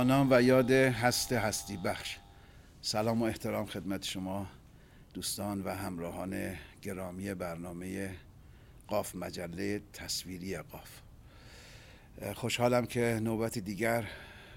با 0.00 0.04
نام 0.04 0.28
و 0.30 0.42
یاد 0.42 0.70
هست 0.70 1.32
هستی. 1.32 1.76
بخش. 1.76 2.18
سلام 2.82 3.22
و 3.22 3.24
احترام 3.24 3.66
خدمت 3.66 4.04
شما 4.04 4.46
دوستان 5.14 5.62
و 5.62 5.74
همراهان 5.74 6.54
گرامی 6.82 7.34
برنامه 7.34 8.10
قاف 8.86 9.14
مجله 9.14 9.82
تصویری 9.92 10.58
قاف. 10.58 11.00
خوشحالم 12.34 12.86
که 12.86 13.20
نوبت 13.22 13.58
دیگر 13.58 14.04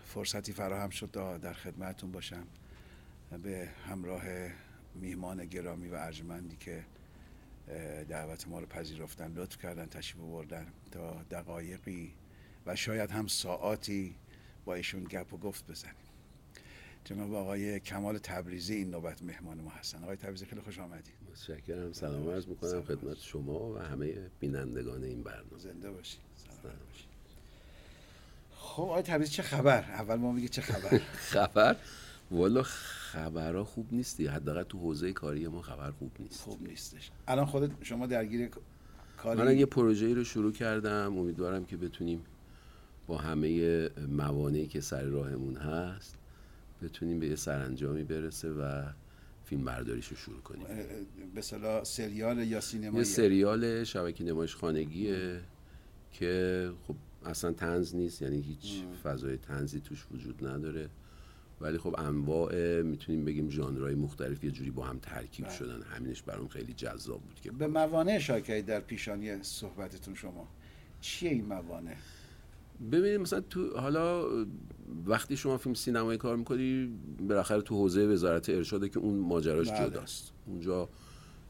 فرصتی 0.05 0.53
فراهم 0.53 0.89
شد 0.89 1.09
تا 1.13 1.37
در 1.37 1.53
خدمتون 1.53 2.11
باشم. 2.11 2.47
به 3.43 3.69
همراه 3.89 4.23
میهمان 4.95 5.45
گرامی 5.45 5.89
و 5.89 5.95
ارجمندی 5.95 6.55
که 6.55 6.85
دعوت 8.09 8.47
ما 8.47 8.59
رو 8.59 8.65
پذیرفتن 8.65 9.33
لطف 9.33 9.57
کردن 9.57 9.85
تشریف 9.85 10.23
بردن 10.23 10.67
تا 10.91 11.23
دقایقی 11.31 12.13
و 12.65 12.75
شاید 12.75 13.11
هم 13.11 13.27
ساعاتی 13.27 14.15
با 14.65 14.73
ایشون 14.75 15.03
گپ 15.03 15.33
و 15.33 15.37
گفت 15.37 15.71
بزنیم. 15.71 15.95
جناب 17.05 17.33
آقای 17.33 17.79
کمال 17.79 18.17
تبریزی 18.17 18.75
این 18.75 18.91
نوبت 18.91 19.23
مهمان 19.23 19.61
ما 19.61 19.69
هستن. 19.69 20.03
آقای 20.03 20.15
تبریزی 20.15 20.45
خیلی 20.45 20.61
خوش 20.61 20.79
آمدید. 20.79 21.13
متشکرم. 21.31 21.93
سلام 21.93 22.29
عرض 22.29 22.47
می‌کنم 22.47 22.81
خدمت 22.81 23.17
شما 23.19 23.71
و 23.71 23.77
همه 23.79 24.13
بینندگان 24.39 25.03
این 25.03 25.23
برنامه. 25.23 25.57
زنده 25.57 25.91
باشید. 25.91 26.19
سلام. 26.35 26.75
باشید 26.89 27.07
خب 28.55 28.83
آقای 28.83 29.03
تبریزی 29.03 29.31
چه 29.31 29.43
خبر؟ 29.43 29.83
اول 29.83 30.15
ما 30.15 30.31
میگه 30.31 30.47
چه 30.47 30.61
خبر؟ 30.61 30.97
خبر؟ 31.33 31.75
والا 32.31 32.63
خبرها 32.63 33.63
خوب 33.63 33.87
نیستی. 33.93 34.27
حداقل 34.27 34.63
تو 34.63 34.79
حوزه 34.79 35.13
کاری 35.13 35.47
ما 35.47 35.61
خبر 35.61 35.91
خوب 35.91 36.11
نیست. 36.19 36.41
خوب 36.41 36.67
نیستش. 36.67 37.11
الان 37.27 37.45
خودت 37.45 37.71
شما 37.81 38.07
درگیر 38.07 38.49
کاری 39.17 39.41
من 39.41 39.57
یه 39.57 39.65
پروژه‌ای 39.65 40.13
رو 40.13 40.23
شروع 40.23 40.51
کردم 40.51 41.17
امیدوارم 41.17 41.65
که 41.65 41.77
بتونیم 41.77 42.25
با 43.07 43.17
همه 43.17 43.89
موانعی 44.09 44.67
که 44.67 44.81
سر 44.81 45.03
راهمون 45.03 45.55
هست 45.55 46.17
بتونیم 46.81 47.19
به 47.19 47.27
یه 47.27 47.35
سرانجامی 47.35 48.03
برسه 48.03 48.49
و 48.49 48.83
فیلم 49.45 49.63
برداریش 49.63 50.07
رو 50.07 50.15
شروع 50.15 50.41
کنیم. 50.41 50.65
به 51.35 51.41
سریال 51.83 52.37
یا 52.37 52.61
سینما 52.61 52.97
یه 52.97 53.03
سریال 53.03 53.83
شبکه 53.83 54.23
نمایش 54.23 54.55
خانگیه 54.55 55.41
که 56.11 56.71
خب 56.87 56.95
اصلا 57.25 57.51
تنز 57.51 57.95
نیست 57.95 58.21
یعنی 58.21 58.41
هیچ 58.41 58.83
فضای 59.03 59.37
تنزی 59.37 59.79
توش 59.79 60.05
وجود 60.11 60.47
نداره. 60.47 60.89
ولی 61.61 61.77
خب 61.77 61.95
انواع 61.97 62.81
می‌تونیم 62.81 63.25
بگیم 63.25 63.49
ژانرهای 63.49 63.95
مختلف 63.95 64.43
یه 64.43 64.51
جوری 64.51 64.71
با 64.71 64.85
هم 64.85 64.99
ترکیب 64.99 65.45
بله. 65.45 65.55
شدن. 65.55 65.81
همینش 65.81 66.21
برام 66.21 66.47
خیلی 66.47 66.73
جذاب 66.73 67.21
بود 67.21 67.39
که 67.41 67.51
به 67.51 67.67
موانع 67.67 68.19
شاکری 68.19 68.61
در 68.61 68.79
پیشانی 68.79 69.43
صحبتتون 69.43 70.15
شما 70.15 70.47
چیه 71.01 71.31
این 71.31 71.45
موانع؟ 71.45 71.95
ببینید 72.91 73.19
مثلا 73.19 73.41
تو 73.41 73.79
حالا 73.79 74.25
وقتی 75.05 75.37
شما 75.37 75.57
فیلم 75.57 75.73
سینمایی 75.75 76.17
کار 76.17 76.35
می‌کنی 76.35 76.93
بالاخره 77.27 77.61
تو 77.61 77.75
حوزه 77.75 78.07
وزارت 78.07 78.49
ارشاده 78.49 78.89
که 78.89 78.99
اون 78.99 79.19
ماجراش 79.19 79.69
بله. 79.69 79.89
جداست 79.89 80.31
اونجا 80.47 80.89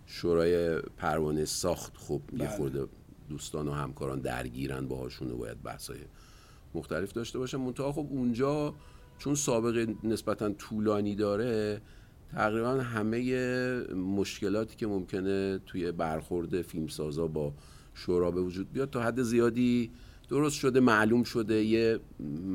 شورای 0.05 0.81
پروانه 0.81 1.45
ساخت 1.45 1.97
خب 1.97 2.21
یه 2.31 2.37
بله. 2.39 2.47
خورده 2.47 2.87
دوستان 3.29 3.67
و 3.67 3.71
همکاران 3.71 4.19
درگیرن 4.19 4.87
باهاشون 4.87 5.31
و 5.31 5.37
باید 5.37 5.63
بحثای 5.63 5.97
مختلف 6.75 7.13
داشته 7.13 7.39
باشن 7.39 7.57
منتها 7.57 7.91
خب 7.91 8.07
اونجا 8.09 8.73
چون 9.17 9.35
سابقه 9.35 9.95
نسبتا 10.03 10.49
طولانی 10.49 11.15
داره 11.15 11.81
تقریبا 12.31 12.69
همه 12.69 13.19
مشکلاتی 13.93 14.75
که 14.75 14.87
ممکنه 14.87 15.59
توی 15.65 15.91
برخورد 15.91 16.61
فیلمسازا 16.61 17.27
با 17.27 17.53
شورا 17.93 18.31
به 18.31 18.41
وجود 18.41 18.71
بیاد 18.71 18.89
تا 18.89 19.01
حد 19.01 19.21
زیادی 19.21 19.91
درست 20.33 20.55
شده 20.55 20.79
معلوم 20.79 21.23
شده. 21.23 21.63
یه 21.63 21.99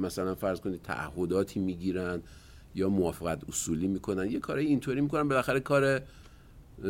مثلا 0.03 0.35
فرض 0.35 0.61
کنید 0.61 0.83
تعهداتی 0.83 1.61
می‌گیرن 1.61 2.23
یا 2.75 2.89
موافقت 2.89 3.49
اصولی 3.49 3.89
می‌کنن. 3.89 4.31
یه 4.31 4.39
کار 4.39 4.57
اینطوری 4.57 5.01
می‌کنن 5.01 5.29
بالاخره 5.29 5.61
کار 5.61 6.01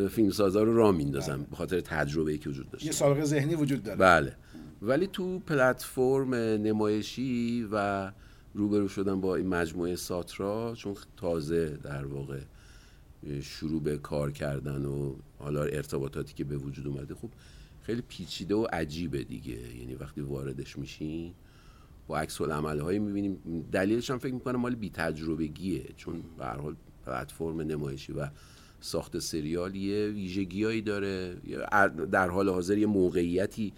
فیلمسازا 0.09 0.63
رو 0.63 0.75
راه 0.75 0.95
میندازن 0.95 1.45
به 1.49 1.55
خاطر 1.55 1.81
تجربه‌ای 1.81 2.37
که 2.37 2.49
وجود 2.49 2.69
داشته. 2.69 2.85
یه 2.85 2.91
سابقه 2.91 3.23
ذهنی 3.23 3.55
وجود 3.55 3.83
داره. 3.83 3.97
بله. 3.97 4.35
ولی 4.81 5.07
تو 5.07 5.39
پلتفرم 5.39 6.33
نمایشی 6.33 7.67
و 7.71 8.11
روبرو 8.53 8.87
شدن 8.87 9.21
با 9.21 9.35
این 9.35 9.47
مجموعه 9.47 9.95
ساترا 9.95 10.73
چون 10.77 10.95
تازه 11.17 11.77
در 11.83 12.05
واقع 12.05 12.39
شروع 13.41 13.81
به 13.81 13.97
کار 13.97 14.31
کردن 14.31 14.85
و 14.85 15.15
حالا 15.39 15.63
ارتباطاتی 15.63 16.33
که 16.33 16.43
به 16.43 16.57
وجود 16.57 16.87
اومده 16.87 17.15
خب 17.15 17.29
خیلی 17.89 18.01
پیچیده 18.01 18.55
و 18.55 18.67
عجیبه 18.73 19.23
دیگه. 19.23 19.77
یعنی 19.77 19.95
وقتی 19.95 20.21
واردش 20.21 20.77
میشین 20.77 21.33
با 22.07 22.17
عکس 22.19 22.41
العمل 22.41 22.79
هایی 22.79 22.99
می‌بینیم. 22.99 23.65
دلیلش 23.71 24.11
هم 24.11 24.17
فکر 24.17 24.33
می‌کنم 24.33 24.59
مال 24.59 24.75
بی 24.75 24.89
تجربگیه 24.89 25.83
چون 25.97 26.23
به 26.37 26.45
هر 26.45 26.57
حال 26.57 26.75
پلتفرم 27.05 27.61
نمایشی 27.61 28.13
و 28.13 28.27
ساخت 28.81 29.19
سریال 29.19 29.75
یه 29.75 30.07
ویژگیایی 30.07 30.81
داره 30.81 31.35
در 32.11 32.29
حال 32.29 32.49
حاضر 32.49 32.77
یه 32.77 32.85
موقعیتی 32.85 33.73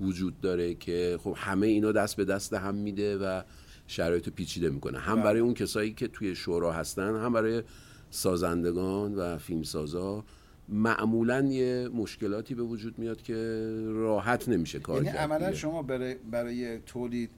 وجود 0.00 0.40
داره 0.40 0.74
که 0.74 1.18
خب 1.20 1.34
همه 1.36 1.66
اینا 1.66 1.92
دست 1.92 2.16
به 2.16 2.24
دست 2.24 2.54
هم 2.54 2.74
میده 2.74 3.18
و 3.18 3.42
شرایط 3.86 4.28
پیچیده 4.28 4.70
می‌کنه. 4.70 4.98
هم 4.98 5.14
بله. 5.14 5.24
برای 5.24 5.40
اون 5.40 5.54
کسایی 5.54 5.92
که 5.92 6.08
توی 6.08 6.34
شورا 6.34 6.72
هستن 6.72 7.16
هم 7.16 7.32
برای 7.32 7.62
سازندگان 8.10 9.14
و 9.14 9.38
فیلمسازا 9.38 10.24
معمولا 10.68 11.40
یه 11.40 11.88
مشکلاتی 11.94 12.54
به 12.54 12.62
وجود 12.62 12.98
میاد 12.98 13.22
که 13.22 13.34
راحت 13.86 14.48
نمیشه 14.48 14.78
کار 14.78 15.04
یعنی 15.04 15.18
عملا. 15.18 15.52
شما 15.52 15.82
برای, 15.82 16.14
برای 16.14 16.78
تولید 16.78 17.30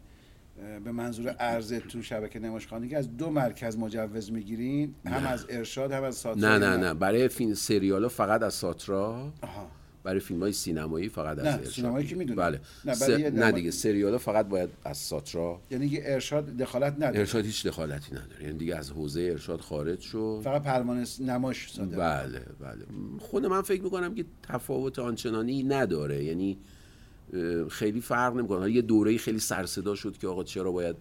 به 0.84 0.92
منظور 0.92 1.28
عرضه 1.28 1.80
تو 1.80 2.02
شبکه 2.02 2.38
نمایشخانگی 2.38 2.94
از 2.94 3.16
دو 3.16 3.30
مرکز 3.30 3.78
مجوز 3.78 4.32
می‌گیرین 4.32 4.94
هم 5.06 5.26
از 5.26 5.46
ارشاد 5.48 5.92
هم 5.92 6.02
از 6.02 6.14
ساتور 6.14 6.48
نه 6.48 6.58
نه 6.58 6.76
نه. 6.76 6.94
برای 6.94 7.28
فیلم 7.28 7.54
سریال 7.54 8.08
فقط 8.08 8.42
از 8.42 8.54
ساترا. 8.54 9.32
آها. 9.42 9.70
برای 10.04 10.20
فیلم 10.20 10.40
های 10.40 10.52
سینمایی 10.52 11.08
فقط 11.08 11.38
از 11.38 11.44
نه، 11.44 11.52
ارشاد 11.52 11.72
سینمایی 11.72 12.06
که. 12.06 12.14
بله. 12.14 12.60
نه، 12.84 12.94
س- 12.94 13.08
یه 13.08 13.30
نه 13.30 13.52
دیگه 13.52 13.70
سریال 13.70 14.18
فقط 14.18 14.48
باید 14.48 14.70
از 14.84 14.98
ساترا 14.98 15.60
یعنی 15.70 15.88
که 15.88 16.12
ارشاد 16.14 16.46
دخالت 16.46 16.94
نداره. 16.94 17.18
ارشاد 17.18 17.44
هیچ 17.44 17.66
دخالتی 17.66 18.12
نداره. 18.12 18.42
یعنی 18.44 18.58
دیگه 18.58 18.76
از 18.76 18.90
حوزه 18.90 19.20
ارشاد 19.20 19.60
خارج 19.60 20.00
شد. 20.00 20.40
فقط 20.44 20.62
پروانه 20.62 21.06
نماش 21.20 21.72
صادر. 21.72 21.98
بله 21.98 22.42
بله. 22.60 22.84
خود 23.18 23.46
من 23.46 23.62
فکر 23.62 23.82
می‌کنم 23.82 24.14
که 24.14 24.24
تفاوت 24.42 24.98
آنچنانی 24.98 25.62
نداره. 25.62 26.24
یعنی 26.24 26.58
خیلی 27.68 28.00
فرق 28.00 28.36
نمی‌کنه. 28.36 28.70
یه 28.72 28.82
دوره 28.82 29.18
خیلی 29.18 29.38
سرصدا 29.38 29.94
شد 29.94 30.18
که 30.18 30.28
آقا 30.28 30.44
چرا 30.44 30.72
باید 30.72 30.96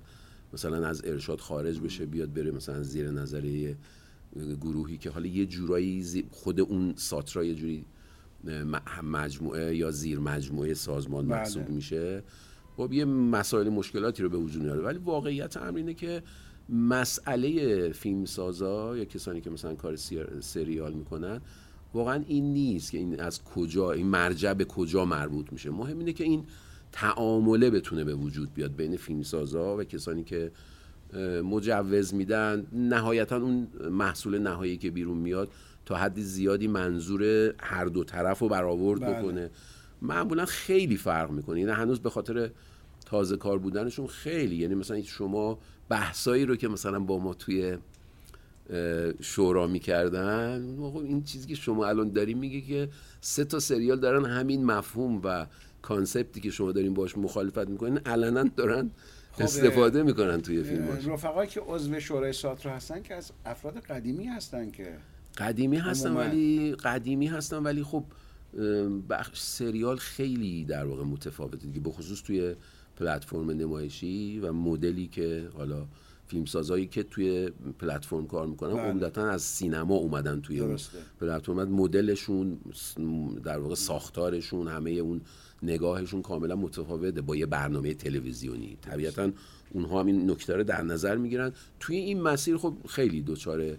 مثلا 0.54 0.88
از 0.88 1.06
ارشاد 1.06 1.40
خارج 1.40 1.80
بشه 1.80 2.06
بیاد 2.06 2.34
بره 2.34 2.52
مثلا 2.52 2.84
زیر 2.84 3.12
نظر 3.12 3.46
یه 3.46 3.76
گروهی 4.62 4.98
که 4.98 5.10
حالا 5.10 5.26
یه 5.26 5.46
جورایی 5.46 6.26
خود 6.32 6.60
اون 6.60 6.94
ساترا 6.98 7.44
یه 7.44 7.56
جوری 7.56 7.86
مجموعه 9.04 9.76
یا 9.76 9.92
زیر 9.92 10.20
مجموعه 10.20 10.74
سازمان 10.74 11.28
بله. 11.28 11.38
محسوب 11.38 11.70
میشه. 11.70 12.24
خب 12.78 12.94
یه 12.94 13.06
مسائل 13.06 13.70
مشکلاتی 13.70 14.24
رو 14.24 14.30
به 14.30 14.38
وجود 14.38 14.64
میاره. 14.64 14.82
ولی 14.82 14.98
واقعیت 14.98 15.58
امر 15.58 15.78
اینه 15.78 15.94
که 15.94 16.24
مسئله 16.70 17.92
فیلمسازا 17.92 18.98
یا 18.98 19.06
کسانی 19.06 19.42
که 19.42 19.50
مثلا 19.50 19.76
کار 19.76 19.96
سریال 20.40 20.94
می‌کنن 20.94 21.42
واقعا 21.94 22.24
این 22.28 22.54
نیست 22.54 22.92
که 22.92 22.98
این 22.98 23.20
از 23.20 23.44
کجا 23.44 23.92
این 23.92 24.08
مرجع 24.08 24.54
به 24.54 24.66
کجا 24.66 25.06
مربوط 25.06 25.54
میشه. 25.54 25.70
مهم 25.70 26.00
اینه 26.00 26.14
که 26.14 26.24
این 26.24 26.46
تعامله 26.92 27.70
بتونه 27.70 28.04
به 28.04 28.16
وجود 28.16 28.54
بیاد 28.54 28.76
بین 28.76 28.98
فیلمسازا 28.98 29.78
و 29.78 29.84
کسانی 29.84 30.24
که 30.24 30.52
مجوز 31.44 32.14
میدن. 32.14 32.68
نهایتا 32.72 33.38
اون 33.38 33.68
محصول 33.92 34.40
نهایی 34.40 34.78
که 34.78 34.92
بیرون 34.92 35.18
میاد 35.18 35.52
تا 35.86 35.96
حد 35.96 36.20
زیادی 36.20 36.68
منظور 36.68 37.54
هر 37.60 37.86
دو 37.86 38.04
طرف 38.04 38.40
رو 38.40 38.50
برآورد 38.50 39.02
بله. 39.02 39.20
بکنه. 39.20 39.50
معمولا 40.02 40.46
خیلی 40.46 40.98
فرق 40.98 41.32
می‌کنه. 41.32 41.60
یعنی 41.60 41.72
هنوز 41.72 42.00
به 42.00 42.10
خاطر 42.10 42.50
تازه 43.06 43.38
کار 43.38 43.58
بودنشون 43.58 44.08
خیلی. 44.08 44.56
یعنی 44.56 44.76
مثلا 44.76 45.02
شما 45.02 45.60
بحثایی 45.90 46.46
رو 46.46 46.56
که 46.56 46.68
مثلا 46.68 47.00
با 47.00 47.18
ما 47.20 47.34
توی 47.34 47.78
شورا 49.22 49.68
می‌کردن 49.68 50.76
خب 50.78 50.98
این 50.98 51.24
چیزی 51.24 51.48
که 51.48 51.56
شما 51.56 51.88
الان 51.88 52.10
داری 52.10 52.34
میگه 52.34 52.62
که 52.62 52.90
سه 53.22 53.46
تا 53.46 53.60
سریال 53.60 54.00
دارن 54.00 54.26
همین 54.26 54.66
مفهوم 54.66 55.22
و 55.24 55.46
کانسپتی 55.82 56.42
که 56.42 56.52
شما 56.52 56.72
دارین 56.72 56.94
باش 56.94 57.18
مخالفت 57.18 57.70
می‌کنین 57.70 57.98
علنا 57.98 58.44
دارن 58.44 58.92
خب، 59.32 59.44
استفاده 59.44 60.04
می‌کنن 60.04 60.42
توی 60.42 60.64
فیلماش 60.64 61.08
رفقایی 61.08 61.50
که 61.50 61.62
عضو 61.68 62.00
شورای 62.00 62.34
ساترا 62.34 62.72
هستن 62.72 63.02
که 63.02 63.16
از 63.16 63.32
افراد 63.46 63.78
قدیمی 63.78 64.26
هستن 64.26 64.72
که 64.72 64.98
قدیمی 65.38 65.78
هستن 65.78 66.10
عموماً. 66.10 66.26
ولی 66.26 66.76
قدیمی 66.76 67.28
هستن 67.28 67.58
ولی 67.58 67.84
خب 67.84 68.04
بخش 69.10 69.40
سریال 69.40 69.98
خیلی 69.98 70.66
در 70.66 70.86
واقع 70.86 71.04
متفاوته 71.04 71.68
دیگه 71.68 71.80
به 71.80 71.90
خصوص 71.90 72.22
توی 72.22 72.56
پلتفرم 72.98 73.52
نمایشی 73.52 74.40
و 74.40 74.54
مدلی 74.54 75.08
که 75.08 75.50
حالا 75.54 75.86
فیلمسازایی 76.28 76.88
که 76.88 77.04
توی 77.04 77.50
پلتفرم 77.80 78.28
کار 78.28 78.48
می‌کنن 78.48 78.74
بله. 78.74 78.82
عمدتا 78.82 79.30
از 79.30 79.42
سینما 79.42 79.96
اومدن 79.96 80.42
توی 80.42 80.60
درسته. 80.60 80.98
پلتفرم 81.20 81.70
مدلشون 81.70 82.58
در 83.44 83.60
واقع 83.60 83.76
ساختارشون 83.76 84.68
همه 84.68 84.92
اون 84.92 85.22
نگاهشون 85.64 86.22
کاملا 86.22 86.56
متفاوته 86.56 87.22
با 87.22 87.36
یه 87.36 87.46
برنامه 87.46 87.94
تلویزیونی 87.94 88.78
طبیعتا 88.82 89.32
اونها 89.72 90.00
هم 90.00 90.06
این 90.06 90.32
نکته 90.32 90.56
رو 90.56 90.64
در 90.64 90.82
نظر 90.82 91.18
می‌گیرن 91.18 91.52
توی 91.80 91.96
این 91.96 92.22
مسیر 92.22 92.58
خب 92.58 92.74
خیلی 92.90 93.22
دچار 93.22 93.78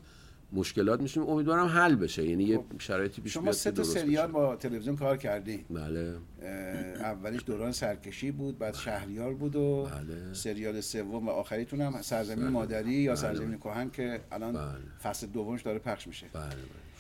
مشکلات 0.55 1.01
میشیم. 1.01 1.23
امیدوارم 1.23 1.67
حل 1.67 1.95
بشه. 1.95 2.27
یعنی 2.27 2.45
یه 2.45 2.61
شرایطی 2.79 3.23
پیش 3.23 3.35
شما 3.35 3.53
سه 3.53 3.71
تا 3.71 3.83
سریال. 3.83 4.27
با 4.27 4.57
تلویزیون 4.57 4.97
کار 4.97 5.17
کردین 5.17 5.65
بله. 5.71 6.17
اولیش 7.01 7.43
دوران 7.47 7.73
سرکشی 7.73 8.31
بود 8.31 8.59
بعد 8.59 8.75
شهریار 8.75 9.35
بود 9.35 9.57
و 9.57 9.85
بله. 9.85 10.35
سریال 10.35 10.81
سوم 10.81 11.29
و 11.29 11.31
آخریتون 11.31 11.81
هم 11.81 12.03
سرزمین 12.03 12.49
مادری 12.49 12.93
یا 12.93 13.17
سرزمین 13.17 13.59
کهن 13.59 13.91
که 13.91 14.21
الان 14.33 14.53
بله. 14.53 14.65
فصل 15.03 15.27
دومش 15.27 15.63
داره 15.63 15.79
پخش 15.79 16.07
میشه. 16.07 16.27
بله 16.33 16.45
بله. 16.45 16.57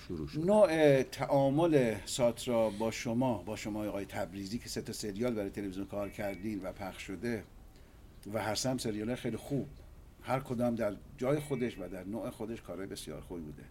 شروع 0.09 0.29
شد. 0.29 0.41
نوع 0.47 1.03
تعامل 1.03 1.95
ساترا 2.05 2.71
با 2.71 2.91
شما 2.91 3.43
با 3.43 3.57
شما 3.57 3.87
آقای 3.87 4.05
تبریزی 4.05 4.59
که 4.59 4.69
سه 4.69 4.83
تا 4.83 4.93
سریال 4.93 5.35
برای 5.35 5.51
تلویزیون 5.51 5.87
کار 5.87 6.09
کردین 6.11 6.61
و 6.65 6.73
پخش 6.73 7.03
شده 7.03 7.43
و 8.35 8.43
هر 8.43 8.55
سه 8.55 8.71
هم 8.71 8.79
سریال 8.79 9.15
خیلی 9.15 9.37
خوب. 9.37 9.69
هر 10.25 10.41
کدام 10.41 10.75
در 10.75 10.97
جای 11.19 11.41
خودش 11.41 11.79
و 11.79 11.89
در 11.89 12.05
نوع 12.05 12.31
خودش 12.31 12.63
کارهای 12.63 12.87
بسیار 12.87 13.21
خوبی 13.21 13.41
بوده. 13.41 13.63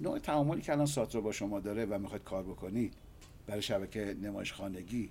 نوع 0.00 0.18
تعاملی 0.18 0.60
که 0.60 0.72
الان 0.72 0.86
ساترا 0.86 1.20
با 1.20 1.32
شما 1.32 1.60
داره 1.60 1.84
و 1.84 1.98
می‌خواید 1.98 2.24
کار 2.24 2.42
بکنید 2.42 2.92
برای 3.46 3.62
شبکه 3.62 4.16
نمایش 4.22 4.52
خانگی 4.52 5.10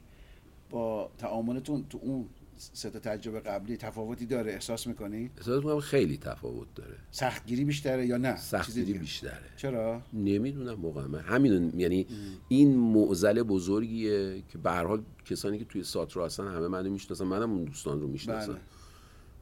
با 0.69 1.11
تعاملتون 1.17 1.85
تو 1.89 1.99
اون 2.01 2.25
سه 2.57 2.89
تا 2.89 2.99
تجربه 2.99 3.39
قبلی 3.39 3.77
تفاوتی 3.77 4.25
داره؟ 4.25 4.51
احساس 4.51 4.87
می‌کنید 4.87 5.31
احساس 5.37 5.57
می‌کنم 5.57 5.79
خیلی 5.79 6.17
تفاوت 6.17 6.67
داره. 6.75 6.95
سختگیری 7.11 7.65
بیشتره 7.65 8.05
یا 8.05 8.17
نه؟ 8.17 8.37
سختگیری؟ 8.37 8.93
بیشتره. 8.93 9.49
چرا؟ 9.57 10.01
نمی‌دونم 10.13 10.81
واقعا. 10.81 11.07
من 11.07 11.19
همین 11.19 11.79
یعنی 11.79 12.07
این 12.47 12.77
معضل 12.77 13.43
بزرگیه 13.43 14.43
که 14.49 14.57
به 14.57 14.71
حال 14.71 15.03
کسانی 15.25 15.59
که 15.59 15.65
توی 15.65 15.83
ساترا 15.83 16.25
هستن 16.25 16.47
همه 16.47 16.67
منو 16.67 16.89
می‌شناسن 16.89 17.25
منم 17.25 17.51
اون 17.51 17.63
دوستان 17.63 18.01
رو 18.01 18.07
می‌شناسم. 18.07 18.53
بله. 18.53 18.61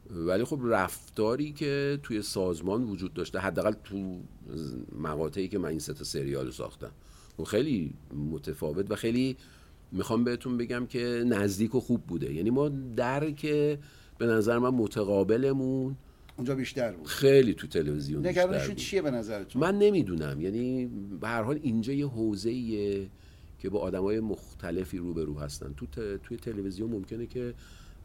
ولی 0.09 0.43
خب 0.43 0.59
رفتاری 0.63 1.51
که 1.51 1.99
توی 2.03 2.21
سازمان 2.21 2.83
وجود 2.83 3.13
داشته 3.13 3.39
حداقل 3.39 3.73
تو 3.83 4.19
مقاطعی 4.99 5.47
که 5.47 5.57
من 5.57 5.69
این 5.69 5.79
سه 5.79 5.93
سریال 5.93 6.45
رو 6.45 6.51
ساختم. 6.51 6.91
و 7.39 7.43
خیلی 7.43 7.93
متفاوت 8.31 8.91
و 8.91 8.95
خیلی 8.95 9.37
می‌خوام 9.91 10.23
بهتون 10.23 10.57
بگم 10.57 10.85
که 10.85 11.23
نزدیک 11.27 11.75
و 11.75 11.79
خوب 11.79 12.03
بوده. 12.03 12.33
یعنی 12.33 12.49
ما 12.49 12.69
درک 12.95 13.41
به 14.17 14.25
نظر 14.25 14.57
من 14.57 14.69
متقابلمون 14.69 15.95
اونجا 16.37 16.55
بیشتر 16.55 16.91
بود. 16.91 17.07
خیلی 17.07 17.53
تو 17.53 17.67
تلویزیون 17.67 18.27
نگرانشون. 18.27 18.75
چیه 18.75 19.01
به 19.01 19.11
نظرتون؟ 19.11 19.61
من 19.61 19.77
نمی‌دونم. 19.77 20.41
یعنی 20.41 20.85
به 21.21 21.27
هر 21.27 21.43
حال 21.43 21.59
اینجا 21.63 21.93
یه 21.93 22.07
حوزه 22.07 22.51
که 23.59 23.69
با 23.69 23.79
آدمای 23.79 24.19
مختلفی 24.19 24.97
روبرو 24.97 25.39
هستن. 25.39 25.73
تو 25.77 25.85
ت- 25.85 26.21
توی 26.23 26.37
تلویزیون 26.37 26.89
ممکنه 26.89 27.25
که 27.25 27.53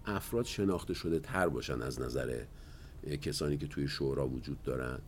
افراد 0.07 0.45
شناخته 0.45 0.95
شده 0.95 1.19
تر 1.19 1.49
باشن 1.49 1.83
از 1.83 2.01
نظر 2.01 2.41
کسانی 3.23 3.57
که 3.57 3.67
توی 3.67 3.89
شورا 3.89 4.29
وجود 4.29 4.63
دارن. 4.63 4.99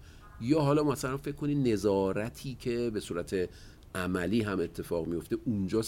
یا 0.41 0.61
حالا 0.61 0.85
مثلا 0.85 1.17
فکر 1.17 1.35
کنی 1.35 1.55
نظارتی 1.73 2.57
که 2.61 2.91
به 2.95 3.01
صورت 3.01 3.49
عملی 3.95 4.43
هم 4.43 4.61
اتفاق 4.61 5.07
میفته 5.07 5.37
اونجا 5.45 5.83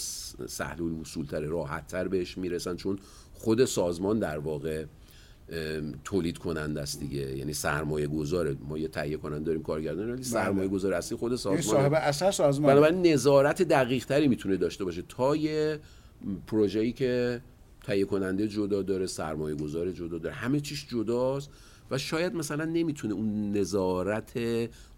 سهل 0.47 0.83
الوصول 0.83 1.25
تره 1.25 1.47
راحت 1.47 1.87
تر 1.87 2.07
بهش 2.07 2.37
می‌رسن 2.37 2.75
چون 2.75 2.99
خود 3.33 3.65
سازمان 3.65 4.19
در 4.19 4.37
واقع 4.37 4.85
تولید 6.03 6.37
کننده 6.37 6.81
است 6.81 6.99
دیگه. 6.99 7.37
یعنی 7.37 7.53
سرمایه 7.53 8.07
گذاره 8.07 8.55
ما 8.67 8.77
یه 8.77 8.87
تهیه 8.87 9.17
کننده 9.17 9.45
داریم 9.45 9.63
کارگردان 9.63 10.11
ولی 10.11 10.23
سرمایه 10.23 10.67
گذار 10.67 10.93
اصلی 10.93 11.17
خود 11.17 11.35
سازمان 11.35 11.61
صاحب 11.61 11.93
اثر 11.95 12.31
سازمان. 12.31 12.71
بنابراین 12.71 13.13
نظارت 13.13 13.61
دقیق 13.61 14.05
تری 14.05 14.27
می‌تونه 14.27 14.57
داشته 14.57 14.83
باشه. 14.85 15.01
تا 15.01 15.35
یه 15.35 15.79
پروژه‌ای 16.47 16.91
که 16.91 17.41
تهیه 17.83 18.05
کننده 18.05 18.47
جدا 18.47 18.81
داره 18.81 19.05
سرمایه 19.05 19.55
گذار 19.55 19.91
جدا 19.91 20.17
داره. 20.17 20.35
همه 20.35 20.59
چیش 20.59 20.87
جداست 20.87 21.49
و 21.91 21.97
شاید 21.97 22.35
مثلا 22.35 22.65
نمی‌تونه 22.65 23.13
اون 23.13 23.51
نظارت 23.51 24.39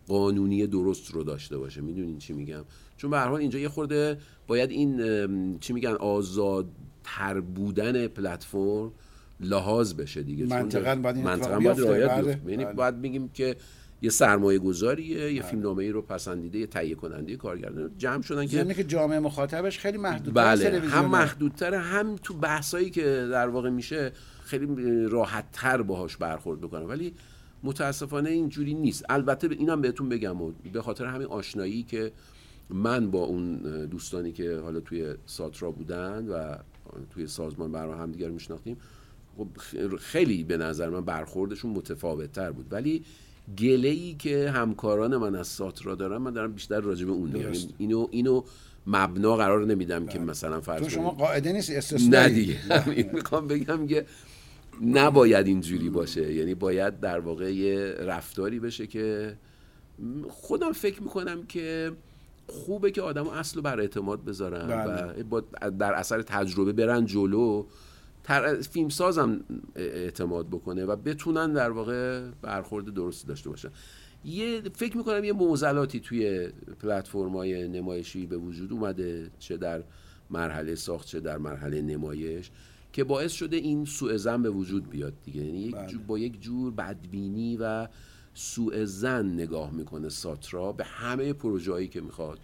قانونی 0.07 0.67
درست 0.67 1.11
رو 1.11 1.23
داشته 1.23 1.57
باشه. 1.57 1.81
می‌دونین 1.81 2.17
چی 2.17 2.33
میگم؟ 2.33 2.63
چون 2.97 3.11
به 3.11 3.17
هر 3.17 3.27
حال 3.27 3.39
اینجا 3.39 3.59
یه 3.59 3.69
خورده 3.69 4.17
باید 4.47 4.71
این 4.71 5.59
چی 5.59 5.73
میگن 5.73 5.91
آزادتر 5.93 7.39
بودن 7.55 8.07
پلتفرم 8.07 8.91
لحاظ 9.39 9.93
بشه 9.93 10.23
دیگه. 10.23 10.45
منطقاً 10.45 10.95
باید 10.95 11.15
این 11.15 11.25
منطقاً 11.25 11.59
باید 11.59 11.79
رعایت 11.79 12.11
بله،. 12.11 12.41
یعنی 12.47 12.65
بله. 12.65 12.73
باید 12.73 13.01
بگیم 13.01 13.29
که 13.29 13.55
یه 14.01 14.09
سرمایه 14.09 14.59
گذاریه 14.59 15.33
یه 15.33 15.41
فیلمنامه 15.41 15.83
ای 15.83 15.89
رو 15.89 16.01
پسندیده 16.01 16.59
یه 16.59 16.67
تهیه 16.67 16.95
کننده 16.95 17.35
کارگردان. 17.35 17.91
جمع 17.97 18.21
شدن 18.21 18.47
که 18.47 18.73
که 18.73 18.83
جامعه 18.83 19.19
مخاطبش 19.19 19.79
خیلی 19.79 19.97
محدود 19.97 20.33
بله 20.33 20.79
هم 20.79 21.05
محدودتره 21.05 21.79
هم 21.79 22.15
تو 22.15 22.33
بحثایی 22.33 22.89
که 22.89 23.27
در 23.31 23.47
واقع 23.47 23.69
میشه 23.69 24.11
خیلی 24.43 25.05
راحت 25.05 25.45
تر 25.51 25.81
باهاش 25.81 26.17
برخورد 26.17 26.61
بکنم 26.61 26.89
ولی 26.89 27.13
متاسفانه 27.63 28.29
اینجوری 28.29 28.73
نیست. 28.73 29.05
البته 29.09 29.49
اینم 29.51 29.81
بهتون 29.81 30.09
بگم 30.09 30.41
و 30.41 30.51
به 30.73 30.81
خاطر 30.81 31.05
همین 31.05 31.27
آشنایی 31.27 31.83
که 31.83 32.11
من 32.69 33.11
با 33.11 33.23
اون 33.23 33.57
دوستانی 33.85 34.31
که 34.31 34.59
حالا 34.59 34.79
توی 34.79 35.13
ساترا 35.25 35.71
بودن 35.71 36.27
و 36.27 36.55
توی 37.09 37.27
سازمان 37.27 37.71
برای 37.71 37.99
هم 37.99 38.11
دیگر 38.11 38.29
میشناختیم 38.29 38.77
خب 39.37 39.47
خیلی 39.97 40.43
به 40.43 40.57
نظر 40.57 40.89
من 40.89 41.05
برخوردشون 41.05 41.71
متفاوت 41.71 42.31
تر 42.31 42.51
بود. 42.51 42.65
ولی 42.71 43.03
گله 43.57 43.89
ای 43.89 44.15
که 44.19 44.49
همکاران 44.49 45.17
من 45.17 45.35
از 45.35 45.47
ساترا 45.47 45.95
دارن 45.95 46.17
من 46.17 46.33
دارم 46.33 46.53
بیشتر 46.53 46.79
راجع 46.79 47.05
به 47.05 47.11
اون 47.11 47.29
میگم 47.29 47.45
درست. 47.45 47.69
اینو 47.77 48.07
اینو 48.11 48.43
مبنا 48.87 49.35
قرار 49.35 49.65
نمیدم 49.65 50.05
که 50.05 50.19
مثلا 50.19 50.61
فرض 50.61 50.87
شما 50.87 51.09
قاعده 51.09 51.53
نیست 51.53 51.71
نه 51.71 51.77
استثنایی 51.77 52.33
دیگه 52.33 52.57
این 52.97 53.09
می‌خوام 53.13 53.47
بگم 53.47 53.87
که 53.87 54.05
نباید 54.81 55.47
اینجوری 55.47 55.89
باشه. 55.89 56.33
یعنی 56.33 56.55
باید 56.55 56.99
در 56.99 57.19
واقع 57.19 57.53
یه 57.53 57.95
رفتاری 57.99 58.59
بشه 58.59 58.87
که 58.87 59.35
خودم 60.29 60.71
فکر 60.71 61.03
می‌کنم 61.03 61.45
که 61.45 61.91
خوبه 62.47 62.91
که 62.91 63.01
آدم 63.01 63.27
اصل 63.27 63.55
رو 63.55 63.61
بر 63.61 63.79
اعتماد 63.79 64.25
بذارن 64.25 64.67
بله. 64.67 65.21
و 65.21 65.23
با 65.23 65.43
در 65.79 65.93
اثر 65.93 66.21
تجربه 66.21 66.73
برن 66.73 67.05
جلو. 67.05 67.65
تر... 68.23 68.61
فیلم 68.61 68.89
سازم 68.89 69.39
اعتماد 69.75 70.47
بکنه 70.47 70.85
و 70.85 70.95
بتونن 70.95 71.53
در 71.53 71.69
واقع 71.71 72.21
برخورد 72.41 72.93
درستی 72.93 73.27
داشته 73.27 73.49
باشن. 73.49 73.69
یه 74.25 74.61
فکر 74.75 74.97
می‌کنم 74.97 75.23
یه 75.23 75.33
معضلاتی 75.33 75.99
توی 75.99 76.49
پلتفرم 76.79 77.35
های 77.35 77.67
نمایشی 77.67 78.25
به 78.25 78.37
وجود 78.37 78.73
اومده 78.73 79.31
چه 79.39 79.57
در 79.57 79.83
مرحله 80.29 80.75
ساخت 80.75 81.07
چه 81.07 81.19
در 81.19 81.37
مرحله 81.37 81.81
نمایش 81.81 82.51
که 82.93 83.03
باعث 83.03 83.31
شده 83.31 83.57
این 83.57 83.85
سوء 83.85 84.17
زن 84.17 84.41
به 84.41 84.49
وجود 84.49 84.89
بیاد 84.89 85.13
دیگه. 85.23 85.41
یعنی 85.41 85.59
یک 85.59 85.75
بله. 85.75 85.87
جو- 85.87 85.99
با 86.07 86.19
یک 86.19 86.41
جور 86.41 86.71
بدبینی 86.71 87.57
و 87.57 87.87
سوء 88.33 88.85
زن 88.85 89.25
نگاه 89.25 89.71
می‌کنه 89.71 90.09
ساترا 90.09 90.71
به 90.71 90.83
همه 90.83 91.33
پروژه‌ای 91.33 91.87
که 91.87 92.01
می‌خواد. 92.01 92.39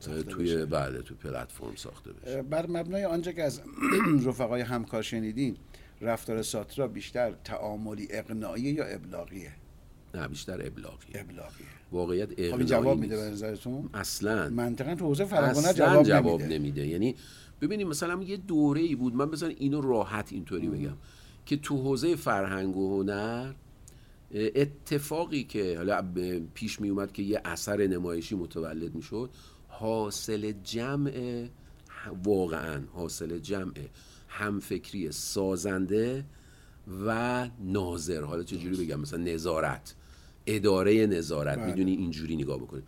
توی 0.00 0.64
بله 0.64 1.02
توی 1.02 1.16
پلتفرم 1.16 1.74
ساخته 1.76 2.12
بشه. 2.12 2.42
بر 2.42 2.66
مبنای 2.66 3.04
آنچه 3.04 3.32
که 3.32 3.42
از 3.42 3.60
رفقای 4.26 4.60
همکار 4.60 5.02
شنیدین 5.02 5.56
رفتار 6.00 6.42
ساترا 6.42 6.88
بیشتر 6.88 7.34
تعاملی 7.44 8.08
اقناعی 8.10 8.62
یا 8.62 8.84
ابلاغیه؟ 8.84 9.52
نه 10.14 10.28
بیشتر 10.28 10.66
ابلاغی 10.66 11.08
ابلاغیه. 11.14 11.66
واقعیت 11.92 12.28
خب 12.28 12.34
اقناعی 12.38 12.64
جواب 12.64 12.98
میده. 12.98 13.16
به 13.16 13.22
نظرتون؟ 13.22 13.90
اصلا. 13.94 14.48
منطقا 14.48 14.94
تو 14.94 15.06
حوزه 15.06 15.34
اصلا 15.34 15.72
جواب, 15.72 16.04
جواب 16.04 16.40
نمیده. 16.40 16.58
نمیده. 16.58 16.86
یعنی 16.86 17.14
ببینیم 17.60 17.88
مثلا 17.88 18.22
یه 18.22 18.36
دوره 18.36 18.80
ای 18.80 18.94
بود 18.94 19.14
من 19.14 19.30
بزن 19.30 19.48
اینو 19.58 19.80
راحت 19.80 20.32
اینطوری 20.32 20.68
بگم 20.68 20.96
که 21.46 21.56
تو 21.56 21.76
حوزه 21.76 22.16
فرهنگ 22.16 22.76
و 22.76 22.98
هنر 22.98 23.52
اتفاقی 24.34 25.44
که 25.44 25.76
حالا 25.76 26.04
پیش 26.54 26.80
می 26.80 26.88
اومد 26.88 27.12
که 27.12 27.22
یه 27.22 27.40
اثر 27.44 27.86
نمایشی 27.86 28.34
متولد 28.36 28.94
می 28.94 29.02
شد 29.02 29.30
حاصل 29.78 30.52
جمع 30.64 31.46
واقعا 32.24 32.82
حاصل 32.92 33.38
جمع 33.38 33.72
همفکری 34.28 35.12
سازنده 35.12 36.24
و 37.06 37.48
ناظر. 37.60 38.22
حالا 38.22 38.42
چجوری 38.42 38.84
بگم؟ 38.84 39.00
مثلا 39.00 39.18
نظارت. 39.18 39.94
اداره 40.46 41.06
نظارت. 41.06 41.58
بله. 41.58 41.66
می‌دونی 41.66 41.90
اینجوری 41.90 42.36
نگاه 42.36 42.58
بکنیم 42.58 42.82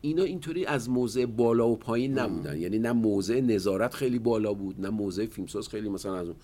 اینا 0.00 0.22
اینطوری 0.22 0.66
از 0.66 0.90
موضع 0.90 1.26
بالا 1.26 1.68
و 1.68 1.76
پایین 1.76 2.18
نبودن. 2.18 2.58
یعنی 2.58 2.78
نه 2.78 2.92
موضع 2.92 3.40
نظارت 3.40 3.94
خیلی 3.94 4.18
بالا 4.18 4.54
بود 4.54 4.80
نه 4.80 4.90
موضع 4.90 5.26
فیلمساز 5.26 5.68
خیلی 5.68 5.88
مثلا 5.88 6.16
از 6.16 6.28
اون. 6.28 6.36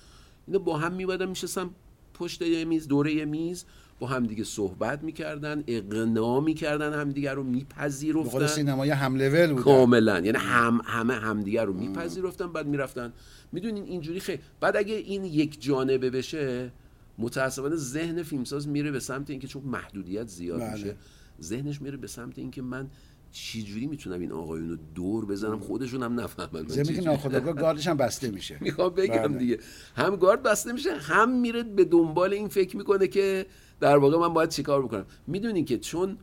اینا 0.47 0.59
با 0.59 0.79
هم 0.79 0.93
میبادن 0.93 1.29
میشستن 1.29 1.71
پشت 2.14 2.43
یه 2.43 2.64
میز 2.64 2.88
دوره 2.88 3.14
یه 3.14 3.25
میز. 3.25 3.64
با 4.00 4.07
هم 4.07 4.26
دیگه 4.26 4.45
صحبت 4.45 5.02
می‌کردن 5.02 5.64
اقناع 5.66 6.40
می‌کردن 6.40 6.92
همدیگه 7.00 7.33
رو 7.33 7.42
میپذیرفتن. 7.42 8.47
سینمای 8.47 8.90
هم 8.90 9.16
لول 9.16 9.52
بود 9.52 9.62
کاملا. 9.62 10.21
یعنی 10.21 10.38
هم 10.38 10.80
همه 10.85 11.14
همدیگه 11.14 11.64
رو 11.64 11.73
میپذیرفتن 11.73 12.52
بعد 12.52 12.66
می‌رفتن. 12.66 13.12
می‌دونین 13.52 13.85
اینجوری 13.85 14.21
خیلی. 14.21 14.38
بعد 14.61 14.76
اگه 14.76 14.95
این 14.95 15.25
یک 15.25 15.62
جانبه 15.62 16.11
بشه 16.11 16.73
متاسفانه 17.19 17.76
ذهن 17.76 18.23
فیلمساز 18.23 18.69
میره 18.69 18.90
به 18.90 19.00
سمت 19.00 19.30
اینکه 19.30 19.47
چون 19.47 19.62
محدودیت 19.62 20.28
زیاد 20.28 20.61
بله. 20.61 20.73
میشه 20.73 20.97
ذهنش 21.42 21.83
میره 21.83 21.97
به 21.97 22.07
سمت 22.07 22.38
اینکه 22.38 22.62
من 22.62 22.88
چجوری 23.33 23.87
می‌تونم 23.87 24.21
این 24.21 24.33
آقایون 24.33 24.71
رو 24.71 24.76
دور 24.95 25.26
بزنم؟ 25.26 25.61
خودشون 25.61 26.02
هم 26.02 26.21
نفهمن 26.21 26.62
من 26.62 26.69
زمین 26.69 26.95
که 26.95 27.02
ناخودآگاه 27.02 27.54
گاردش 27.62 27.87
هم 27.87 27.97
بسته 27.97 28.30
میشه. 28.30 28.57
می‌خوام 28.61 28.95
بگم 28.95 29.28
بله. 29.28 29.38
دیگه. 29.38 29.59
هم 29.97 30.16
گارد 30.16 30.42
بسته 30.42 30.73
میشه 30.73 30.97
هم 30.97 31.40
میره 31.40 31.62
به 31.62 31.85
دنبال 31.85 32.33
این 32.33 32.49
فکر 32.49 32.76
می‌کنه 32.76 33.07
که 33.09 33.47
در 33.81 33.97
واقع 33.97 34.19
من 34.19 34.35
باید 34.35 34.49
چیکار 34.49 34.83
بکنم؟ 34.83 35.05
می‌دونین 35.27 35.65
که 35.65 35.79
چون 35.79 36.17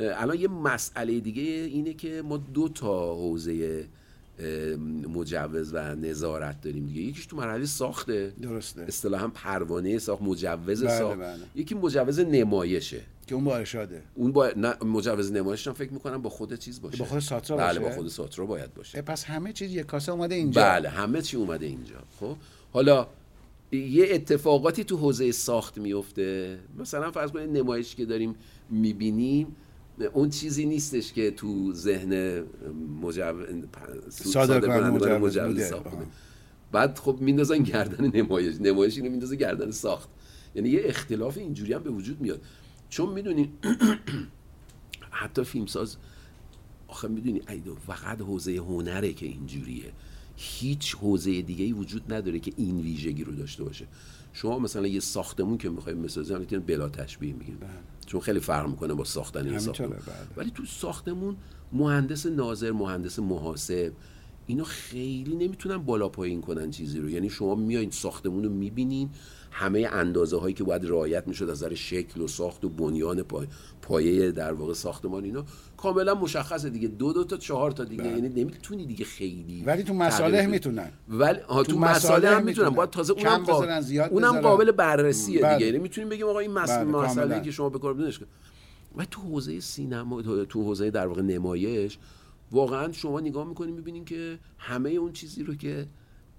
الان 0.00 0.40
یه 0.40 0.48
مسئله 0.48 1.20
دیگه 1.20 1.42
اینه 1.42 1.94
که 1.94 2.22
ما 2.22 2.36
دو 2.36 2.68
تا 2.68 3.14
حوزه 3.14 3.84
مجوز 5.14 5.74
و 5.74 5.94
نظارت 5.94 6.60
داریم 6.60 6.86
دیگه. 6.86 7.00
یکیش 7.00 7.26
تو 7.26 7.36
مرحله 7.36 7.66
ساخته. 7.66 8.32
درسته. 8.42 8.82
اصطلاحا 8.82 9.28
پروانه 9.28 9.98
ساخت 9.98 10.22
مجوز 10.22 10.82
بله، 10.84 10.98
ساخت. 10.98 11.18
بله. 11.18 11.38
یکی 11.54 11.74
مجوز 11.74 12.20
نمایشه. 12.20 13.00
که 13.26 13.34
اون 13.34 13.44
با 13.44 13.56
ارشاده. 13.56 14.02
اون 14.14 14.32
با 14.32 14.50
نه 14.56 14.74
مجوز 14.84 15.32
نمایش 15.32 15.66
هم 15.66 15.74
فکر 15.74 15.92
می‌کنم 15.92 16.22
با 16.22 16.30
خود 16.30 16.58
چیز 16.58 16.82
باشه. 16.82 16.96
با 16.98 17.04
خود 17.04 17.18
ساترا 17.18 17.56
بله 17.56 17.78
باشه؟ 17.78 17.90
با 17.90 17.96
خود 17.96 18.08
ساترا 18.08 18.46
باید 18.46 18.74
باشه. 18.74 19.02
پس 19.02 19.24
همه 19.24 19.52
چیز 19.52 19.72
یک 19.72 19.86
کاسه 19.86 20.12
اومده 20.12 20.34
اینجا. 20.34 20.62
بله 20.62 20.88
همه 20.88 21.22
چی 21.22 21.36
اومده 21.36 21.66
اینجا. 21.66 21.96
خب 22.20 22.36
حالا 22.72 23.06
یه 23.72 24.06
اتفاقاتی 24.10 24.84
تو 24.84 24.96
حوزه 24.96 25.32
ساخت 25.32 25.78
میفته. 25.78 26.58
مثلا 26.78 27.10
فرض 27.10 27.30
کنید 27.30 27.50
نمایشی 27.50 27.96
که 27.96 28.04
داریم 28.04 28.34
می‌بینیم 28.70 29.56
اون 30.12 30.30
چیزی 30.30 30.66
نیستش 30.66 31.12
که 31.12 31.30
تو 31.30 31.72
ذهن 31.72 32.42
مجو... 33.02 33.22
صادر 34.08 34.60
کننده 34.60 35.18
مجوز. 35.18 35.62
ساخت. 35.62 35.86
بعد 36.72 36.98
خب 36.98 37.16
میندازن 37.20 37.58
گردن 37.58 38.10
نمایش. 38.14 38.54
نمایش 38.60 38.96
اینو 38.96 39.10
میندازه 39.10 39.36
گردن 39.36 39.70
ساخت. 39.70 40.08
یعنی 40.54 40.68
یه 40.68 40.82
اختلاف 40.84 41.38
اینجوری 41.38 41.72
هم 41.72 41.82
به 41.82 41.90
وجود 41.90 42.20
میاد. 42.20 42.40
چون 42.88 43.12
می‌دونی 43.12 43.52
حتی 45.10 45.44
فیلمساز 45.44 45.96
آخه 46.88 47.08
می‌دونی 47.08 47.42
فقط 47.86 48.20
حوزه 48.20 48.56
هنره 48.56 49.12
که 49.12 49.26
اینجوریه. 49.26 49.92
هیچ 50.40 50.94
حوزه 50.94 51.42
دیگه 51.42 51.64
ای 51.64 51.72
وجود 51.72 52.12
نداره 52.12 52.38
که 52.38 52.52
این 52.56 52.80
ویژگی 52.80 53.24
رو 53.24 53.32
داشته 53.32 53.64
باشه. 53.64 53.86
شما 54.32 54.58
مثلا 54.58 54.86
یه 54.86 55.00
ساختمون 55.00 55.58
که 55.58 55.68
می‌خوایم 55.70 56.02
بسازیم 56.02 56.32
حالا 56.32 56.44
که 56.44 56.58
بلا 56.58 56.88
تشبیه 56.88 57.32
میگیم. 57.32 57.58
چون 58.06 58.20
خیلی 58.20 58.40
فرق 58.40 58.68
می‌کنه 58.68 58.94
با 58.94 59.04
ساختن 59.04 59.48
این 59.48 59.58
ساختمون. 59.58 59.90
بله. 59.90 60.00
ولی 60.36 60.50
تو 60.50 60.64
ساختمون 60.64 61.36
مهندس 61.72 62.26
ناظر 62.26 62.72
مهندس 62.72 63.18
محاسب 63.18 63.92
اینا 64.46 64.64
خیلی 64.64 65.34
نمی‌تونن 65.34 65.76
بالا 65.76 66.08
پایین 66.08 66.40
کنن 66.40 66.70
چیزی 66.70 66.98
رو. 66.98 67.10
یعنی 67.10 67.30
شما 67.30 67.54
میایین 67.54 67.90
ساختمون 67.90 68.44
رو 68.44 68.50
می‌بینین 68.50 69.10
همه 69.50 69.88
اندازه 69.92 70.36
هایی 70.40 70.54
که 70.54 70.64
باید 70.64 70.84
رعایت 70.86 71.28
می‌شد 71.28 71.44
از 71.44 71.50
نظر 71.50 71.74
شکل 71.74 72.20
و 72.20 72.28
ساخت 72.28 72.64
و 72.64 72.68
بنیان 72.68 73.22
پای... 73.22 73.46
پایه 73.82 74.30
در 74.30 74.52
واقع 74.52 74.72
ساختمان 74.72 75.24
اینا 75.24 75.44
کاملا 75.76 76.14
مشخصه 76.14 76.70
دیگه 76.70 76.88
دو 76.88 77.12
دو 77.12 77.24
تا 77.24 77.36
چهار 77.36 77.70
تا 77.70 77.84
دیگه 77.84 78.04
یعنی 78.04 78.28
نمی‌تونی 78.28 78.86
دیگه 78.86 79.04
خیلی 79.04 79.62
ولی 79.66 79.82
تو 79.82 79.94
مصالح. 79.94 80.46
می‌تونن 80.46 80.90
ولی 81.08 81.38
تو 81.48 81.62
تو, 81.62 81.78
مصالح 81.78 82.28
هم 82.28 82.44
می‌تونن. 82.44 82.68
باید 82.70 82.90
تازه 82.90 83.12
اونم 83.12 83.44
قابل 83.44 83.88
اونم. 84.10 84.40
قابل 84.40 84.70
بررسیه 84.70 85.40
بله. 85.42 85.54
دیگه 85.54 85.66
یعنی 85.66 85.78
می‌تونیم 85.78 86.08
بگیم 86.10 86.26
آقا 86.26 86.38
این 86.38 86.52
مس... 86.52 86.70
بله، 86.70 86.84
مسئله. 86.84 87.40
که 87.40 87.50
شما 87.50 87.68
به 87.68 87.78
کار 87.78 87.94
بردنش 87.94 88.20
و 88.96 89.04
تو 89.04 89.20
حوزه 89.20 89.60
سینما 89.60 90.22
تو- 90.22 90.62
حوزه 90.62 90.90
در 90.90 91.06
واقع 91.06 91.22
نمایش 91.22 91.98
واقعا 92.52 92.92
شما 92.92 93.20
نگاه 93.20 93.48
می‌کنین 93.48 93.74
می‌بینین 93.74 94.04
که 94.04 94.38
همه 94.58 94.90
اون 94.90 95.12
چیزی 95.12 95.42
رو 95.42 95.54
که 95.54 95.86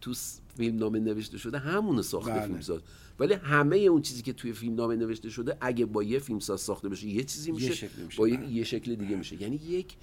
تو 0.01 0.13
فیلم 0.59 0.77
نامه 0.77 0.99
نوشته 0.99 1.37
شده 1.37 1.59
همون 1.59 2.01
ساخته 2.01 2.31
بله. 2.31 2.41
فیلمساز 2.41 2.81
ولی 3.19 3.33
همه 3.33 3.77
اون 3.77 4.01
چیزی 4.01 4.21
که 4.21 4.33
توی 4.33 4.53
فیلم 4.53 4.75
نامه 4.75 4.95
نوشته 4.95 5.29
شده 5.29 5.57
اگه 5.61 5.85
با 5.85 6.03
یه 6.03 6.19
فیلمساز 6.19 6.61
ساخته 6.61 6.89
بشه 6.89 7.07
یه 7.07 7.23
چیزی 7.23 7.51
میشه 7.51 7.73
شکلی 7.73 8.03
میشه، 8.03 8.17
با 8.17 8.27
یه, 8.27 8.37
بله. 8.37 8.51
یه 8.51 8.63
شکل 8.63 8.95
دیگه 8.95 9.15
میشه 9.15 9.41
یعنی 9.41 9.55
یک 9.55 9.95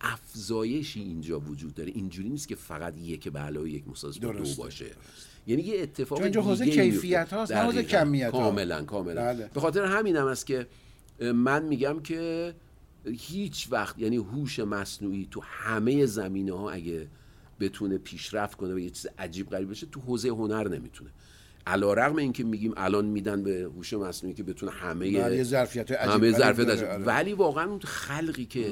افزایشی 0.00 1.00
اینجا 1.00 1.40
وجود 1.40 1.74
داره 1.74 1.92
اینجوری 1.94 2.28
نیست 2.28 2.48
که 2.48 2.54
فقط 2.54 2.98
یک 2.98 3.28
به 3.28 3.38
علاوه 3.38 3.70
یک 3.70 3.88
مساوی 3.88 4.18
با 4.18 4.32
دو 4.32 4.44
باشه 4.58 4.86
یعنی 5.46 5.62
یه 5.62 5.82
اتفاق 5.82 6.18
چون 6.18 6.24
اینجا 6.24 6.42
حوزه 6.42 6.66
کیفیت. 6.66 7.32
هاست، 7.32 7.52
نه 7.52 7.58
حوزه. 7.58 7.82
کمیت. 7.82 8.30
کاملا 8.30 8.84
کاملا 8.84 9.22
بله. 9.22 9.50
به 9.54 9.60
خاطر 9.60 9.84
همینم 9.84 10.26
است 10.26 10.46
که 10.46 10.66
من 11.34 11.64
میگم 11.64 12.00
که 12.00 12.54
هیچ 13.06 13.68
وقت 13.70 13.98
یعنی 13.98 14.16
هوش 14.16 14.58
مصنوعی 14.58 15.28
تو 15.30 15.40
همه 15.40 16.06
زمینه 16.06 16.52
ها 16.52 16.70
اگه 16.70 17.08
بتونه 17.62 17.98
پیشرفت 17.98 18.56
کنه 18.56 18.74
و 18.74 18.78
یه 18.78 18.90
چیز 18.90 19.06
عجیب 19.18 19.50
غریب 19.50 19.70
بشه 19.70 19.86
تو 19.86 20.00
حوزه 20.00 20.28
هنر 20.28 20.68
نمی‌تونه 20.68 21.10
علا 21.66 21.92
رغم 21.94 22.16
اینکه 22.16 22.44
میگیم 22.44 22.72
الان 22.76 23.04
میدن 23.04 23.42
به 23.42 23.70
هوش 23.76 23.92
مصنوعی 23.92 24.34
که 24.34 24.42
بتونه 24.42 24.72
همه 24.72 25.06
عجیب 25.94 26.14
همه 26.14 26.32
ظرفیت. 26.32 26.82
آره. 26.82 27.04
ولی 27.04 27.32
واقعا 27.32 27.70
اون 27.70 27.80
خلقی 27.80 28.44
که 28.44 28.66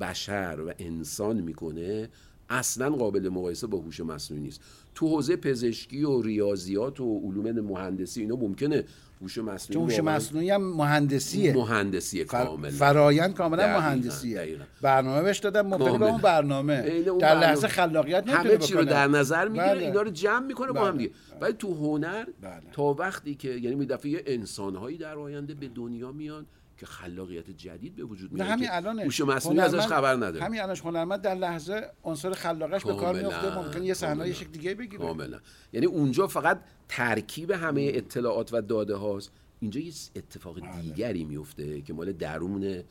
بشر 0.00 0.58
و 0.66 0.72
انسان 0.78 1.40
می‌کنه 1.40 2.08
اصلا 2.48 2.90
قابل 2.90 3.28
مقایسه 3.28 3.66
با 3.66 3.78
هوش 3.78 4.00
مصنوعی 4.00 4.42
نیست 4.42 4.60
تو 4.94 5.08
حوزه 5.08 5.36
پزشکی 5.36 6.04
و 6.04 6.22
ریاضیات 6.22 7.00
و 7.00 7.20
علوم 7.20 7.60
مهندسی 7.60 8.20
اینا 8.20 8.36
ممکنه 8.36 8.84
هوش 9.22 9.38
مصنوعی 9.38 9.74
چون 9.74 9.82
هوش 9.82 10.00
مصنوعی 10.00 10.50
هم 10.50 10.62
مهندسیه 10.62 11.54
مهندسی 11.54 12.24
فر... 12.24 12.44
کاملا 12.44 12.70
فرایند 12.70 13.34
کاملا 13.34 13.62
دقیقاً، 13.62 13.80
مهندسیه 13.80 14.36
دقیقاً. 14.36 14.64
برنامه 14.82 15.22
بهش 15.22 15.38
دادن 15.38 15.60
مبتنی 15.60 15.98
به. 15.98 16.04
اون 16.04 16.20
برنامه 16.20 16.74
اون 16.74 17.18
در 17.18 17.28
برنامه. 17.28 17.46
لحظه 17.46 17.68
خلاقیت 17.68 18.28
همه 18.28 18.58
چی 18.58 18.74
رو. 18.74 18.84
در 18.84 19.08
نظر 19.08 19.48
می‌گیره 19.48 19.74
بله. 19.74 19.84
اینا 19.84 20.02
رو 20.02 20.10
جمع 20.10 20.46
می‌کنه 20.46 20.72
با 20.72 20.84
هم 20.84 20.90
بله. 20.90 20.98
دیگه 20.98 21.10
ولی 21.40 21.52
تو 21.52 21.74
هنر 21.74 22.24
بله. 22.40 22.62
تا 22.72 22.82
وقتی 22.82 23.34
که 23.34 23.48
یعنی 23.48 23.74
می 23.76 23.86
دفعه 23.86 24.22
انسانهایی 24.26 24.98
در 24.98 25.18
آینده 25.18 25.54
به 25.54 25.68
دنیا 25.68 26.12
میان 26.12 26.46
که 26.76 26.86
خلاقیت 26.86 27.50
جدید 27.50 27.96
به 27.96 28.04
وجود 28.04 28.32
میاد 28.32 28.48
همین 28.48 28.68
الان 28.70 28.98
هوش 28.98 29.20
مصنوعی 29.20 29.60
ازش 29.60 29.86
خبر 29.86 30.14
نداره. 30.14 30.44
همین 30.44 30.60
الانش 30.60 30.80
هنرمند 30.80 31.22
در 31.22 31.34
لحظه 31.34 31.90
عنصر 32.04 32.32
خلاقش 32.32 32.84
به 32.84 32.94
کار 32.94 33.14
میفته 33.14 33.58
ممکن 33.58 33.82
یه 33.82 33.94
صحنه 33.94 34.32
شکل 34.32 34.50
دیگه 34.50 34.74
بگیره. 34.74 34.98
کاملا. 34.98 35.40
یعنی 35.72 35.86
اونجا 35.86 36.26
فقط 36.26 36.60
ترکیب 36.88 37.50
همه 37.50 37.90
اطلاعات 37.94 38.54
و 38.54 38.60
داده 38.60 38.96
هاست. 38.96 39.30
اینجا 39.60 39.80
یه 39.80 39.92
اتفاق 40.16 40.60
بله. 40.60 40.82
دیگری 40.82 41.24
میفته 41.24 41.82
که 41.82 41.92
مال 41.92 42.12
درون 42.12 42.82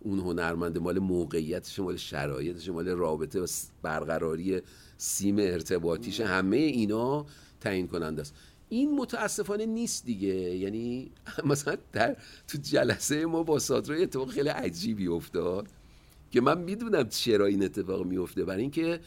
اون 0.00 0.18
هنرمنده 0.18 0.80
مال 0.80 0.98
موقعیتش 0.98 1.78
مال 1.78 1.96
شرایطش 1.96 2.68
مال 2.68 2.88
رابطه 2.88 3.40
و 3.40 3.46
برقراری 3.82 4.62
سیم 4.96 5.36
ارتباطیش. 5.38 6.20
همه 6.20 6.56
اینا 6.56 7.26
تعیین 7.60 7.88
کننده 7.88 8.20
است. 8.20 8.34
این 8.68 8.96
متاسفانه 8.96 9.66
نیست 9.66 10.04
دیگه. 10.04 10.34
یعنی 10.34 11.10
مثلا 11.44 11.76
در 11.92 12.16
تو 12.48 12.58
جلسه 12.62 13.26
ما 13.26 13.42
با 13.42 13.58
ساترا 13.58 13.96
یه 13.96 14.02
اتفاق 14.02 14.30
خیلی 14.30 14.48
عجیبی 14.48 15.06
افتاد 15.06 15.68
که 16.30 16.40
من 16.40 16.58
می‌دونم 16.58 17.08
چرا 17.08 17.46
این 17.46 17.64
اتفاق 17.64 18.06
میفته 18.06 18.44
برای 18.44 18.60
اینکه 18.60 19.00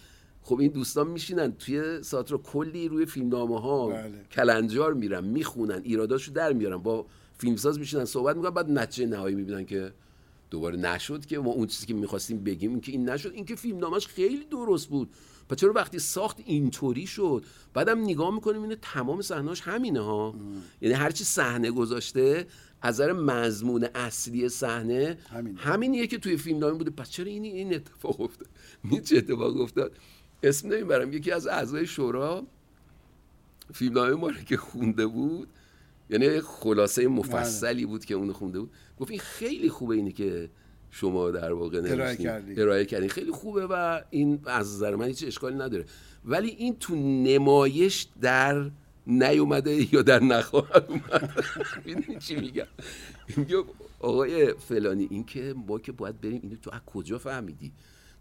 خب 0.44 0.60
این 0.60 0.72
دوستان 0.72 1.08
میشینن 1.08 1.52
توی 1.52 2.04
ساترا 2.04 2.38
کلی 2.38 2.88
روی 2.88 3.06
فیلمنامه 3.06 3.62
ها 3.62 3.88
بله. 3.88 4.26
کلنجار 4.32 4.94
میرن 4.94 5.24
می‌خونن 5.24 5.82
ایراداشو 5.84 6.32
در 6.32 6.54
میارن. 6.54 6.78
با 6.78 7.06
فیلمساز 7.38 7.80
میشینن 7.80 8.06
صحبت 8.06 8.36
می‌کنن 8.36 8.50
بعد 8.52 8.72
نتیجه 8.72 9.08
نهایی 9.08 9.36
می‌بینن 9.36 9.66
که 9.66 9.94
دوباره 10.50 10.78
نشد 10.78 11.26
که 11.26 11.40
ما 11.40 11.52
اون 11.52 11.68
چیزی 11.68 11.86
که 11.86 11.94
می‌خواستیم 11.94 12.44
بگیم 12.44 12.72
این 12.72 12.82
که 12.82 12.92
این 12.92 13.10
نشد. 13.10 13.32
این 13.34 13.46
که 13.46 13.56
فیلمنامهش 13.56 14.08
خیلی 14.08 14.46
درست 14.46 14.88
بود. 14.88 15.10
پس 15.52 15.58
چرا 15.58 15.74
وقتی 15.74 16.00
ساخت 16.00 16.38
اینطوری 16.46 17.08
شد؟ 17.08 17.46
بعدم 17.74 18.04
نگاه 18.04 18.34
می‌کنیم 18.36 18.62
اینه 18.62 18.76
تمام 18.82 19.22
صحنه‌اش 19.22 19.62
همینه 19.62 20.00
ها. 20.00 20.36
یعنی 20.82 20.96
هرچی 20.96 21.24
صحنه 21.24 21.72
گذاشته 21.72 22.48
از 22.82 22.96
نظر 22.96 23.14
مضمون 23.14 23.88
اصلی 23.96 24.50
صحنه 24.50 25.18
همینه. 25.30 25.60
همینیه 25.60 26.08
که 26.08 26.18
توی 26.18 26.38
فیلم 26.38 26.60
نامه 26.60 26.74
بوده. 26.74 26.92
پس 26.92 27.10
چرا 27.10 27.26
این 27.26 27.44
این 27.44 27.74
اتفاق 27.74 28.22
افتاد؟ 28.22 28.48
این 28.92 29.02
چه 29.02 29.18
اتفاق 29.18 29.62
افتاد؟ 29.62 29.92
اسم 30.44 30.74
نمی‌برم. 30.74 31.14
یکی 31.14 31.32
از 31.32 31.48
اعضای 31.48 31.88
شورا 31.88 32.44
فیلم 33.74 33.94
نامه 33.94 34.12
ما 34.12 34.32
که 34.32 34.58
خونده 34.58 35.08
بود 35.08 35.48
یعنی 36.10 36.26
یه 36.26 36.42
خلاصه 36.42 37.08
مفصلی 37.08 37.86
بود 37.86 38.06
که 38.06 38.14
اونو 38.14 38.34
خونده 38.34 38.60
بود 38.60 38.72
گفت 39.00 39.12
این 39.12 39.20
خیلی 39.20 39.70
خوبه 39.70 39.96
اینی 39.96 40.12
که 40.12 40.50
شما 40.92 41.32
در 41.32 41.54
واقع 41.54 41.82
نوشتین. 41.82 42.60
ارائه 42.60 42.86
کردین 42.86 43.10
خیلی 43.10 43.32
خوبه 43.32 43.68
و 43.68 44.02
این 44.10 44.40
از 44.46 44.76
نظر 44.76 44.96
من 44.96 45.06
هیچ 45.08 45.24
اشکالی 45.28 45.56
نداره. 45.56 45.86
ولی 46.26 46.50
این 46.50 46.76
تو 46.80 46.96
نمایش 46.96 48.08
در 48.22 48.72
نیومده 49.08 49.94
یا 49.94 50.02
در 50.02 50.20
نخواهد 50.20 50.86
اومد؟ 50.90 51.44
می‌دونی 51.86 52.20
چی 52.20 52.36
میگم؟ 52.36 52.68
میگه 53.38 53.64
آقای 54.00 54.54
فلانی 54.54 55.08
این 55.10 55.24
که 55.24 55.56
ما 55.68 55.80
که 55.80 55.92
باید 55.92 56.22
بریم 56.22 56.40
اینو 56.44 56.56
تو 56.56 56.72
از 56.74 56.82
کجا 56.86 57.18
فهمیدی؟ 57.18 57.72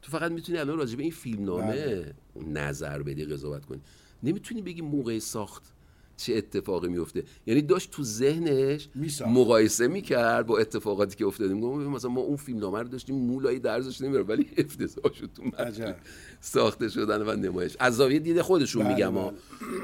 تو 0.02 0.12
فقط 0.12 0.32
می‌تونی 0.32 0.58
الان 0.58 0.78
راجع 0.78 0.96
به 0.96 1.02
این 1.02 1.12
فیلم 1.12 1.44
نامه 1.44 1.66
بله. 1.66 2.14
نظر 2.46 3.02
بدی 3.02 3.24
قضاوت 3.24 3.66
کنی. 3.66 3.80
نمی‌تونی 4.22 4.62
بگی 4.62 4.82
موقع 4.82 5.18
ساخت 5.18 5.72
چه 6.20 6.34
اتفاقی 6.34 6.88
میفته 6.88 7.24
یعنی 7.46 7.62
داشت 7.62 7.90
تو 7.90 8.02
ذهنش. 8.04 8.88
مقایسه 9.26 9.88
می‌کرد 9.88 10.46
با 10.46 10.58
اتفاقاتی 10.58 11.16
که 11.16 11.26
افتاده 11.26 11.54
میگم 11.54 11.68
مثلا 11.68 12.10
ما 12.10 12.20
اون 12.20 12.36
فیلم 12.36 12.60
رو 12.60 12.84
داشتیم 12.84 13.14
مولایی 13.14 13.58
درزش 13.58 14.00
نمیره 14.00 14.22
ولی 14.22 14.46
افتضاح 14.58 15.12
شد 15.12 15.30
تو. 15.34 15.92
ساخته 16.40 16.88
شدن 16.88 17.22
و 17.22 17.36
نمایش. 17.36 17.76
از 17.78 17.96
زاویه 17.96 18.18
دید 18.18 18.40
خودشون 18.40 18.84
بله، 18.84 18.94
میگم 18.94 19.14
ها. 19.14 19.32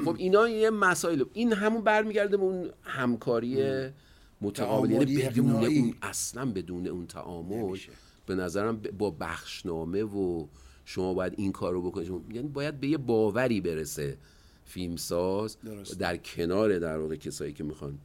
خب 0.05 0.15
اینا 0.17 0.49
یه 0.49 0.69
مسائل. 0.69 1.23
این 1.33 1.53
همون 1.53 1.81
برمیگرده 1.83 2.37
به 2.37 2.43
اون 2.43 2.69
همکاری 2.83 3.57
متقابل 4.41 4.91
یعنی 4.91 5.05
بدون 5.05 5.45
اقناعی. 5.51 5.79
اون 5.79 5.93
اصلا 6.01 6.45
بدون 6.45 6.87
اون 6.87 7.07
تعامل 7.07 7.55
نمیشه. 7.55 7.91
به 8.25 8.35
نظرم 8.35 8.81
با 8.97 9.11
بخشنامه 9.11 10.03
و 10.03 10.47
شما 10.85 11.13
باید 11.13 11.33
این 11.37 11.51
کار 11.51 11.73
رو 11.73 11.81
بکنید 11.81 12.35
یعنی 12.35 12.47
باید 12.47 12.79
به 12.79 12.87
یه 12.87 12.97
باوری 12.97 13.61
برسه. 13.61 14.17
فیلمساز. 14.67 15.57
در 15.99 16.17
کنار 16.17 16.79
در 16.79 16.97
واقع 16.97 17.15
کسایی 17.15 17.53
که 17.53 17.63
می‌خوان 17.63 17.97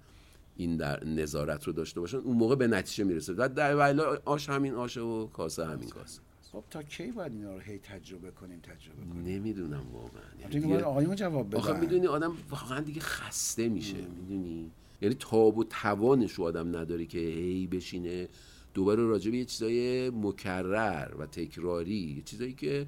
این 0.57 0.77
در 0.77 1.05
نظارت 1.05 1.65
رو 1.65 1.73
داشته 1.73 2.01
باشن 2.01 2.17
اون 2.17 2.37
موقع 2.37 2.55
به 2.55 2.67
نتیجه 2.67 3.05
می‌رسه. 3.05 3.35
در 3.35 3.77
ولی 3.77 4.01
آش 4.25 4.49
همین 4.49 4.75
آشه 4.75 5.01
و 5.01 5.27
کاسه 5.27 5.67
همین 5.67 5.89
کاسه. 5.89 6.21
خب 6.53 6.65
تا 6.71 6.83
کی 6.83 7.13
باید 7.13 7.33
اینا 7.33 7.55
رو 7.55 7.61
هی 7.61 7.79
تجربه 7.79 8.31
کنیم 8.31 8.61
تجربه 8.61 9.03
کنیم؟ 9.13 9.25
نمی‌دونم 9.25 9.87
واقعا. 9.93 10.53
یعنی 10.55 10.75
آقایون 10.75 11.17
جواب 11.17 11.49
بدن. 11.49 11.59
آخه 11.59 11.81
می‌دونی 11.81 12.07
آدم 12.07 12.33
واقعا 12.51 12.81
دیگه 12.81 13.01
خسته 13.01 13.69
میشه 13.69 13.97
می‌دونی؟ 13.97 14.71
یعنی 15.03 15.15
تاب 15.15 15.59
و 15.59 15.65
توانش 15.65 16.33
رو 16.33 16.45
آدم 16.45 16.77
نداره 16.77 17.07
که 17.07 17.19
هی 17.19 17.67
بشینه 17.67 18.29
دوباره 18.75 19.03
راجع 19.03 19.31
به 19.31 19.37
یه 19.37 19.45
چیزای 19.45 20.11
مکرر 20.11 21.15
و 21.19 21.27
تکراری 21.27 22.15
یه 22.17 22.23
چیزایی 22.23 22.53
که 22.53 22.87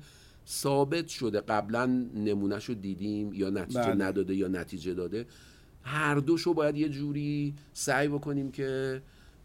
ثابت 0.49 1.09
شده. 1.09 1.41
قبلا 1.41 1.87
نمونهش 2.15 2.65
رو 2.65 2.75
دیدیم 2.75 3.33
یا 3.33 3.51
نتیجه 3.51 3.81
بله. 3.81 3.95
نداده 3.95 4.35
یا 4.35 4.49
نتیجه 4.49 4.95
داده. 4.95 5.27
هر 5.83 6.15
دوشو 6.15 6.55
باید 6.55 6.77
یه 6.77 6.89
جوری 6.89 7.55
سعی 7.73 8.09
بکنیم 8.09 8.51
که 8.51 9.03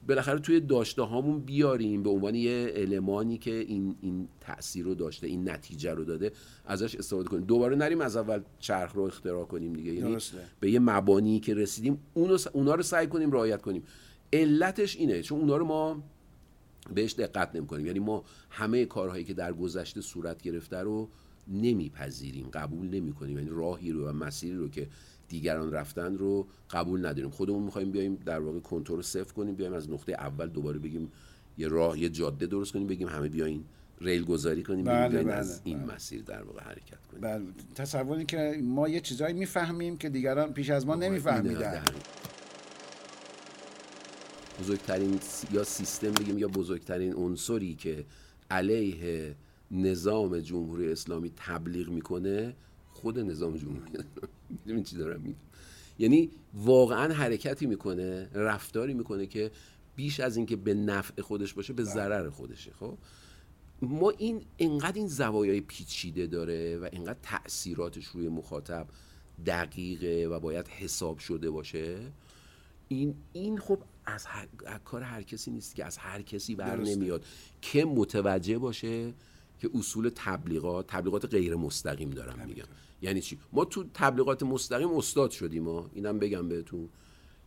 بالاخره 0.08 0.40
توی 0.40 0.60
داشته 0.60 1.02
هامون 1.02 1.40
بیاریم 1.40 2.04
به 2.04 2.10
عنوان 2.10 2.36
یه 2.36 2.74
المانی 2.76 3.38
که 3.38 3.54
این 3.56 3.96
این 4.02 4.28
تاثیر 4.42 4.86
رو 4.86 4.96
داشته 4.96 5.28
این 5.28 5.50
نتیجه 5.50 5.94
رو 5.94 6.04
داده 6.04 6.32
ازش 6.66 6.96
استفاده 6.96 7.30
کنیم. 7.30 7.44
دوباره 7.44 7.76
نریم 7.76 8.02
از 8.02 8.18
اول 8.18 8.42
چرخ 8.60 8.92
رو 8.94 9.02
اختراع 9.04 9.46
کنیم 9.46 9.74
دیگه. 9.74 9.94
یعنی. 9.94 10.18
به 10.60 10.72
یه 10.72 10.80
مبانی 10.80 11.40
که 11.40 11.54
رسیدیم 11.54 11.98
اونو 12.14 12.38
س- 12.38 12.48
اونا 12.48 12.76
رو 12.76 12.84
سعی 12.84 13.08
کنیم 13.08 13.32
رعایت 13.32 13.62
کنیم. 13.62 13.84
علتش 14.34 14.96
اینه 14.96 15.22
چون 15.22 15.40
اونا 15.40 15.58
رو 15.58 15.66
ما 15.66 16.04
بهش 16.94 17.14
دقت 17.14 17.56
نمی 17.56 17.68
کنیم 17.68 17.86
یعنی 17.86 18.00
ما 18.00 18.24
همه 18.50 18.86
کارهایی 18.86 19.24
که 19.24 19.34
در 19.34 19.54
گذشته 19.54 20.02
صورت 20.02 20.42
گرفته 20.42 20.78
رو 20.78 21.10
نمیپذیریم 21.48 22.50
قبول 22.54 22.88
نمی 22.90 23.14
کنیم 23.14 23.38
یعنی 23.38 23.50
راهی 23.50 23.92
رو 23.92 24.10
و 24.10 24.14
مسیری 24.14 24.56
رو 24.56 24.70
که 24.70 24.88
دیگران 25.28 25.72
رفتن 25.72 26.18
رو 26.18 26.48
قبول 26.70 27.06
نداریم. 27.06 27.30
خودمون 27.30 27.64
می‌خوایم 27.64 27.92
بیایم 27.92 28.16
در 28.16 28.40
واقع 28.40 28.60
کنترل 28.60 29.02
صفر 29.02 29.34
کنیم 29.34 29.56
بیایم 29.56 29.74
از 29.74 29.90
نقطه 29.90 30.12
اول 30.12 30.48
دوباره 30.48 30.80
بگیم 30.80 31.12
یه 31.58 31.68
راه 31.68 32.00
یه 32.00 32.10
جاده 32.10 32.46
درست 32.46 32.74
کنیم 32.74 32.88
بگیم 32.88 33.08
همه 33.08 33.30
بیاین 33.30 33.64
ریل 34.02 34.26
گذاری 34.26 34.64
کنیم 34.64 34.86
بله، 34.86 35.24
بله، 35.24 35.34
از 35.34 35.62
این 35.64 35.80
بله. 35.80 35.96
مسیر 35.96 36.22
در 36.22 36.44
واقع 36.44 36.62
حرکت 36.62 37.08
کنیم. 37.12 37.22
بله. 37.22 37.46
تصوری 37.76 38.26
که 38.26 38.60
ما 38.64 38.90
یه 38.90 39.00
چیزایی 39.00 39.34
می‌فهمیم 39.34 39.98
که 39.98 40.10
دیگران 40.10 40.54
پیش 40.54 40.70
از 40.70 40.86
ما 40.86 40.96
نمیفهمیدن. 40.96 41.84
بزرگترین 44.60 45.20
یا 45.52 45.64
سیستم 45.64 46.12
بگیم 46.12 46.38
یا 46.38 46.48
بزرگترین 46.48 47.14
عنصری 47.14 47.76
که 47.76 48.06
علیه 48.52 49.36
نظام 49.72 50.40
جمهوری 50.40 50.92
اسلامی 50.92 51.32
تبلیغ 51.36 51.90
می‌کنه 51.90 52.56
خود 52.94 53.20
نظام 53.20 53.58
جمهوری 53.58 53.80
اسلامی. 53.80 54.08
می‌دونی 54.66 54.84
چی 54.84 54.98
دارم 54.98 55.22
میگم؟ 55.22 55.40
یعنی 56.00 56.30
واقعا 56.54 57.14
حرکتی 57.14 57.66
می‌کنه 57.66 58.30
رفتاری 58.34 58.94
می‌کنه 58.94 59.26
که 59.26 59.52
بیش 59.96 60.20
از 60.20 60.38
اینکه 60.38 60.56
به 60.56 60.74
نفع 60.74 61.22
خودش 61.22 61.54
باشه 61.54 61.74
به 61.74 61.84
ضرر 61.84 62.30
خودشه. 62.30 62.72
خب؟ 62.80 62.98
ما 63.82 64.10
این 64.10 64.42
انقدر 64.60 64.98
این 64.98 65.08
زوایای 65.08 65.62
پیچیده 65.62 66.28
داره 66.28 66.78
و 66.78 66.90
انقدر 66.94 67.20
تاثیراتش 67.24 68.06
روی 68.06 68.30
مخاطب 68.30 68.88
دقیقه 69.46 70.28
و 70.32 70.40
باید 70.40 70.68
حساب 70.68 71.18
شده 71.18 71.52
باشه. 71.52 71.98
این 72.88 73.16
این 73.34 73.58
خب 73.58 73.80
از, 74.10 74.26
هر- 74.26 74.48
از 74.66 74.80
کار 74.86 75.02
هر 75.02 75.22
کسی 75.22 75.52
نیست 75.52 75.76
که 75.76 75.86
از 75.86 75.98
هر 75.98 76.22
کسی 76.22 76.56
بر 76.56 76.76
درسته. 76.76 76.96
نمیاد. 76.96 77.26
که 77.62 77.86
متوجه 77.86 78.58
باشه 78.58 79.14
که 79.60 79.70
اصول 79.74 80.12
تبلیغات 80.16 80.88
تبلیغات 80.88 81.26
غیر 81.26 81.56
مستقیم 81.56 82.10
دارم 82.10 82.48
میگم. 82.48 82.64
یعنی 83.02 83.22
چی؟ 83.22 83.40
ما 83.54 83.66
تو 83.66 83.84
تبلیغات 83.94 84.44
مستقیم 84.44 84.90
استاد 84.94 85.32
شدیم 85.32 85.64
ما 85.64 85.90
اینم 85.94 86.20
بگم 86.20 86.50
بهتون. 86.50 86.90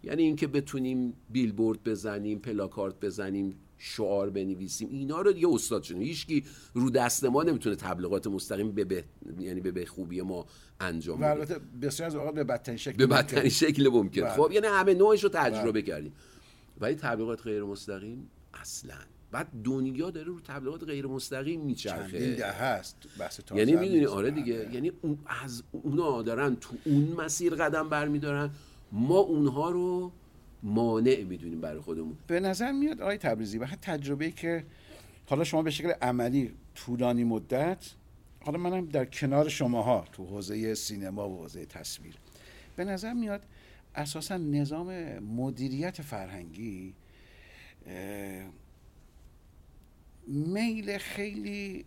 یعنی 0.02 0.22
اینکه 0.22 0.46
بتونیم 0.46 1.14
بیلبورد 1.30 1.82
بزنیم 1.84 2.38
پلاکارد 2.38 3.00
بزنیم 3.00 3.54
شعار 3.78 4.30
بنویسیم 4.30 4.88
اینا 4.90 5.20
رو 5.20 5.32
دیگه 5.32 5.48
استاد 5.48 5.82
شدیم. 5.82 6.02
هیچکی 6.02 6.44
رو 6.74 6.90
دست 6.90 7.24
ما 7.24 7.42
نمی‌تونه 7.42 7.76
تبلیغات 7.76 8.26
مستقیم 8.26 8.72
به, 8.72 8.84
به 8.84 9.04
یعنی 9.40 9.60
به, 9.60 9.70
به 9.70 9.86
خوبی 9.86 10.20
ما 10.20 10.46
انجام 10.80 11.18
بده. 11.18 11.30
البته 11.30 11.58
بسیار 11.82 12.06
از 12.06 12.14
اوقات 12.14 12.34
به 12.34 12.44
بدترین 12.44 12.78
شکل 12.78 12.96
به. 12.96 13.06
بدترین 13.06 13.50
شکل 13.50 13.88
ممکن. 13.88 14.20
بله. 14.20 14.30
خب 14.30 14.52
یعنی 14.52 14.66
همه 14.66 14.94
نوعش 14.94 15.24
رو 15.24 15.28
تجربه 15.28 15.82
کردیم. 15.82 16.12
ولی 16.82 16.94
تبلیغات 16.94 17.42
غیر 17.42 17.64
مستقیم 17.64 18.30
اصلا. 18.54 18.94
بعد 19.30 19.48
دنیا 19.64 20.10
داره 20.10 20.26
رو 20.26 20.40
تبلیغات 20.40 20.84
غیر 20.84 21.06
مستقیم 21.06 21.44
چندین 21.44 21.66
میچرخه 21.66 22.34
ده 22.34 22.52
هست 22.52 22.96
بحث 23.18 23.40
یعنی 23.54 23.72
می‌دونی. 23.76 24.06
آره 24.06 24.30
بله. 24.30 24.40
دیگه 24.40 24.74
یعنی 24.74 24.92
اون 25.02 25.18
از 25.26 25.62
اونا 25.72 26.22
دارن 26.22 26.56
تو 26.56 26.76
اون 26.84 27.04
مسیر 27.18 27.54
قدم 27.54 27.88
برمیدارن. 27.88 28.50
ما 28.92 29.18
اونها 29.18 29.70
رو 29.70 30.12
مانع 30.62 31.22
می‌دونیم 31.22 31.60
برای 31.60 31.80
خودمون. 31.80 32.16
به 32.26 32.40
نظر 32.40 32.72
میاد 32.72 33.00
آقای 33.00 33.18
تبریزی 33.18 33.58
و 33.58 33.66
تجربه 33.66 34.30
که 34.30 34.64
حالا 35.26 35.44
شما 35.44 35.62
به 35.62 35.70
شکل 35.70 35.92
عملی 36.02 36.54
طولانی 36.74 37.24
مدت 37.24 37.90
حالا 38.40 38.58
منم 38.58 38.86
در 38.86 39.04
کنار 39.04 39.48
شماها 39.48 40.04
تو 40.12 40.26
حوزه 40.26 40.74
سینما 40.74 41.28
و 41.28 41.38
حوزه 41.42 41.66
تصویر. 41.66 42.14
به 42.76 42.84
نظر 42.84 43.12
میاد 43.12 43.42
اساسا 43.94 44.36
نظام 44.36 45.18
مدیریت 45.18 46.02
فرهنگی 46.02 46.94
میل 50.26 50.98
خیلی 50.98 51.84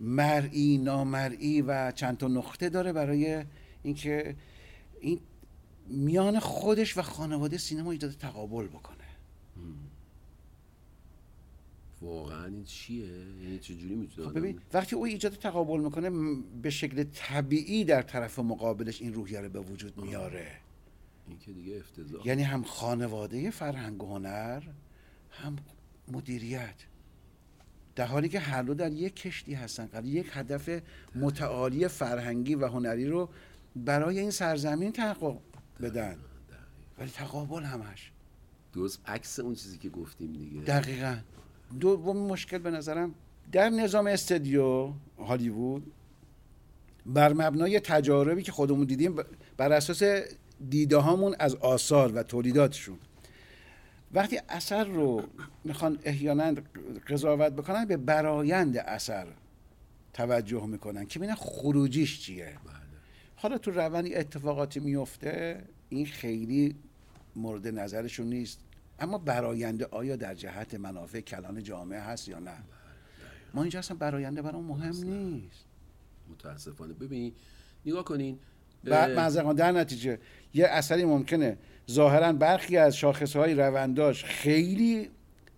مرئی 0.00 0.78
نامرئی 0.78 1.62
و 1.62 1.92
چند 1.92 2.16
تا 2.16 2.28
نقطه 2.28 2.68
داره 2.68 2.92
برای 2.92 3.44
اینکه 3.82 4.36
این 5.00 5.20
میان 5.88 6.38
خودش 6.38 6.96
و 6.96 7.02
خانواده 7.02 7.58
سینما 7.58 7.92
ایجاد 7.92 8.10
تقابل 8.10 8.66
بکنه. 8.66 8.96
واقعا 12.02 12.46
این 12.46 12.64
چیه؟ 12.64 13.06
یعنی 13.42 13.58
چجوری 13.58 13.94
می‌تونه 13.94 14.28
خب 14.28 14.38
ببین 14.38 14.60
وقتی 14.72 14.96
او 14.96 15.04
ایجاد 15.04 15.32
تقابل 15.32 15.80
می‌کنه 15.80 16.10
به 16.62 16.70
شکل 16.70 17.04
طبیعی 17.04 17.84
در 17.84 18.02
طرف 18.02 18.38
مقابلش 18.38 19.02
این 19.02 19.14
روحیه 19.14 19.40
رو 19.40 19.48
به 19.48 19.60
وجود 19.60 19.98
میاره. 19.98 20.46
این 21.28 21.38
که 21.38 21.52
دیگه 21.52 21.76
افتضاح. 21.76 22.26
یعنی 22.26 22.42
هم 22.42 22.62
خانواده 22.62 23.50
فرهنگ 23.50 24.02
و 24.02 24.06
هنر 24.06 24.62
هم 25.30 25.56
مدیریت. 26.08 26.74
در 27.96 28.06
حالی 28.06 28.28
که 28.28 28.40
هر 28.40 28.62
دو 28.62 28.74
در 28.74 28.92
یک 28.92 29.16
کشتی 29.16 29.54
هستن. 29.54 29.86
قرار 29.86 30.04
یک 30.04 30.26
هدف 30.32 30.82
متعالی 31.14 31.88
فرهنگی 31.88 32.54
و 32.54 32.66
هنری 32.66 33.06
رو 33.06 33.28
برای 33.76 34.18
این 34.18 34.30
سرزمین 34.30 34.92
تحقق 34.92 35.38
بدن. 35.82 36.16
ولی 36.98 37.10
تقابل 37.10 37.62
همش. 37.62 38.12
درست 38.72 39.00
عکس 39.06 39.38
اون 39.38 39.54
چیزی 39.54 39.78
که 39.78 39.88
گفتیم 39.88 40.32
دیگه. 40.32 40.60
دقیقا. 40.60 41.16
دوم 41.80 42.16
مشکل 42.16 42.58
به 42.58 42.70
نظرم 42.70 43.14
در 43.52 43.70
نظام 43.70 44.06
استدیو 44.06 44.92
هالیوود 45.18 45.92
بر 47.06 47.32
مبنای 47.32 47.80
تجاربی 47.80 48.42
که 48.42 48.52
خودمون 48.52 48.84
دیدیم 48.84 49.16
بر 49.56 49.72
اساس 49.72 50.02
دیده 50.70 50.96
هامون 50.96 51.36
از 51.38 51.54
آثار 51.54 52.12
و 52.12 52.22
تولیداتشون. 52.22 52.98
وقتی 54.12 54.40
اثر 54.48 54.84
رو 54.84 55.22
می‌خوان 55.64 55.98
احیانا 56.04 56.54
قضاوت 57.08 57.52
بکنن 57.52 57.84
به 57.84 57.96
برایند 57.96 58.76
اثر 58.76 59.26
توجه 60.12 60.66
می‌کنن 60.66 61.06
که 61.06 61.18
ببینن 61.18 61.34
خروجیش 61.34 62.20
چیه. 62.20 62.56
حالا 63.36 63.58
تو 63.58 63.70
روندی 63.70 64.14
اتفاقاتی 64.14 64.80
میفته 64.80 65.64
این 65.88 66.06
خیلی 66.06 66.74
مورد 67.36 67.68
نظرشون 67.68 68.26
نیست. 68.26 68.60
اما 68.98 69.18
براینده 69.18 69.86
آیا 69.86 70.16
در 70.16 70.34
جهت 70.34 70.74
منافع 70.74 71.20
کلان 71.20 71.62
جامعه 71.62 72.00
هست 72.00 72.28
یا 72.28 72.38
نه؟ 72.38 72.56
ما 73.54 73.62
اینجا 73.62 73.78
اصلا 73.78 73.96
براینده 73.96 74.42
برام 74.42 74.64
مهم 74.64 75.04
نیست. 75.04 75.64
متاسفانه. 76.30 76.92
ببین 76.92 77.32
نگاه 77.86 78.04
کنین 78.04 78.38
بعد 78.86 79.10
معذرت 79.10 79.56
در 79.56 79.72
نتیجه 79.72 80.18
یه 80.54 80.66
اثری 80.66 81.04
ممکنه. 81.04 81.58
ظاهرا 81.90 82.32
برخی 82.32 82.76
از 82.76 82.96
شاخصهای 82.96 83.54
رونداش 83.54 84.24
خیلی 84.24 85.08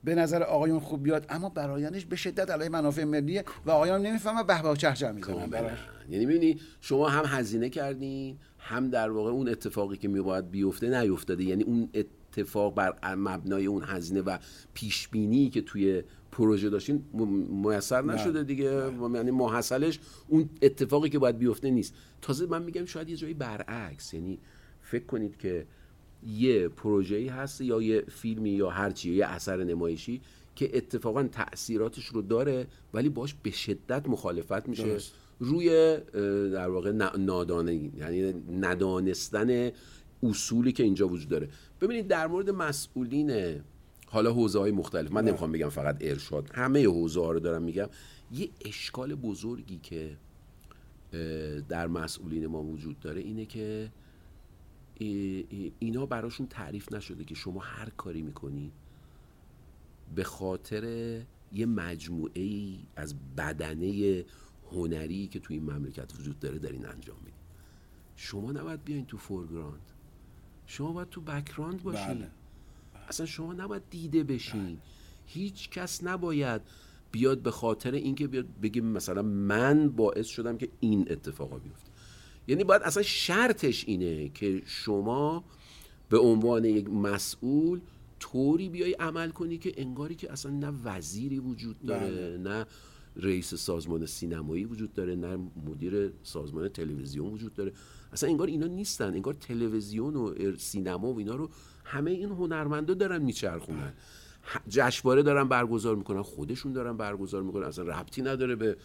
به 0.04 0.14
نظر 0.14 0.42
آقایون 0.42 0.80
خوب 0.80 1.02
بیاد 1.02 1.26
اما 1.28 1.48
برایندش 1.48 2.04
به 2.04 2.16
شدت 2.16 2.50
علیه 2.50 2.68
منافع 2.68 3.04
ملیه 3.04 3.44
و 3.66 3.70
آقایان 3.70 4.02
نمی‌فهمن 4.02 4.42
به 4.42 4.62
به 4.62 4.76
چهچه 4.76 5.12
می‌زنن 5.12 5.76
یعنی 6.10 6.26
ببینی 6.26 6.60
شما 6.80 7.08
هم 7.08 7.24
هزینه 7.38 7.68
کردین 7.68 8.38
هم 8.58 8.90
در 8.90 9.10
واقع 9.10 9.30
اون 9.30 9.48
اتفاقی 9.48 9.96
که 9.96 10.08
میباید 10.08 10.50
بیفته 10.50 11.00
نیفتاده. 11.00 11.44
یعنی 11.44 11.64
اون 11.64 11.88
اتفاق 11.94 12.74
بر 12.74 13.14
مبنای 13.14 13.66
اون 13.66 13.84
هزینه 13.86 14.20
و 14.20 14.38
پیش 14.74 15.08
بینی 15.08 15.50
که 15.50 15.62
توی 15.62 16.02
پروژه 16.32 16.70
داشتین 16.70 17.04
میسر 17.64 18.02
نشده 18.02 18.42
دیگه. 18.42 18.92
یعنی 19.14 19.30
محصلش 19.30 19.98
اون 20.28 20.50
اتفاقی 20.62 21.08
که 21.08 21.18
باید 21.18 21.38
بیفته 21.38 21.70
نیست. 21.70 21.94
تازه 22.22 22.46
من 22.46 22.62
میگم 22.62 22.84
شاید 22.84 23.08
یه 23.08 23.16
جایی 23.16 23.34
برعکس. 23.34 24.14
یعنی 24.14 24.38
فکر 24.82 25.04
کنید 25.04 25.36
که 25.36 25.66
یه 26.26 26.68
پروژه‌ای 26.68 27.28
هست 27.28 27.60
یا 27.60 27.82
یه 27.82 28.04
فیلمی 28.08 28.50
یا 28.50 28.70
هرچی 28.70 29.14
یه 29.14 29.26
اثر 29.26 29.64
نمایشی 29.64 30.20
که 30.54 30.76
اتفاقا 30.76 31.22
تاثیراتش 31.22 32.06
رو 32.06 32.22
داره 32.22 32.66
ولی 32.94 33.08
باش 33.08 33.34
به 33.42 33.50
شدت 33.50 34.08
مخالفت 34.08 34.68
میشه 34.68 34.96
روی 35.38 35.96
در 36.52 36.68
واقع 36.68 36.92
نادانه 37.18 37.74
یعنی 37.74 38.34
ندانستن 38.60 39.70
اصولی 40.22 40.72
که 40.72 40.82
اینجا 40.82 41.08
وجود 41.08 41.28
داره. 41.28 41.48
ببینید 41.80 42.08
در 42.08 42.26
مورد 42.26 42.50
مسئولین 42.50 43.60
حالا 44.10 44.32
حوزه 44.32 44.58
های 44.58 44.70
مختلف. 44.72 45.12
من 45.12 45.24
نمی‌خوام 45.24 45.52
بگم 45.52 45.68
فقط 45.68 45.96
ارشاد. 46.00 46.50
همه 46.54 46.86
حوزه 46.86 47.20
ها 47.20 47.32
رو 47.32 47.40
دارم 47.40 47.62
میگم. 47.62 47.88
یه 48.32 48.50
اشکال 48.64 49.14
بزرگی 49.14 49.78
که 49.78 50.16
در 51.68 51.86
مسئولین 51.86 52.46
ما 52.46 52.62
وجود 52.62 53.00
داره 53.00 53.20
اینه 53.20 53.46
که 53.46 53.92
اینا 55.78 56.06
براشون 56.06 56.46
تعریف 56.46 56.92
نشده 56.92 57.24
که 57.24 57.34
شما 57.34 57.60
هر 57.60 57.90
کاری 57.90 58.22
می‌کنید 58.22 58.72
به 60.14 60.24
خاطر 60.24 60.84
یه 61.52 61.66
مجموعه 61.66 62.42
ای 62.42 62.78
از 62.96 63.14
بدنه 63.36 64.24
هنری 64.72 65.26
که 65.26 65.40
توی 65.40 65.56
این 65.56 65.70
مملکت 65.72 66.14
وجود 66.20 66.38
داره 66.38 66.58
دارین 66.58 66.86
انجام 66.86 67.16
میدین. 67.18 67.40
شما 68.16 68.52
نباید 68.52 68.84
بیاین 68.84 69.06
تو 69.06 69.18
foreground 69.18 69.92
شما 70.66 70.92
باید 70.92 71.08
تو 71.08 71.20
background 71.20 71.82
باشین. 71.82 72.14
بله. 72.14 72.30
اصلا 73.08 73.26
شما 73.26 73.52
نباید 73.52 73.82
دیده 73.90 74.24
بشین. 74.24 74.78
هیچ 75.26 75.70
کس 75.70 76.04
نباید 76.04 76.60
بیاد 77.12 77.42
به 77.42 77.50
خاطر 77.50 77.92
اینکه 77.92 78.26
بیاد 78.26 78.46
بگه 78.62 78.80
مثلا 78.80 79.22
من 79.22 79.88
باعث 79.88 80.26
شدم 80.26 80.58
که 80.58 80.68
این 80.80 81.06
اتفاقا 81.10 81.58
بیفته 81.58 81.90
یعنی 82.48 82.64
باید 82.64 82.82
اصلا 82.82 83.02
شرطش 83.02 83.84
اینه 83.88 84.28
که 84.28 84.62
شما 84.66 85.44
به 86.08 86.18
عنوان 86.18 86.64
یک 86.64 86.90
مسئول 86.90 87.80
طوری 88.20 88.68
بیای 88.68 88.92
عمل 88.92 89.30
کنی 89.30 89.58
که 89.58 89.72
انگاری 89.76 90.14
که 90.14 90.32
اصلا 90.32 90.52
نه 90.52 90.72
وزیری 90.84 91.38
وجود 91.38 91.76
داره 91.86 92.10
بله. 92.10 92.38
نه 92.38 92.66
رئیس 93.16 93.54
سازمان 93.54 94.06
سینمایی 94.06 94.64
وجود 94.64 94.94
داره 94.94 95.14
نه 95.14 95.38
مدیر 95.66 96.12
سازمان 96.22 96.68
تلویزیون 96.68 97.32
وجود 97.32 97.54
داره 97.54 97.72
اصلا 98.12 98.30
انگار 98.30 98.46
اینا 98.46 98.66
نیستن 98.66 99.14
انگار 99.14 99.34
تلویزیون 99.34 100.16
و 100.16 100.34
سینما 100.56 101.12
و 101.12 101.18
اینا 101.18 101.34
رو 101.34 101.50
همه 101.88 102.10
این 102.10 102.28
هنرمندا 102.28 102.94
دارن 102.94 103.22
میچرخونن. 103.22 103.92
جشنواره 104.68 105.22
دارن 105.22 105.48
برگزار 105.48 105.96
می‌کنن 105.96 106.22
خودشون 106.22 106.72
دارن 106.72 106.96
برگزار 106.96 107.42
می‌کنن. 107.42 107.66
اصلا 107.66 107.84
ربطی 107.84 108.22
نداره 108.22 108.56
به 108.56 108.76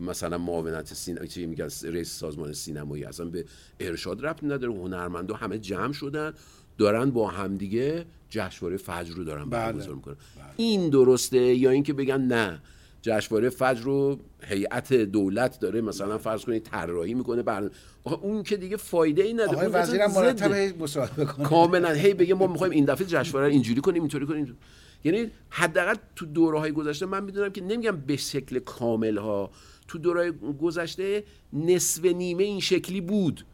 مثلا 0.00 0.38
معاونت 0.38 0.94
سینما 0.94 1.26
چی 1.26 1.46
میگن 1.46 1.68
رئیس 1.84 2.18
سازمان 2.18 2.52
سینمایی. 2.52 3.04
اصلا 3.04 3.26
به 3.26 3.44
ارشاد 3.80 4.26
ربط 4.26 4.44
نداره. 4.44 4.74
هنرمندا 4.74 5.34
همه 5.34 5.58
جمع 5.58 5.92
شدن 5.92 6.32
دارن 6.78 7.10
با 7.10 7.28
همدیگه 7.28 8.06
جشنواره 8.30 8.76
فجر 8.76 9.14
رو 9.14 9.24
دارن 9.24 9.50
بله. 9.50 9.72
برگزار 9.72 9.94
می‌کنن. 9.94 10.14
بله. 10.14 10.44
این 10.56 10.90
درسته 10.90 11.38
یا 11.38 11.70
اینکه 11.70 11.92
بگن 11.92 12.20
نه؟ 12.20 12.62
جشنواره 13.04 13.50
فجر 13.50 13.82
رو 13.82 14.18
هیئت 14.42 14.92
دولت 14.92 15.60
داره 15.60 15.80
مثلا 15.80 16.18
فرض 16.18 16.44
کنید 16.44 16.62
طراحی 16.62 17.14
می‌کنه 17.14 17.42
بر 17.42 17.70
اون 18.04 18.42
که 18.42 18.56
دیگه 18.56 18.76
فایده 18.76 19.22
ای 19.22 19.32
نداره 19.32 19.52
آقای 19.52 19.66
وزیرم 19.66 20.12
مرتب 20.12 20.82
مصاحبه 20.82 21.24
کنه 21.24 21.46
کاملا 21.46 21.90
هی 21.90 22.14
بگه 22.14 22.34
ما 22.34 22.46
می‌خوایم 22.46 22.72
این 22.72 22.84
دفعه 22.84 23.06
جشنواره 23.06 23.52
اینجوری 23.52 23.80
کنیم 23.80 24.02
اینطوری 24.02 24.26
کنیم. 24.26 24.56
یعنی 25.04 25.30
حداقل 25.50 25.94
تو 26.16 26.26
دوره 26.26 26.58
های 26.58 26.72
گذشته 26.72 27.06
من 27.06 27.24
می‌دونم 27.24 27.52
که 27.52 27.60
نمیگم 27.60 27.96
به 27.96 28.16
شکل 28.16 28.58
کامل 28.58 29.18
ها 29.18 29.50
تو 29.88 29.98
دوره 29.98 30.32
گذشته 30.60 31.24
نصف 31.52 32.04
نیمه 32.04 32.44
این 32.44 32.60
شکلی 32.60 33.00
بود 33.00 33.44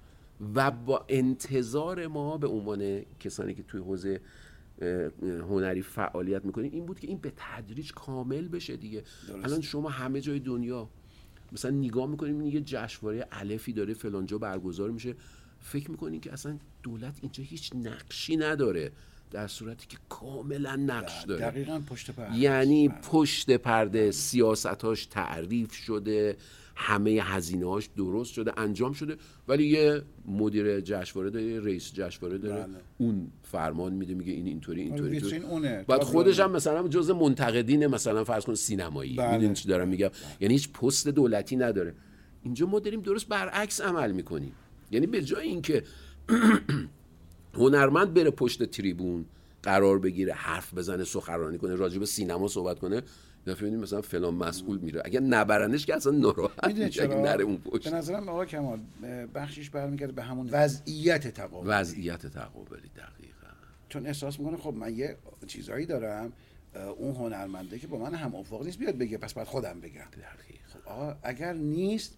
و 0.54 0.70
با 0.70 1.04
انتظار 1.08 2.06
ما 2.06 2.36
به 2.36 2.46
عنوان 2.46 3.02
کسانی 3.20 3.54
که 3.54 3.62
توی 3.62 3.80
حوزه 3.80 4.20
هنری 5.22 5.82
فعالیت 5.82 6.44
می‌کنیم 6.44 6.72
این 6.72 6.86
بود 6.86 7.00
که 7.00 7.08
این 7.08 7.18
به 7.18 7.32
تدریج 7.36 7.92
کامل 7.92 8.48
بشه 8.48 8.76
دیگه. 8.76 9.02
الان 9.44 9.60
شما 9.60 9.88
همه 9.88 10.20
جای 10.20 10.38
دنیا 10.38 10.88
مثلا 11.52 11.70
نگاه 11.70 12.06
می‌کنیم 12.06 12.40
یه 12.40 12.60
جشنواره 12.60 13.26
الفی 13.32 13.72
داره 13.72 13.94
فلانجا 13.94 14.38
برگزار 14.38 14.90
میشه. 14.90 15.14
فکر 15.60 15.90
می‌کنیم 15.90 16.20
که 16.20 16.32
اصلا 16.32 16.58
دولت 16.82 17.18
اینجا 17.22 17.44
هیچ 17.44 17.70
نقشی 17.74 18.36
نداره 18.36 18.92
در 19.30 19.46
صورتی 19.46 19.86
که 19.86 19.96
کاملا 20.08 20.76
نقش 20.76 21.24
داره. 21.24 21.40
دقیقا 21.40 21.80
پشت 21.90 22.10
پرده 22.10 22.38
یعنی 22.38 22.88
پشت 22.88 23.50
پرده 23.50 24.10
سیاستاش 24.10 25.06
تعریف 25.06 25.72
شده. 25.72 26.36
همه 26.76 27.10
هزینه 27.10 27.68
هاش 27.68 27.88
درست 27.96 28.32
شده 28.32 28.60
انجام 28.60 28.92
شده. 28.92 29.16
ولی 29.48 29.66
یه 29.66 30.02
مدیر 30.26 30.80
جشنواره 30.80 31.30
داره 31.30 31.60
رئیس 31.60 31.92
جشنواره 31.94 32.38
داره. 32.38 32.62
بله. 32.62 32.76
اون 32.98 33.32
فرمان 33.42 33.92
میده 33.92 34.14
میگه 34.14 34.32
این 34.32 34.46
اینطوری 34.46 34.82
اینطوری 34.82 35.36
اونه. 35.36 35.84
بعد 35.88 36.02
خودش 36.02 36.40
هم 36.40 36.52
مثلا 36.52 36.88
جز 36.88 37.10
منتقدین 37.10 37.86
مثلا 37.86 38.24
فرض 38.24 38.44
کن 38.44 38.54
سینمایی. 38.54 39.16
بله. 39.16 39.32
می‌دونی 39.32 39.54
چی 39.54 39.68
دارم 39.68 39.88
میگم؟ 39.88 40.08
بله. 40.08 40.16
یعنی 40.40 40.54
هیچ 40.54 40.72
پست 40.72 41.08
دولتی 41.08 41.56
نداره. 41.56 41.94
اینجا 42.42 42.66
ما 42.66 42.78
داریم 42.78 43.00
درست 43.00 43.28
برعکس 43.28 43.80
عمل 43.80 44.12
می‌کنیم. 44.12 44.52
یعنی 44.90 45.06
به 45.06 45.22
جای 45.22 45.48
اینکه 45.48 45.84
هنرمند 47.54 48.14
بره 48.14 48.30
پشت 48.30 48.64
تریبون 48.64 49.24
قرار 49.62 49.98
بگیره 49.98 50.32
حرف 50.32 50.74
بزنه 50.74 51.04
سخنرانی 51.04 51.58
کنه 51.58 51.74
راجع 51.74 51.98
به 51.98 52.06
سینما 52.06 52.48
صحبت 52.48 52.78
کنه 52.78 53.02
دفعه 53.46 53.70
مثلا 53.70 54.02
فلان 54.02 54.34
مسئول 54.34 54.78
میره. 54.78 55.02
اگر 55.04 55.20
نبرنش 55.20 55.86
که 55.86 55.94
اصلا 55.94 56.12
ناراحت 56.12 56.64
میشه 56.64 57.02
اگه 57.02 57.14
نره 57.14 57.44
اون 57.44 57.58
پشت. 57.58 57.88
به 57.88 57.96
نظرم 57.96 58.28
آقا 58.28 58.44
کمال 58.44 58.80
بخشش 59.34 59.70
برمیگرده 59.70 60.12
به 60.12 60.22
همون 60.22 60.48
وضعیت 60.50 61.28
تقابلی. 61.28 61.70
وضعیت 61.70 62.26
تقابلی 62.26 62.88
دقیقا. 62.96 63.48
چون 63.88 64.06
احساس 64.06 64.40
می‌کنه 64.40 64.56
خب 64.56 64.74
من 64.74 64.96
یه 64.96 65.16
چیزایی 65.46 65.86
دارم 65.86 66.32
اون 66.96 67.14
هنرمنده 67.14 67.78
که 67.78 67.86
با 67.86 67.98
من 67.98 68.14
هم 68.14 68.34
افاق 68.34 68.64
نیست 68.64 68.78
بیاد 68.78 68.98
بگه 68.98 69.18
پس 69.18 69.32
باید 69.32 69.48
خودم 69.48 69.80
بگم. 69.80 70.06
خب 70.66 70.88
آقا 70.88 71.16
اگر 71.22 71.52
نیست 71.52 72.16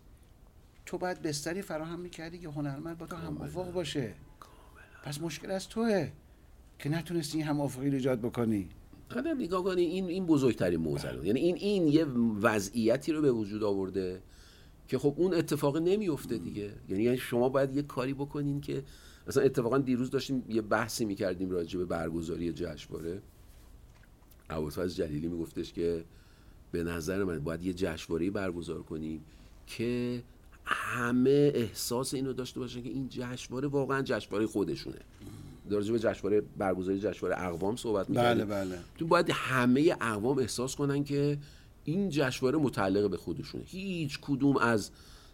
تو 0.86 0.98
باید 0.98 1.22
بستری 1.22 1.62
فراهم 1.62 2.00
می‌کردی 2.00 2.38
که 2.38 2.48
هنرمند 2.48 2.98
با 2.98 3.06
تو 3.06 3.16
هم 3.16 3.42
افاق 3.42 3.72
باشه. 3.72 4.12
پس 5.04 5.20
مشکل 5.20 5.50
از 5.50 5.68
توه 5.68 6.08
که 6.78 6.88
نتونستی 6.88 7.40
هم 7.40 7.60
افاقی 7.60 7.88
رو 7.88 7.94
ایجاد 7.94 8.20
بکنی. 8.20 8.68
آدم 9.16 9.40
نگاه 9.40 9.64
کنی 9.64 9.82
این 9.82 10.06
این 10.08 10.26
بزرگترین 10.26 10.80
موزه 10.80 11.20
یعنی 11.24 11.40
این 11.40 11.56
این 11.56 11.88
یه 11.88 12.04
وضعیتی 12.42 13.12
رو 13.12 13.22
به 13.22 13.32
وجود 13.32 13.62
آورده 13.62 14.22
که 14.88 14.98
خب 14.98 15.14
اون 15.16 15.34
اتفاق 15.34 15.76
نمیفته 15.76 16.38
دیگه. 16.38 16.72
یعنی 16.88 17.16
شما 17.18 17.48
باید 17.48 17.76
یه 17.76 17.82
کاری 17.82 18.14
بکنین 18.14 18.60
که 18.60 18.84
مثلا 19.26 19.42
اتفاقا 19.42 19.78
دیروز 19.78 20.10
داشتیم 20.10 20.44
یه 20.48 20.62
بحثی 20.62 21.04
می‌کردیم 21.04 21.50
راجع 21.50 21.78
به 21.78 21.84
برگزاری 21.84 22.52
جشنواره. 22.52 23.22
ابوالفضل 24.50 24.88
جلیلی 24.88 25.28
میگفتش 25.28 25.72
که 25.72 26.04
به 26.72 26.84
نظر 26.84 27.24
من 27.24 27.38
باید 27.38 27.62
یه 27.62 27.72
جشنواره 27.72 28.30
برگزار 28.30 28.82
کنیم 28.82 29.24
که 29.66 30.22
همه 30.64 31.52
احساس 31.54 32.14
اینو 32.14 32.32
داشته 32.32 32.60
باشن 32.60 32.82
که 32.82 32.88
این 32.88 33.08
جشنواره 33.08 33.68
واقعا 33.68 34.02
جشنواره 34.02 34.46
خودشونه. 34.46 34.98
در 35.70 35.80
به 35.80 35.98
جشنواره 35.98 36.42
برگزاری 36.58 37.00
جشنواره 37.00 37.42
اقوام 37.42 37.76
صحبت 37.76 38.10
می‌کنیم 38.10 38.28
بله 38.28 38.44
بله. 38.44 38.78
تو 38.98 39.06
باید 39.06 39.30
همه 39.30 39.96
اقوام 40.00 40.38
احساس 40.38 40.76
کنن 40.76 41.04
که 41.04 41.38
این 41.84 42.08
جشنواره 42.08 42.58
متعلق 42.58 43.10
به 43.10 43.16
خودشونه. 43.16 43.64
هیچ 43.66 44.18
کدوم 44.22 44.56
از 44.56 44.90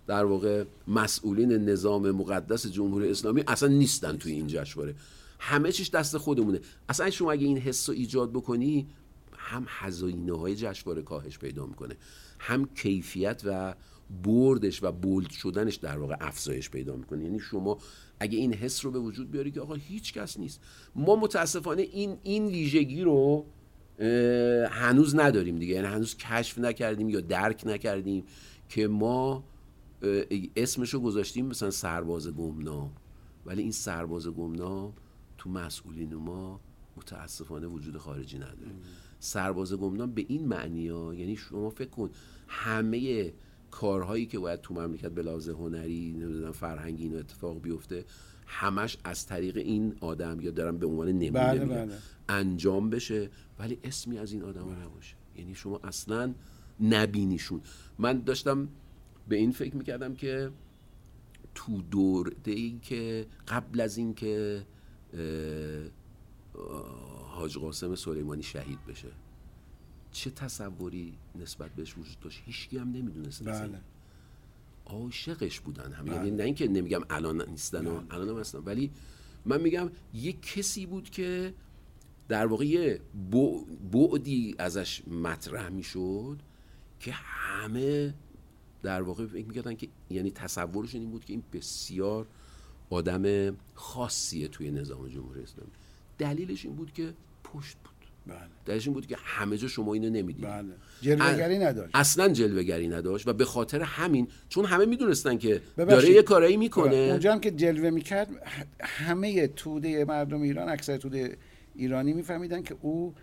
در 0.07 0.25
واقع 0.25 0.65
مسئولین 0.89 1.53
نظام 1.53 2.11
مقدس 2.11 2.67
جمهوری 2.67 3.11
اسلامی 3.11 3.45
اصلا 3.47 3.69
نیستن 3.69 4.17
توی 4.17 4.33
این 4.33 4.47
جشنواره. 4.47 4.95
همه 5.39 5.73
چیش 5.73 5.91
دست 5.91 6.19
خودمونه. 6.19 6.61
اصلا 6.89 7.11
شما 7.11 7.33
اگه 7.33 7.47
این 7.47 7.59
حس 7.59 7.89
رو 7.89 7.95
ایجاد 7.95 8.33
بکنی 8.33 8.87
هم 9.37 9.67
هزینه 9.69 10.39
های 10.39 10.57
جشنواره 10.57 11.03
کاهش 11.03 11.39
پیدا 11.39 11.67
می‌کنه. 11.67 11.97
هم 12.39 12.69
کیفیت 12.75 13.43
و 13.45 13.75
بردش 14.23 14.83
و 14.83 14.93
بولد 14.93 15.31
شدنش 15.31 15.75
در 15.75 15.99
واقع 15.99 16.17
افزایش 16.21 16.71
پیدا 16.71 16.97
می‌کنه. 16.97 17.25
یعنی 17.25 17.41
شما 17.41 17.79
اگه 18.21 18.39
این 18.39 18.55
حس 18.55 18.85
رو 18.85 18.91
به 18.91 18.99
وجود 18.99 19.31
بیاری 19.31 19.51
که 19.51 19.61
آقا 19.61 19.75
هیچ 19.75 20.13
کس 20.13 20.39
نیست. 20.39 20.61
ما 20.95 21.17
متاسفانه 21.17 21.83
این 21.83 22.19
این 22.23 22.47
ویژگی 22.47 23.03
رو 23.03 23.47
هنوز 24.71 25.17
نداریم 25.17 25.59
دیگه. 25.59 25.75
یعنی 25.75 25.87
هنوز 25.87 26.17
کشف 26.17 26.59
نکردیم 26.59 27.09
یا 27.09 27.21
درک 27.21 27.63
نکردیم 27.67 28.25
که 28.69 28.89
ما 28.89 29.45
اسمش 30.57 30.95
رو 30.95 31.01
گذاشتیم 31.01 31.47
مثلا 31.47 31.71
سرباز 31.71 32.29
گمنام 32.29 32.93
ولی 33.47 33.63
این 33.63 33.73
سرباز 33.73 34.29
گمنام 34.29 34.93
تو 35.39 35.51
مسئولین 35.51 36.15
ما 36.15 36.61
متاسفانه 36.97 37.67
وجود 37.67 37.97
خارجی 37.97 38.37
نداره. 38.37 38.73
سرباز 39.21 39.75
گمنام 39.75 40.13
به 40.13 40.25
این 40.29 40.49
معنی 40.49 40.89
ها 40.89 41.15
یعنی 41.15 41.37
شما 41.37 41.71
فکر 41.71 41.89
کن 41.89 42.11
همه 42.49 43.33
کارهایی 43.71 44.27
که 44.27 44.39
باید 44.39 44.61
تو 44.61 44.75
مملکت 44.75 45.11
به 45.11 45.23
لحاظ 45.23 45.49
هنری 45.49 46.13
نمی‌دونم 46.13 46.53
فرهنگی 46.53 47.03
اینو 47.03 47.19
اتفاق 47.19 47.61
بیفته 47.61 48.05
همش 48.47 48.99
از 49.05 49.27
طریق 49.27 49.57
این 49.57 49.97
آدم 50.01 50.41
یا 50.41 50.51
دارم 50.51 50.79
به 50.79 50.87
عنوان 50.87 51.09
نمونه 51.09 51.31
بله، 51.31 51.65
بله. 51.65 51.95
انجام 52.29 52.91
بشه 52.91 53.31
ولی 53.59 53.79
اسمی 53.85 54.19
از 54.19 54.33
این 54.33 54.43
آدم 54.43 54.83
نباشه. 54.83 55.17
یعنی 55.37 55.55
شما 55.55 55.81
اصلا 55.85 56.35
نبینیشون. 56.81 57.61
من 57.99 58.21
داشتم 58.21 58.69
به 59.29 59.37
این 59.37 59.53
فکر 59.53 59.77
می‌کردم 59.77 60.15
که 60.15 60.51
تو 61.55 61.83
دوره 61.83 62.33
ای 62.45 62.79
که 62.83 63.27
قبل 63.49 63.81
از 63.81 63.99
این 63.99 64.15
که 64.15 64.63
حاج 67.29 67.59
قاسم 67.59 67.95
سلیمانی 67.95 68.43
شهید 68.43 68.79
بشه. 68.89 69.09
چه 70.13 70.31
تصوری 70.31 71.15
نسبت 71.35 71.71
بهش 71.71 71.99
وجود 71.99 72.21
داشت؟ 72.21 72.43
هیچکی 72.47 72.79
هم 72.79 72.89
نمی‌دونست 72.93 73.45
بله. 73.45 73.81
عاشقش 74.87 75.61
بودن 75.61 75.93
هم 75.93 76.05
بله. 76.05 76.15
یعنی 76.17 76.31
نه 76.31 76.45
اینکه 76.45 76.69
نمیگم 76.69 77.01
الان 77.11 77.49
نیستن 77.49 77.87
و 77.87 78.01
الان 78.11 78.29
هم 78.29 78.41
هستن 78.41 78.59
ولی 78.59 78.91
من 79.45 79.61
میگم 79.61 79.91
یه 80.15 80.33
کسی 80.33 80.87
بود 80.87 81.11
که 81.11 81.55
در 82.29 82.47
واقع 82.47 82.67
یه 82.67 83.01
بع- 83.33 83.93
بعدی 83.93 84.55
ازش 84.59 85.09
مطرح 85.09 85.69
می‌شد 85.69 86.39
که 87.01 87.13
همه 87.13 88.15
در 88.83 89.03
واقع 89.03 89.27
فکر 89.27 89.47
می‌کردن 89.47 89.75
که 89.75 89.89
یعنی 90.11 90.31
تصورشون 90.31 91.01
این 91.01 91.11
بود 91.11 91.25
که 91.25 91.33
این 91.33 91.43
بسیار 91.53 92.27
آدم 92.91 93.57
خاصیه 93.75 94.49
توی 94.49 94.71
نظام 94.71 95.09
جمهوری 95.09 95.43
اسلامی. 95.43 95.71
دلیلش 96.19 96.65
این 96.65 96.75
بود 96.75 96.93
که 96.93 97.15
پشت 97.45 97.77
بود 97.77 97.98
بله. 98.29 98.39
دلیلش 98.67 98.87
این 98.87 98.95
بود 98.95 99.07
که 99.07 99.17
همه 99.19 99.57
جا 99.57 99.69
شما 99.69 99.95
اینو 99.95 100.11
نمی‌دید 100.11 100.47
بله. 100.47 100.75
جلوگری 101.01 101.59
نداشت. 101.59 101.91
اصلا 101.95 102.29
جلوگری 102.29 102.89
نداشت 102.89 103.29
و 103.29 103.33
به 103.33 103.45
خاطر 103.45 103.83
همین 103.83 104.29
چون 104.49 104.65
همه 104.65 104.87
می‌دونستن 104.87 105.39
که 105.39 105.63
ببخشید. 105.79 106.01
داره 106.01 106.11
یه 106.11 106.23
کارایی 106.23 106.57
می‌کنه. 106.57 106.97
اونجا 106.97 107.33
هم 107.33 107.41
که 107.41 107.51
جلوه 107.51 107.91
می‌کرد 107.91 108.29
همه 108.81 109.47
توده 109.47 110.05
مردم 110.05 110.43
ایران 110.43 110.69
اکثر 110.69 110.97
توده 110.97 111.37
ایرانی 111.75 112.13
میفهمیدن 112.13 112.63
که 112.63 112.77
او 112.81 113.15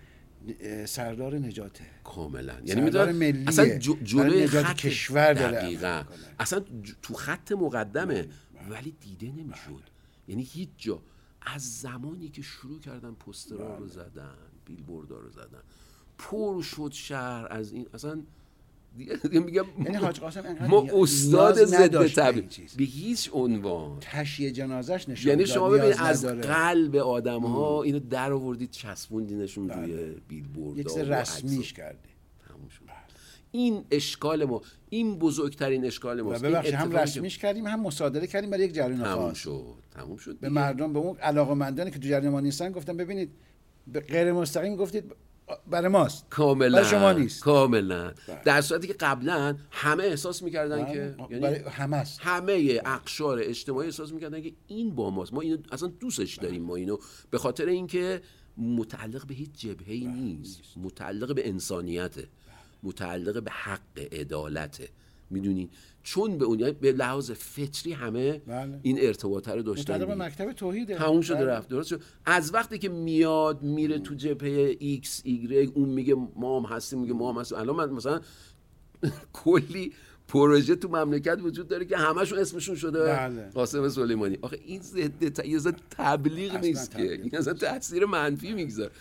سردار 0.85 1.35
نجاته. 1.35 1.83
کاملا. 2.03 2.53
یعنی 2.65 2.81
ملیه. 2.81 3.43
اصلا 3.47 3.77
جلوی 4.03 4.47
خط 4.47 4.75
کشور 4.75 5.33
دقیقاً. 5.33 6.03
اصلا 6.39 6.63
تو 7.01 7.13
خط 7.13 7.51
مقدمه 7.51 8.27
ولی 8.69 8.95
دیده 9.01 9.41
نمی‌شد. 9.41 9.83
یعنی 10.27 10.43
هیچ 10.43 10.69
جا 10.77 11.01
از 11.41 11.79
زمانی 11.79 12.29
که 12.29 12.41
شروع 12.41 12.79
کردن 12.79 13.11
پسترها 13.11 13.77
رو 13.77 13.87
زدن 13.87 14.35
بیلبوردها 14.65 15.17
رو 15.17 15.29
زدن. 15.29 15.61
پر 16.17 16.61
شد 16.61 16.89
شهر 16.93 17.47
از 17.49 17.71
این 17.71 17.85
اصلا 17.93 18.21
دیگه 18.97 19.15
دیگه 19.15 19.39
میگم 19.39 19.65
یعنی 19.85 19.97
حاج 19.97 20.19
قاسم 20.19 20.67
ما 20.67 20.87
استاد 20.93 21.65
ضد 21.65 21.81
نداشت 21.81 22.19
به 22.77 22.83
هیچ 22.83 23.29
عنوان. 23.33 23.97
تشییع 24.01 24.51
جنازش 24.51 25.09
نشون 25.09 25.29
یعنی 25.29 25.45
شما 25.45 25.69
ببینید 25.69 25.95
از. 25.99 26.25
قلب 26.25 26.95
آدم 26.95 27.41
ها 27.41 27.83
اینو 27.83 27.99
در 27.99 28.31
آوردید 28.31 28.71
چسبوندینشون 28.71 29.69
روی 29.69 29.93
بله. 29.93 30.15
بیلبورد 30.27 30.77
یک 30.77 30.87
رسمیش 30.87 31.73
کرده 31.73 32.09
تموم 32.47 32.69
شد. 32.69 32.85
این 33.51 33.85
اشکال 33.91 34.45
ما 34.45 34.61
این 34.89 35.19
بزرگترین 35.19 35.85
اشکال 35.85 36.21
ما. 36.21 36.29
ببخشید 36.29 36.73
هم 36.73 36.91
رسمیش 36.91 37.37
کردیم 37.37 37.67
هم 37.67 37.79
مصادره 37.79 38.27
کردیم 38.27 38.49
برای 38.49 38.65
یک 38.65 38.73
جریان 38.73 39.03
تموم 39.03 39.15
خاص. 39.15 39.37
شد 39.37 39.73
تموم 39.91 40.17
شد 40.17 40.39
به. 40.39 40.49
مردم 40.49 40.93
به 40.93 40.99
اون 40.99 41.17
علاقمندانی 41.17 41.91
که 41.91 41.99
تو 41.99 42.07
جریان 42.07 42.29
ما 42.29 42.39
نیستن 42.39 42.71
گفتم 42.71 42.97
ببینید 42.97 43.31
به 43.87 43.99
غیر 43.99 44.31
مستقیم 44.31 44.75
گفتید 44.75 45.15
برای 45.67 45.87
ماست. 45.87 46.25
کاملا 46.29 46.77
برای 46.77 46.89
شما 46.89 47.13
نیست. 47.13 47.43
کاملا. 47.43 48.13
بله. 48.27 48.41
در 48.45 48.61
صورتی 48.61 48.87
که 48.87 48.93
قبلا 48.93 49.57
همه 49.71 50.03
احساس 50.03 50.43
می‌کردن 50.43 50.85
که 50.85 51.15
یعنی 51.29 51.39
برای 51.39 51.59
همه 51.59 51.97
است. 51.97 52.19
همه 52.21 52.81
اقشار 52.85 53.39
اجتماعی 53.41 53.87
احساس 53.87 54.11
می‌کردن 54.11 54.41
که 54.41 54.53
این 54.67 54.95
با 54.95 55.09
ماست. 55.09 55.33
ما 55.33 55.41
اینو 55.41 55.57
اصلا 55.71 55.87
دوستش 55.87 56.35
داریم 56.35 56.63
ما 56.63 56.75
اینو. 56.75 56.97
به 57.29 57.37
خاطر 57.37 57.65
اینکه 57.65 58.21
متعلق 58.57 59.27
به 59.27 59.33
هیچ 59.33 59.51
جبهه 59.51 59.93
ای 59.93 60.07
نیست. 60.07 60.61
متعلق 60.77 61.35
به 61.35 61.49
انسانیته. 61.49 62.27
متعلق 62.83 63.43
به 63.43 63.51
حق 63.51 63.99
عدالته. 64.11 64.89
می‌دونی؟ 65.29 65.69
چون 66.05 66.37
به 66.37 66.45
اون 66.45 66.59
یعنی 66.59 66.71
به 66.71 66.91
لحاظ 66.91 67.31
فطری 67.31 67.93
همه 67.93 68.37
بله. 68.37 68.79
این 68.81 68.97
ارتباطه 69.01 69.51
رو 69.51 69.61
داشتن. 69.61 70.13
مکتب 70.13 70.51
توحیده. 70.51 70.95
تموم 70.95 71.21
شده 71.21 71.37
بله. 71.37 71.45
رفت. 71.45 71.69
درست 71.69 71.89
شد. 71.89 72.01
از 72.25 72.53
وقتی 72.53 72.77
که 72.77 72.89
میاد 72.89 73.63
میره 73.63 73.99
تو 73.99 74.13
جبهه 74.13 74.75
ایکس 74.79 75.21
ایگرگ 75.23 75.71
اون 75.75 75.89
میگه 75.89 76.15
ما 76.35 76.59
هم 76.59 76.75
هستیم 76.75 76.99
میگه 76.99 77.13
ما 77.13 77.33
هم 77.33 77.39
هستیم. 77.39 77.57
الان 77.57 77.75
من 77.75 77.89
مثلا 77.89 78.21
کلی 79.43 79.93
پروژه 80.27 80.75
تو 80.75 80.87
مملکت 80.87 81.37
وجود 81.41 81.67
داره 81.67 81.85
که 81.85 81.97
همشون 81.97 82.39
اسمشون 82.39 82.75
شده. 82.75 83.03
بله. 83.03 83.49
قاسم 83.49 83.89
سلیمانی. 83.89 84.37
آخه 84.41 84.59
این 84.65 84.81
ضد 84.81 85.29
ت... 85.29 85.75
تبلیغ 85.89 86.55
نیست 86.55 86.91
که. 86.91 87.11
این 87.11 87.37
اصلا 87.37 87.53
تاثیر 87.53 88.05
منفی 88.05 88.53
می‌گذاره. 88.53 88.91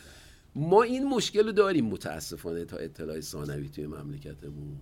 ما 0.54 0.82
این 0.82 1.08
مشکل 1.08 1.46
رو 1.46 1.52
داریم 1.52 1.84
متاسفانه 1.86 2.64
تا 2.64 2.76
اطلاع 2.76 3.20
ثانوی 3.20 3.68
توی 3.68 3.86
مملکتمون. 3.86 4.76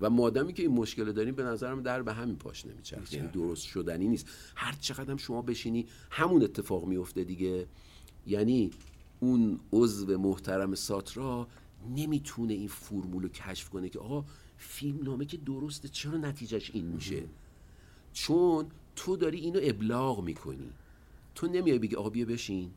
و 0.00 0.10
مادامی 0.10 0.52
که 0.52 0.62
این 0.62 0.72
مشکل 0.72 1.12
داریم 1.12 1.34
به 1.34 1.42
نظرم 1.42 1.82
در 1.82 2.02
به 2.02 2.12
همین 2.12 2.36
پاش 2.36 2.66
نمیچرخه. 2.66 3.16
یعنی 3.16 3.28
درست 3.28 3.62
شدنی 3.62 4.08
نیست. 4.08 4.28
هر 4.54 4.76
چقدر 4.80 5.10
هم 5.10 5.16
شما 5.16 5.42
بشینی 5.42 5.86
همون 6.10 6.42
اتفاق 6.42 6.84
میفته 6.84 7.24
دیگه. 7.24 7.66
یعنی 8.26 8.70
اون 9.20 9.60
عضو 9.72 10.18
محترم 10.18 10.74
ساترا 10.74 11.48
نمی‌تونه 11.96 12.54
این 12.54 12.68
فرمول 12.68 13.22
رو 13.22 13.28
کشف 13.28 13.68
کنه 13.68 13.88
که 13.88 13.98
آقا 13.98 14.24
فیلم 14.58 15.02
نامه 15.02 15.24
که 15.24 15.36
درسته 15.36 15.88
چرا 15.88 16.16
نتیجهش 16.16 16.70
این 16.74 16.84
میشه؟ 16.84 17.22
چون 18.12 18.66
تو 18.96 19.16
داری 19.16 19.38
اینو 19.38 19.60
ابلاغ 19.62 20.24
می‌کنی. 20.24 20.70
تو 21.34 21.46
نمیای 21.46 21.78
بگی 21.78 21.96
آقا 21.96 22.10
بیا 22.10 22.26
بشین. 22.26 22.70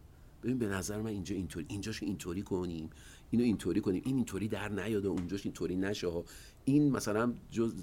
ببین 0.43 0.57
به 0.57 0.67
نظر 0.67 1.01
من 1.01 1.09
اینجا 1.09 1.35
اینطوری 1.35 1.65
اینجاشو 1.69 2.05
اینطوری 2.05 2.41
کنیم. 2.41 2.89
اینو 3.31 3.45
اینطوری 3.45 3.81
کنیم 3.81 4.01
این 4.05 4.15
اینطوری 4.15 4.47
در 4.47 4.69
نیاد 4.69 5.05
و 5.05 5.09
اونجاش 5.09 5.45
اینطوری 5.45 5.75
نشه 5.75 6.07
ها. 6.07 6.23
این 6.65 6.91
مثلا 6.91 7.33
جز 7.51 7.73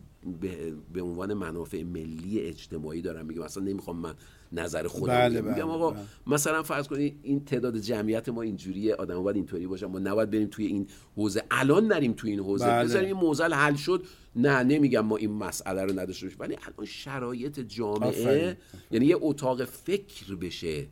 به, 0.41 0.73
به 0.93 1.03
عنوان 1.03 1.35
منافع 1.35 1.83
ملی 1.83 2.41
اجتماعی 2.41 3.03
دارم 3.03 3.27
میگم 3.27 3.43
اصلا 3.43 3.63
نمی‌خوام 3.63 3.97
من 3.97 4.15
نظر 4.53 4.87
خودم 4.87 5.13
بله، 5.15 5.43
بگم. 5.43 5.51
میگم 5.51 5.67
بله، 5.67 5.75
آقا 5.75 5.91
بله. 5.91 6.01
مثلا 6.27 6.63
فرض 6.63 6.89
کنید 6.89 7.19
این 7.23 7.45
تعداد 7.45 7.79
جمعیت 7.79 8.29
ما 8.29 8.43
اینجوریه 8.43 8.95
آدم 8.95 9.23
باید 9.23 9.37
اینطوری 9.37 9.67
باشن 9.67 9.87
ما 9.87 9.99
نباید 9.99 10.31
بریم 10.31 10.49
توی 10.49 10.67
این 10.67 10.87
حوزه 11.17 11.43
الان 11.51 11.87
نریم 11.87 12.13
توی 12.13 12.31
این 12.31 12.41
حوزه 12.41 12.67
بله. 12.67 12.85
بذاریم 12.85 13.17
این 13.17 13.27
موزل 13.27 13.53
حل 13.53 13.75
شد 13.75 14.05
نه 14.37 14.63
نمیگم 14.63 15.01
ما 15.01 15.17
این 15.17 15.33
مسئله 15.33 15.83
رو 15.83 15.93
نداشته 16.01 16.27
باشیم 16.27 16.41
ولی 16.41 16.57
الان 16.67 16.87
شرایط 16.87 17.61
جامعه 17.61 18.09
آفرین. 18.09 18.55
یعنی 18.91 19.07
یه 19.07 19.17
اتاق 19.21 19.65
فکر 19.65 20.35
بشه 20.35 20.87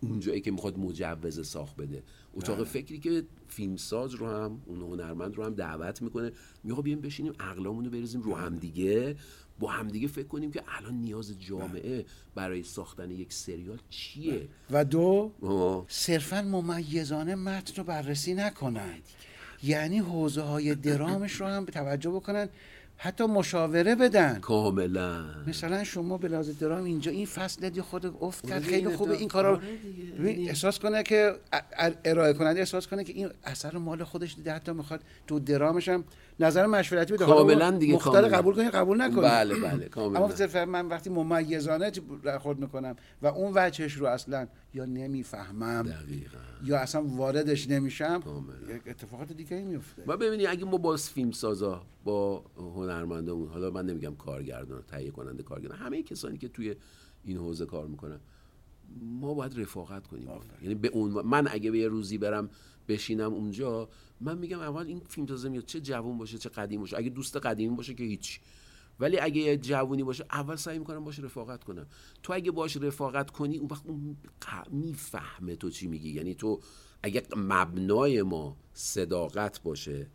اونجایی 0.00 0.40
که 0.40 0.50
می‌خواد 0.50 0.78
مجوز 0.78 1.48
ساخت 1.48 1.76
بده. 1.76 2.02
اتاق 2.34 2.56
بله. 2.56 2.64
فکری 2.64 2.98
که 2.98 3.24
فیلمساز 3.48 4.14
رو 4.14 4.26
هم 4.26 4.60
اون 4.66 4.80
هنرمند 4.80 5.34
رو 5.34 5.44
هم 5.44 5.54
دعوت 5.54 6.02
می‌کنه. 6.02 6.32
میگه 6.64 6.82
بیایم 6.82 7.00
بشینیم 7.00 7.32
عقلامون 7.40 7.84
رو 7.84 7.90
بریزیم 7.90 8.20
رو 8.20 8.34
همدیگه. 8.34 9.16
با 9.58 9.68
همدیگه 9.68 10.08
فکر 10.08 10.26
کنیم 10.26 10.50
که 10.50 10.62
الان 10.68 10.94
نیاز 10.94 11.40
جامعه 11.40 12.04
برای 12.34 12.62
ساختن 12.62 13.10
یک 13.10 13.32
سریال 13.32 13.78
چیه؟ 13.90 14.48
و 14.70 14.84
دو 14.84 15.32
آه. 15.42 15.84
صرفا 15.88 16.42
ممیزانه 16.42 17.34
متن 17.34 17.74
رو 17.76 17.84
بررسی 17.84 18.34
نکنن. 18.34 18.98
یعنی 19.62 19.98
حوزه 19.98 20.42
های 20.42 20.74
درامش 20.90 21.32
رو 21.32 21.46
هم 21.46 21.64
توجه 21.64 22.10
بکنن. 22.10 22.48
حتی 23.00 23.24
مشاوره 23.24 23.94
بدن. 23.94 24.38
کاملا. 24.40 25.24
مثلا 25.46 25.84
شما 25.84 26.18
به 26.18 26.28
لحاظ 26.28 26.58
درام 26.58 26.84
اینجا 26.84 27.10
این 27.10 27.26
فصل 27.26 27.68
دی 27.70 27.80
خود 27.80 28.06
افت 28.20 28.46
کرد. 28.48 28.52
آره 28.62 28.70
خیلی 28.70 28.88
خوبه 28.96 29.14
این 29.16 29.28
کارا 29.28 29.50
رو. 29.54 29.56
آره 29.56 30.30
یعنی- 30.32 30.48
احساس 30.48 30.78
کنه 30.78 31.02
که 31.02 31.32
ارائه 32.04 32.32
کننده 32.32 32.58
احساس 32.60 32.86
کنه 32.86 33.04
که 33.04 33.12
این 33.12 33.28
اثر 33.44 33.76
مال 33.76 34.04
خودش 34.04 34.34
دیده 34.34 34.52
حتی 34.52 34.72
می‌خواد 34.72 35.00
تو 35.26 35.38
درامش 35.38 35.88
هم 35.88 36.04
نظر 36.40 36.66
مشورتی 36.66 37.12
بده 37.12 37.26
کاملا 37.26 37.70
دیگه، 37.70 37.94
مختار. 37.94 38.28
قبول 38.28 38.54
کنید 38.54 38.70
قبول 38.70 39.00
نکنید 39.00 39.22
بله 39.22 39.54
بله 39.54 39.88
کاملا 39.88 40.18
اما 40.24 40.34
صرفا 40.34 40.64
من 40.64 40.86
وقتی 40.86 41.10
ممیزانه 41.10 41.90
برخورد 42.24 42.58
می‌کنم 42.58 42.96
و 43.22 43.26
اون 43.26 43.52
وجهش 43.54 43.92
رو 43.92 44.06
اصلا 44.06 44.46
یا 44.74 44.84
نمی‌فهمم 44.84 45.82
دقیقا 45.82 46.38
یا 46.64 46.78
اصلا 46.78 47.02
واردش 47.02 47.68
نمیشم 47.70 48.20
کاملا. 48.20 48.74
یک 48.74 48.82
اتفاقات 48.86 49.32
دیگه 49.32 49.56
ای 49.56 49.64
میفته 49.64 50.02
ما 50.06 50.16
ببینید 50.16 50.46
اگه 50.46 50.64
ما 50.64 50.76
با 50.76 50.96
فیلم 50.96 51.30
سازا 51.30 51.82
با 52.04 52.44
هنرمندامون 52.56 53.48
حالا 53.48 53.70
من 53.70 53.86
نمیگم 53.86 54.14
کارگردان 54.14 54.82
تهیه 54.88 55.10
کننده 55.10 55.42
کارگردان 55.42 55.78
همه 55.78 56.02
کسانی 56.02 56.38
که 56.38 56.48
توی 56.48 56.74
این 57.24 57.36
حوزه 57.36 57.66
کار 57.66 57.86
می‌کنن 57.86 58.20
ما 59.02 59.34
باید 59.34 59.60
رفاقت 59.60 60.06
کنیم. 60.06 60.28
یعنی 60.62 60.74
به 60.74 60.88
اون 60.88 61.10
من 61.10 61.48
اگه 61.50 61.70
به 61.70 61.78
یه 61.78 61.88
روزی 61.88 62.18
برم 62.18 62.50
بشینم 62.88 63.34
اونجا 63.34 63.88
من 64.20 64.38
میگم 64.38 64.60
اول 64.60 64.86
این 64.86 65.00
فیلم 65.08 65.26
سازه 65.26 65.48
میاد 65.48 65.64
چه 65.64 65.80
جوون 65.80 66.18
باشه 66.18 66.38
چه 66.38 66.48
قدیم 66.48 66.80
باشه. 66.80 66.96
اگه 66.98 67.10
دوست 67.10 67.36
قدیمی 67.36 67.76
باشه 67.76 67.94
که 67.94 68.04
هیچ. 68.04 68.40
ولی 69.00 69.18
اگه 69.18 69.40
یه 69.40 69.56
جوونی 69.56 70.02
باشه 70.02 70.24
اول 70.30 70.56
سعی 70.56 70.78
می‌کنم 70.78 71.04
باش 71.04 71.18
رفاقت 71.18 71.64
کنم. 71.64 71.86
تو 72.22 72.32
اگه 72.32 72.50
باش 72.50 72.76
رفاقت 72.76 73.30
کنی 73.30 73.58
اون 73.58 73.68
وقت 73.70 73.86
اون 73.86 74.16
می‌فهمه 74.70 75.56
تو 75.56 75.70
چی 75.70 75.86
میگی. 75.86 76.10
یعنی 76.10 76.34
تو 76.34 76.60
اگه 77.02 77.22
مبنای 77.36 78.22
ما 78.22 78.56
صداقت 78.72 79.62
باشه 79.62 80.06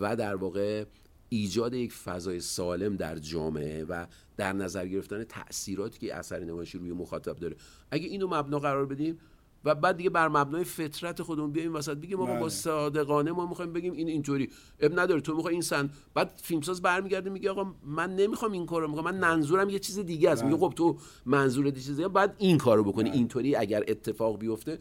و 0.00 0.16
در 0.16 0.36
واقع 0.36 0.84
ایجاد 1.28 1.74
یک 1.74 1.92
فضای 1.92 2.40
سالم 2.40 2.96
در 2.96 3.18
جامعه 3.18 3.84
و 3.84 4.06
در 4.36 4.52
نظر 4.52 4.86
گرفتن 4.86 5.24
تاثیراتی 5.24 5.98
که 5.98 6.14
اثر 6.14 6.44
نمایشی 6.44 6.78
روی 6.78 6.92
مخاطب 6.92 7.36
داره. 7.36 7.56
اگه 7.90 8.06
اینو 8.08 8.26
مبنا 8.26 8.58
قرار 8.58 8.86
بدیم 8.86 9.18
و 9.64 9.74
بعد 9.74 9.96
دیگه 9.96 10.10
بر 10.10 10.28
مبنای 10.28 10.64
فطرت 10.64 11.22
خودمون 11.22 11.52
بیایم 11.52 11.74
وسط. 11.74 11.96
بگیم 11.96 12.18
ما 12.18 12.26
با 12.26 12.34
بله. 12.34 12.48
صادقانه 12.48 13.32
ما 13.32 13.46
می‌خوایم 13.46 13.72
بگیم 13.72 13.92
این 13.92 14.08
اینطوری. 14.08 14.50
اب 14.80 15.00
نداره. 15.00 15.20
تو 15.20 15.36
می‌خوای 15.36 15.54
این 15.54 15.62
سن 15.62 15.90
بعد 16.14 16.40
فیلمساز 16.42 16.82
برمیگرده 16.82 17.30
میگه 17.30 17.50
آقا 17.50 17.74
من 17.84 18.16
نمی‌خوام 18.16 18.52
این 18.52 18.66
کارو 18.66 18.88
می‌خوام 18.88 19.04
من 19.04 19.18
منظورم 19.20 19.70
یه 19.70 19.78
چیز 19.78 19.98
دیگه 19.98 20.30
است. 20.30 20.44
میگه 20.44 20.56
بله. 20.56 20.68
خب 20.68 20.74
تو 20.74 20.96
منظورت 21.26 21.76
یه 21.76 21.82
چیز 21.82 21.96
دیگه. 21.96 22.08
بعد 22.08 22.34
این 22.38 22.58
کارو 22.58 22.84
بکنی. 22.84 23.08
بله. 23.08 23.18
اینطوری 23.18 23.56
اگر 23.56 23.84
اتفاق 23.88 24.38
بیفته 24.38 24.78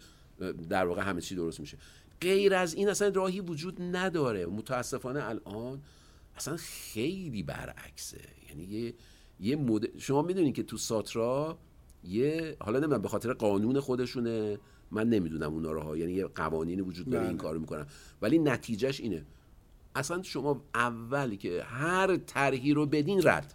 در 0.69 0.85
واقع 0.85 1.01
همه 1.01 1.21
چی 1.21 1.35
درست 1.35 1.59
میشه. 1.59 1.77
غیر 2.21 2.53
از 2.53 2.73
این 2.73 2.89
اصلا 2.89 3.07
راهی 3.07 3.39
وجود 3.39 3.81
نداره. 3.81 4.45
متاسفانه 4.45 5.23
الان 5.23 5.81
اصلا 6.35 6.57
خیلی 6.57 7.43
برعکسه. 7.43 8.21
یعنی 8.49 8.63
یه 8.63 8.93
یه 9.39 9.55
مد... 9.55 9.97
شما 9.97 10.21
می‌دونید 10.21 10.55
که 10.55 10.63
تو 10.63 10.77
ساترا 10.77 11.57
یه 12.03 12.57
حالا 12.59 12.79
نمی‌دونم 12.79 13.01
به 13.01 13.07
خاطر 13.07 13.33
قانون 13.33 13.79
خودشونه. 13.79 14.57
من 14.91 15.09
نمی‌دونم 15.09 15.53
اونا 15.53 15.71
رو 15.71 15.81
ها. 15.81 15.97
یعنی 15.97 16.13
یه 16.13 16.25
قوانینی 16.25 16.81
وجود 16.81 17.09
داره 17.09 17.19
بله. 17.19 17.29
این 17.29 17.37
کارو 17.37 17.59
می‌کنن. 17.59 17.85
ولی 18.21 18.39
نتیجهش 18.39 18.99
اینه. 18.99 19.25
اصلا 19.95 20.21
شما 20.23 20.61
اولی 20.75 21.37
که 21.37 21.63
هر 21.63 22.17
طرحی 22.17 22.73
رو 22.73 22.85
بدین 22.85 23.21
رد. 23.23 23.53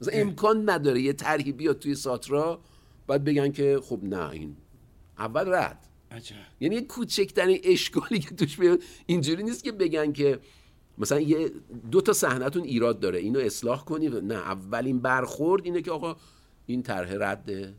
مثلا 0.00 0.14
امکان 0.14 0.70
نداره 0.70 1.00
یه 1.00 1.12
طرحی 1.12 1.52
بیاد 1.52 1.78
توی 1.78 1.94
ساترا 1.94 2.60
بعد 3.06 3.24
بگن 3.24 3.52
که 3.52 3.80
خب 3.82 4.00
نه 4.02 4.30
این 4.30 4.56
اول 5.18 5.54
رد. 5.54 5.86
عجب. 6.10 6.36
یعنی 6.60 6.74
یه 6.74 6.80
کوچکترین 6.80 7.60
اشکالی 7.64 8.18
که 8.18 8.34
توش 8.34 8.56
بیاد 8.56 8.82
اینجوری 9.06 9.42
نیست 9.42 9.64
که 9.64 9.72
بگن 9.72 10.12
که 10.12 10.38
مثلا 10.98 11.20
یه 11.20 11.50
دو 11.90 12.00
تا 12.00 12.12
صحنتون 12.12 12.62
ایراد 12.62 13.00
داره. 13.00 13.18
اینو 13.18 13.38
اصلاح 13.38 13.84
کنی 13.84 14.08
نه 14.08 14.34
اولین 14.34 14.98
برخورد 14.98 15.64
اینه 15.64 15.82
که 15.82 15.90
آقا 15.90 16.16
این 16.66 16.82
طرح 16.82 17.14
رده 17.18 17.74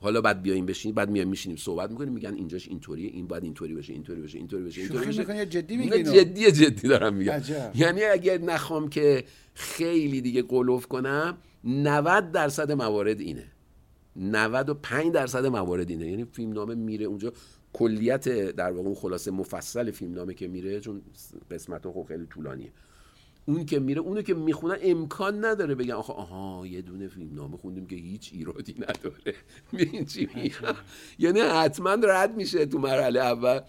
حالا 0.00 0.20
بعد 0.20 0.42
بیایم 0.42 0.66
بشینیم 0.66 0.94
بعد 0.94 1.10
میایم 1.10 1.28
میشینیم 1.28 1.56
صحبت 1.56 1.90
می‌کنیم 1.90 2.12
میگن 2.12 2.34
اینجاش 2.34 2.68
اینطوریه 2.68 3.10
این 3.10 3.26
باید 3.26 3.44
اینطوری 3.44 3.74
بشه 3.74 3.92
اینطوری 3.92 4.20
بشه 4.20 4.38
اینطوری 4.38 4.64
بشه 4.64 4.80
اینطوری 4.80 5.06
بشه. 5.06 5.46
جدی 5.46 5.74
اینو؟ 5.74 6.12
جدی 6.12 6.52
جدی 6.52 6.88
دارم 6.88 7.14
میگم. 7.14 7.32
عجب. 7.32 7.72
یعنی 7.74 8.04
اگر 8.04 8.38
نخوام 8.38 8.88
که 8.88 9.24
خیلی 9.54 10.20
دیگه 10.20 10.42
قلوف 10.42 10.86
کنم 10.86 11.38
90 11.64 12.32
درصد 12.32 12.72
موارد 12.72 13.20
اینه. 13.20 13.44
95 14.16 15.12
درصد 15.12 15.46
موارد 15.46 15.90
اینه. 15.90 16.06
یعنی 16.06 16.24
فیلمنامه 16.32 16.74
میره 16.74 17.06
اونجا. 17.06 17.32
کلیت 17.72 18.28
در 18.28 18.72
واقع 18.72 18.86
اون 18.86 18.94
خلاصه 18.94 19.30
مفصل 19.30 19.90
فیلمنامه 19.90 20.34
که 20.34 20.48
میره 20.48 20.80
چون 20.80 21.02
قسمت 21.50 21.88
خب 21.88 22.04
خیلی 22.08 22.26
طولانیه. 22.26 22.72
اون 23.46 23.66
که 23.66 23.80
میره 23.80 24.00
اونو 24.00 24.22
که 24.22 24.34
می‌خونن 24.34 24.76
امکان 24.82 25.44
نداره 25.44 25.74
بگن 25.74 25.92
آخه 25.92 26.12
آها 26.12 26.66
یه 26.66 26.82
دونه 26.82 27.08
فیلمنامه 27.08 27.56
خوندیم 27.56 27.86
که 27.86 27.96
هیچ 27.96 28.30
ایرادی 28.32 28.74
نداره. 28.74 29.34
ببین 29.72 30.04
چی 30.04 30.28
یعنی 31.18 31.40
حتما 31.40 31.94
رد 31.94 32.36
میشه 32.36 32.66
تو 32.66 32.78
مرحله 32.78 33.20
اول. 33.20 33.60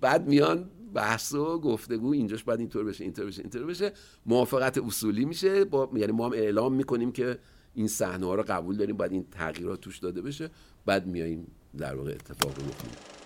بعد 0.00 0.28
میان 0.28 0.70
بحث 0.94 1.34
و 1.34 1.60
گفتگو 1.60 2.12
اینجاش 2.12 2.44
باید 2.44 2.60
اینطور 2.60 2.84
بشه 2.84 3.04
اینطور 3.04 3.26
بشه 3.26 3.42
اینطور 3.42 3.66
بشه. 3.66 3.92
موافقت 4.26 4.78
اصولی 4.78 5.24
میشه. 5.24 5.64
با 5.64 5.90
یعنی 5.94 6.12
ما 6.12 6.26
هم 6.26 6.32
اعلام 6.32 6.74
می‌کنیم 6.74 7.12
که 7.12 7.38
این 7.74 7.88
صحنه 7.88 8.26
ها 8.26 8.34
رو 8.34 8.42
قبول 8.48 8.76
داریم 8.76 8.96
باید 8.96 9.12
این 9.12 9.26
تغییرات 9.30 9.80
توش 9.80 9.98
داده 9.98 10.22
بشه. 10.22 10.50
بعد 10.86 11.06
میاییم 11.06 11.46
در 11.78 11.94
واقع 11.94 12.10
اتفاق 12.10 12.58
رو 12.58 12.64
می‌کنیم 12.64 13.21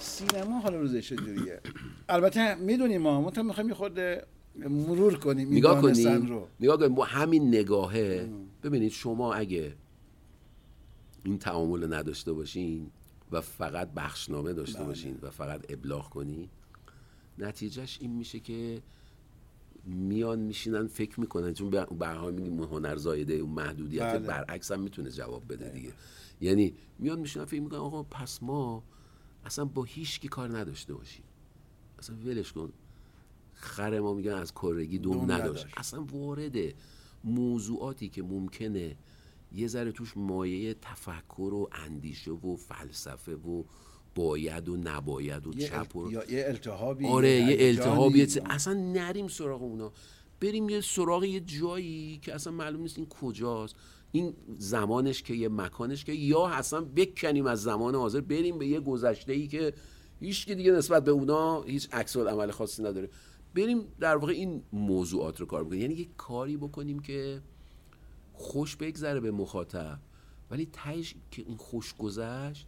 سینما 0.00 0.60
حالا 0.60 0.80
روزش 0.80 1.08
چجوریه 1.08 1.60
البته 2.08 2.54
می‌دونیم 2.54 3.02
ما 3.02 3.20
منتها 3.20 3.42
می‌خوایم 3.44 3.68
یه 3.68 3.74
خورده 3.74 4.26
مرور 4.56 5.18
کنیم 5.18 5.48
این 5.48 5.58
نگاه 5.58 5.82
کنیم. 5.82 6.26
رو. 6.26 6.46
نگاه 6.60 6.76
کنیم. 6.76 6.94
با 6.94 7.04
همین 7.04 7.48
نگاهه. 7.48 8.30
ببینید 8.62 8.92
شما 8.92 9.34
اگه 9.34 9.74
این 11.24 11.38
تعامل 11.38 11.82
رو 11.82 11.94
نداشته 11.94 12.32
باشین 12.32 12.90
و 13.32 13.40
فقط 13.40 13.90
بخشنامه 13.96 14.52
داشته 14.52 14.78
بله. 14.78 14.86
باشین 14.86 15.18
و 15.22 15.30
فقط 15.30 15.64
ابلاغ 15.68 16.08
کنین 16.08 16.48
نتیجهش 17.38 17.98
این 18.00 18.10
میشه 18.10 18.40
که 18.40 18.82
میان 19.84 20.38
میشینن 20.38 20.86
فکر 20.86 21.20
می‌کنن. 21.20 21.54
چون 21.54 21.70
به 21.70 22.06
هر 22.06 22.14
حال 22.14 22.34
میگیم 22.34 22.62
هنر 22.62 22.96
زایده 22.96 23.34
اون 23.34 23.50
محدودیت 23.50 24.02
بله. 24.02 24.18
برعکس 24.18 24.72
هم 24.72 24.80
می‌تونه 24.80 25.10
جواب 25.10 25.52
بده 25.52 25.68
دیگه. 25.68 25.92
یعنی 26.40 26.74
میان 26.98 27.18
میشینن 27.18 27.44
فکر 27.44 27.60
می‌کنن 27.60 27.78
آقا 27.78 28.02
پس 28.02 28.42
ما 28.42 28.82
اصلا 29.44 29.64
با 29.64 29.84
هیچ 29.84 30.20
کی 30.20 30.28
کار 30.28 30.58
نداشته 30.58 30.94
باشیم 30.94 31.24
اصلا 31.98 32.16
ولش 32.16 32.52
کن. 32.52 32.72
خر 33.54 34.00
ما 34.00 34.14
میگن 34.14 34.32
از 34.34 34.52
کرگی 34.54 34.98
دوم 34.98 35.14
دوم 35.16 35.32
نداشت. 35.32 35.60
نداشت. 35.60 35.78
اصلا 35.78 36.02
وارد 36.04 36.54
موضوعاتی 37.24 38.08
که 38.08 38.22
ممکنه 38.22 38.96
یه 39.52 39.66
ذره 39.68 39.92
توش 39.92 40.12
مایه 40.16 40.74
تفکر 40.74 41.40
و 41.54 41.68
اندیشه 41.72 42.30
و 42.30 42.56
فلسفه 42.56 43.34
و 43.34 43.64
باید 44.14 44.68
و 44.68 44.76
نباید 44.76 45.46
و 45.46 45.52
چپ 45.52 45.96
و 45.96 46.12
یا 46.12 46.30
یه 46.30 46.44
التهابی 46.48 47.06
آره 47.06 47.28
یه 47.30 47.44
هیجانی. 47.46 47.68
التهاب 47.68 48.16
یه 48.16 48.26
چیز- 48.26 48.42
اصلا 48.50 48.74
نریم 48.74 49.28
سراغ 49.28 49.62
اونا. 49.62 49.92
بریم 50.40 50.68
یه 50.68 50.80
سراغ 50.80 51.24
یه 51.24 51.40
جایی 51.40 52.18
که 52.22 52.34
اصلا 52.34 52.52
معلوم 52.52 52.82
نیست 52.82 52.98
این 52.98 53.06
کجاست. 53.08 53.74
این 54.12 54.34
زمانش 54.58 55.22
که 55.22 55.34
یه 55.34 55.48
مکانش 55.48 56.04
که 56.04 56.12
یا 56.12 56.46
اصلا 56.46 56.80
بکنیم 56.80 57.46
از 57.46 57.62
زمان 57.62 57.94
حاضر 57.94 58.20
بریم 58.20 58.58
به 58.58 58.66
یه 58.66 58.80
گذشته 58.80 59.32
ای 59.32 59.46
که 59.46 59.72
هیچ 60.20 60.46
که 60.46 60.54
دیگه 60.54 60.72
نسبت 60.72 61.04
به 61.04 61.10
اونا 61.10 61.62
هیچ 61.62 61.88
عکس 61.92 62.16
عمل 62.16 62.50
خاصی 62.50 62.82
نداره. 62.82 63.10
بریم 63.54 63.84
در 64.00 64.16
واقع 64.16 64.32
این 64.32 64.62
موضوعات 64.72 65.40
رو 65.40 65.46
کار 65.46 65.64
بکنیم. 65.64 65.80
یعنی 65.80 65.94
یه 65.94 66.08
کاری 66.16 66.56
بکنیم 66.56 66.98
که 66.98 67.42
خوش 68.32 68.76
بگذره 68.76 69.20
به 69.20 69.30
مخاطب 69.30 69.98
ولی 70.50 70.68
تهش 70.72 71.14
که 71.30 71.42
این 71.42 71.56
خوش 71.56 71.94
گذشت 71.94 72.66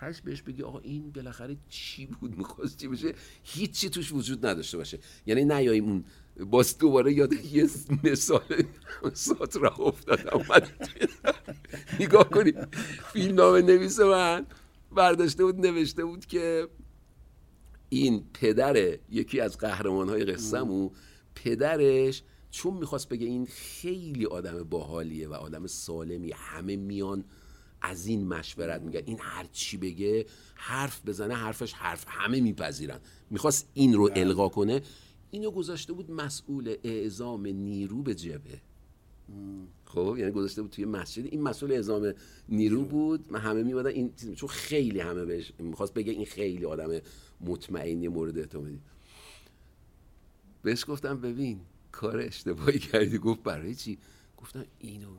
تهش 0.00 0.20
بهش 0.20 0.42
بگی 0.42 0.62
آقا 0.62 0.78
این 0.78 1.10
بالاخره 1.10 1.56
چی 1.68 2.06
بود؟ 2.06 2.36
می‌خواست 2.38 2.76
چی 2.76 2.88
بشه؟ 2.88 3.14
هیچی 3.42 3.90
توش 3.90 4.12
وجود 4.12 4.46
نداشته 4.46 4.76
باشه. 4.76 4.98
یعنی 5.26 5.44
نیاییم 5.44 5.84
اون 5.84 6.04
باز 6.46 6.78
دوباره 6.78 7.12
یاد 7.12 7.32
یه 7.32 7.68
مثال 8.04 8.64
ساترا 9.14 9.70
افتادم. 9.70 10.30
اومد 10.32 10.88
نگاه 12.00 12.30
کنید 12.30 12.76
فیلم 13.12 13.34
نامه 13.34 13.62
نویس 13.62 14.00
من 14.00 14.46
برداشته 14.92 15.44
بود 15.44 15.66
نوشته 15.66 16.04
بود 16.04 16.26
که 16.26 16.68
این 17.88 18.24
پدر 18.34 18.98
یکی 19.10 19.40
از 19.40 19.58
قهرمان 19.58 20.08
های 20.08 20.24
قصهمو 20.24 20.90
پدرش 21.34 22.22
چون 22.50 22.74
می‌خواست 22.74 23.08
بگه 23.08 23.26
این 23.26 23.46
خیلی 23.46 24.26
آدم 24.26 24.64
باحالیه 24.64 25.28
و 25.28 25.34
آدم 25.34 25.66
سالمی 25.66 26.32
همه 26.36 26.76
میان 26.76 27.24
از 27.82 28.06
این 28.06 28.28
مشورت 28.28 28.80
میگن 28.82 29.02
این 29.04 29.18
هر 29.20 29.46
چی 29.52 29.76
بگه 29.76 30.26
حرف 30.54 31.00
بزنه 31.06 31.34
حرفش 31.34 31.72
حرف 31.72 32.04
همه 32.08 32.40
میپذیرن. 32.40 33.00
می‌خواست 33.30 33.68
این 33.74 33.94
رو 33.94 34.10
القا 34.16 34.48
کنه. 34.48 34.82
اینو 35.30 35.50
گذاشته 35.50 35.92
بود 35.92 36.10
مسئول 36.10 36.76
اعزام 36.84 37.46
نیرو 37.46 38.02
به 38.02 38.14
جبهه. 38.14 38.60
خب 39.84 40.16
یعنی 40.18 40.30
گذاشته 40.30 40.62
بود 40.62 40.70
توی 40.70 40.84
مسجد. 40.84 41.24
این 41.24 41.42
مسئول 41.42 41.72
اعزام 41.72 42.12
نیرو 42.48 42.84
بود. 42.84 43.32
من 43.32 43.40
همه 43.40 43.62
میبادن 43.62 43.90
این 43.90 44.14
چون 44.34 44.48
خیلی 44.48 45.00
همه 45.00 45.24
بهش 45.24 45.52
می‌خواست 45.58 45.94
بگه 45.94 46.12
این 46.12 46.26
خیلی 46.26 46.64
آدم 46.64 47.00
مطمئنی 47.40 48.08
مورد 48.08 48.38
اعتمادی. 48.38 48.80
بهش 50.62 50.84
گفتم 50.88 51.20
ببین 51.20 51.60
کار 51.92 52.18
اشتباهی 52.18 52.78
کردی. 52.78 53.18
گفت 53.18 53.42
برای 53.42 53.74
چی؟ 53.74 53.98
گفتم 54.36 54.64
اینو 54.78 55.16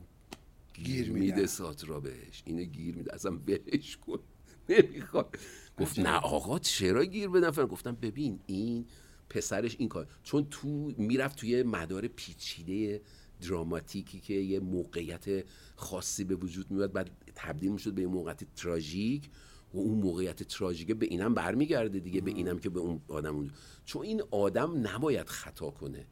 گیر 0.74 1.10
میده 1.10 1.34
میدن. 1.36 1.46
ساترا 1.46 2.00
بهش. 2.00 2.42
اینو 2.44 2.64
گیر 2.64 2.94
میده 2.94 3.14
اصلا 3.14 3.38
ولش 3.48 3.96
کن. 3.96 4.18
نمی‌خواد. 4.68 5.36
گفت 5.78 5.98
نه 5.98 6.16
آقا 6.16 6.58
چرا 6.58 7.04
گیر 7.04 7.28
بدن 7.28 7.50
فلان. 7.50 7.68
گفتم 7.68 7.92
ببین 8.02 8.40
این 8.46 8.86
پسرش 9.30 9.76
این 9.78 9.88
کار. 9.88 10.06
چون 10.22 10.46
تو 10.50 10.92
می‌رفت 10.98 11.36
توی 11.36 11.62
مدار 11.62 12.08
پیچیده 12.08 13.00
دراماتیکی 13.48 14.20
که 14.20 14.34
یه 14.34 14.60
موقعیت 14.60 15.44
خاصی 15.76 16.24
به 16.24 16.34
وجود 16.34 16.70
میاد 16.70 16.92
بعد 16.92 17.10
تبدیل 17.34 17.72
می‌شد 17.72 17.92
به 17.92 18.02
یه 18.02 18.08
موقعیت 18.08 18.54
تراژیک 18.56 19.30
و 19.74 19.78
اون 19.78 19.98
موقعیت 19.98 20.42
تراژیکه 20.42 20.94
به 20.94 21.06
اینم 21.06 21.34
برمیگرده 21.34 21.98
دیگه 21.98 22.20
به 22.20 22.30
اینم 22.30 22.58
که 22.58 22.70
به 22.70 22.80
اون 22.80 23.00
آدم 23.08 23.36
اون 23.36 23.50
چون 23.84 24.02
این 24.02 24.22
آدم 24.30 24.88
نباید 24.88 25.26
خطا 25.26 25.70
کنه. 25.70 26.06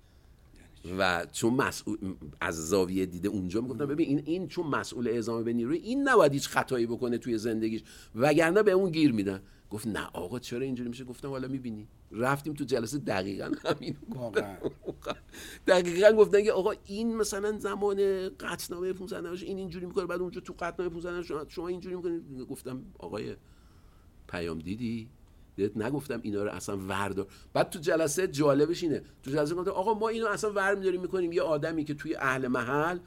و 0.99 1.27
چون 1.33 1.55
مسئول 1.55 2.15
از 2.41 2.69
زاویه 2.69 3.07
دیده 3.07 3.29
اونجا 3.29 3.61
می‌گفتم 3.61 3.87
ببین 3.87 4.09
این 4.09 4.23
این 4.25 4.49
چون 4.49 4.67
مسئول 4.67 5.09
اعزام 5.09 5.45
به 5.45 5.53
نیروی 5.53 5.79
این 5.79 6.09
نباید 6.09 6.33
هیچ 6.33 6.49
خطایی 6.49 6.87
بکنه 6.87 7.19
توی 7.19 7.39
زندگیش 7.39 7.83
وگرنه 8.15 8.63
به 8.63 8.71
اون 8.71 8.91
گیر 8.91 9.13
میدن. 9.13 9.43
گفت 9.71 9.87
نه 9.87 10.07
آقا 10.13 10.39
چرا 10.39 10.61
اینجوری 10.61 10.89
میشه؟ 10.89 11.05
گفتم 11.05 11.29
حالا 11.29 11.49
می‌بینی. 11.49 11.89
رفتیم 12.13 12.55
تو 12.55 12.65
جلسه 12.65 12.99
دقیقا 12.99 13.51
همین 13.65 13.97
واقعا. 14.09 14.57
دقیقا 15.67 16.13
گفتن 16.13 16.45
که 16.45 16.53
آقا 16.53 16.73
این 16.85 17.17
مثلا 17.17 17.59
زمان 17.59 18.29
قطنامه 18.29 18.93
500 18.93 19.27
این 19.27 19.59
اینجوری 19.59 19.87
می‌کنه 19.87 20.07
بعد 20.07 20.21
اونجا 20.21 20.41
تو 20.41 20.55
قطنامه 20.59 20.91
500 20.91 21.49
شما, 21.49 21.69
اینجوری 21.69 21.97
می‌کنید. 21.97 22.49
گفتم 22.51 22.83
آقای 22.99 23.37
پیام 24.29 24.59
دیدی؟ 24.59 25.09
نگفتم 25.77 26.21
اینا 26.23 26.43
رو 26.43 26.51
اصلا 26.51 26.77
وردار. 26.77 27.27
بعد 27.53 27.71
تو 27.71 27.79
جلسه 27.79 28.29
جالبش 28.29 28.83
اینه. 28.83 29.03
تو 29.23 29.31
جلسه 29.31 29.55
گفتم 29.55 29.71
آقا 29.71 29.95
ما 29.95 30.09
اینو 30.09 30.27
اصلا 30.27 30.53
ور 30.53 30.75
میداریم 30.75 31.01
می‌کنیم. 31.01 31.33
یه 31.33 31.43
آدمی 31.43 31.85
که 31.85 31.95
توی 31.95 32.15
اهل 32.15 32.49
محل 32.49 32.99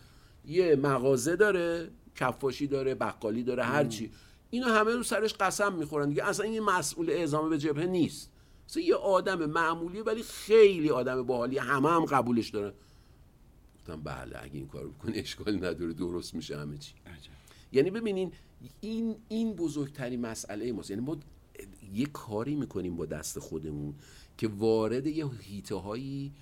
یه 0.46 0.76
مغازه 0.76 1.36
داره 1.36 1.90
کفاشی 2.16 2.68
داره 2.68 2.96
بقالی 2.96 3.44
داره 3.44 3.64
هرچی 3.64 4.12
اینو 4.52 4.68
همه 4.68 4.92
رو 4.92 5.04
سرش 5.04 5.34
قسم 5.34 5.74
می‌خورن 5.74 6.10
دیگه. 6.10 6.24
اصلا 6.24 6.46
این 6.46 6.60
مسئول 6.60 7.10
اعزام 7.10 7.50
به 7.50 7.58
جبهه 7.58 7.86
نیست. 7.86 8.32
مثلا 8.70 8.84
یه 8.84 8.96
آدم 8.96 9.46
معمولی 9.46 10.02
ولی 10.02 10.24
خیلی 10.24 10.90
آدم 10.90 11.24
باحالی. 11.24 11.58
همه 11.58 11.90
هم 11.90 12.06
قبولش 12.06 12.50
دارن. 12.50 12.74
گفتم 13.76 14.02
بله 14.02 14.44
اگه 14.44 14.56
این 14.56 14.68
کار 14.68 14.88
بکنه 14.88 15.18
اشکالی 15.18 15.58
نداره. 15.58 15.94
درست 15.94 16.34
میشه 16.36 16.58
همه 16.58 16.78
چی. 16.78 16.94
یعنی 17.72 17.92
ببینین 17.92 18.32
این 18.82 19.16
این 19.28 19.54
بزرگترین 19.54 20.22
مسئله 20.22 20.72
ماست. 20.72 20.90
یعنی 20.90 21.02
ما 21.02 21.18
یه 21.94 22.06
کاری 22.06 22.56
می‌کنیم 22.56 22.96
با 22.96 23.06
دست 23.06 23.40
خودمون 23.40 23.96
که 24.38 24.48
وارد 24.48 25.08
یه 25.08 25.30
هیته 25.42 25.76
هایی 25.76 26.34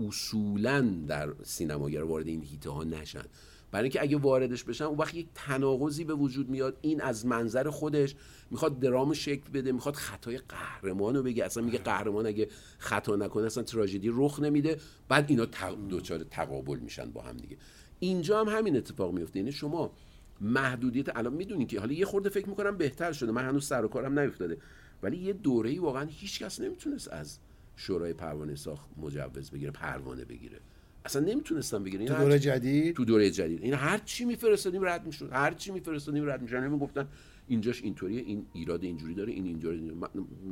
اصولا 0.00 0.80
در 1.06 1.34
سینماگر 1.42 2.02
وارد 2.02 2.26
این 2.26 2.42
هیته 2.42 2.70
ها 2.70 2.84
نشن. 2.84 3.24
برای 3.72 3.84
اینکه 3.84 4.02
اگه 4.02 4.16
واردش 4.16 4.64
بشن 4.64 4.84
اون 4.84 4.98
وقت 4.98 5.14
یک 5.14 5.26
تناقضی 5.34 6.04
به 6.04 6.14
وجود 6.14 6.50
میاد. 6.50 6.78
این 6.80 7.00
از 7.00 7.26
منظر 7.26 7.70
خودش 7.70 8.14
می‌خواد 8.50 8.80
درام 8.80 9.12
شکل 9.12 9.50
بده 9.50 9.72
می‌خواد 9.72 9.94
خطای 9.94 10.38
قهرمان 10.38 11.16
رو 11.16 11.22
بگه. 11.22 11.44
اصلا 11.44 11.62
میگه 11.62 11.78
قهرمان 11.78 12.26
اگه 12.26 12.48
خطا 12.78 13.16
نکنه 13.16 13.46
اصلا 13.46 13.62
تراژدی 13.62 14.10
رخ 14.12 14.40
نمیده. 14.40 14.80
بعد 15.08 15.26
اینا 15.28 15.46
دوچار 15.88 16.24
تقابل 16.24 16.78
میشن 16.78 17.10
با 17.10 17.22
هم 17.22 17.36
دیگه. 17.36 17.56
اینجا 18.00 18.40
هم 18.40 18.58
همین 18.58 18.76
اتفاق 18.76 19.12
میفته. 19.12 19.38
یعنی 19.38 19.52
شما 19.52 19.92
محدودیت 20.40 21.16
الان 21.16 21.32
می‌دونین 21.32 21.66
که 21.66 21.80
حالا 21.80 21.92
یه 21.92 22.04
خورده 22.04 22.28
فکر 22.28 22.48
می‌کنم 22.48 22.76
بهتر 22.76 23.12
شده. 23.12 23.32
من 23.32 23.48
هنوز 23.48 23.66
سر 23.66 23.84
و 23.84 23.88
کارم 23.88 24.18
نیفتاده. 24.18 24.58
ولی 25.02 25.16
یه 25.16 25.32
دوره‌ای 25.32 25.78
واقعا 25.78 26.04
هیچ 26.04 26.42
کس 26.42 26.60
نمی‌تونست 26.60 27.08
از 27.08 27.38
شورای 27.76 28.12
پروانه 28.12 28.54
ساخت 28.54 28.86
مجوز 28.96 29.50
بگیره 29.50 29.70
پروانه 29.70 30.24
بگیره. 30.24 30.60
اصلا 31.04 31.22
نمی‌تونستم 31.22 31.84
بگیرن. 31.84 32.06
تو 32.06 32.14
دوره 32.14 32.38
جدید؟ 32.38 32.96
تو 32.96 33.04
دوره 33.04 33.30
جدید. 33.30 33.62
این 33.62 33.74
هر 33.74 33.98
چی 33.98 34.24
میفرستادیم 34.24 34.84
رد 34.84 35.06
می‌شد. 35.06 35.28
هر 35.32 35.54
چی 35.54 35.72
میفرستادیم 35.72 36.30
رد 36.30 36.42
می‌شد. 36.42 36.56
همین 36.56 36.78
گفتن 36.78 37.08
اینجاش 37.46 37.82
اینطوریه 37.82 38.20
این 38.20 38.46
ایراد 38.52 38.84
اینجوری 38.84 39.14
داره 39.14 39.32
این 39.32 39.44
اینجوری 39.44 39.92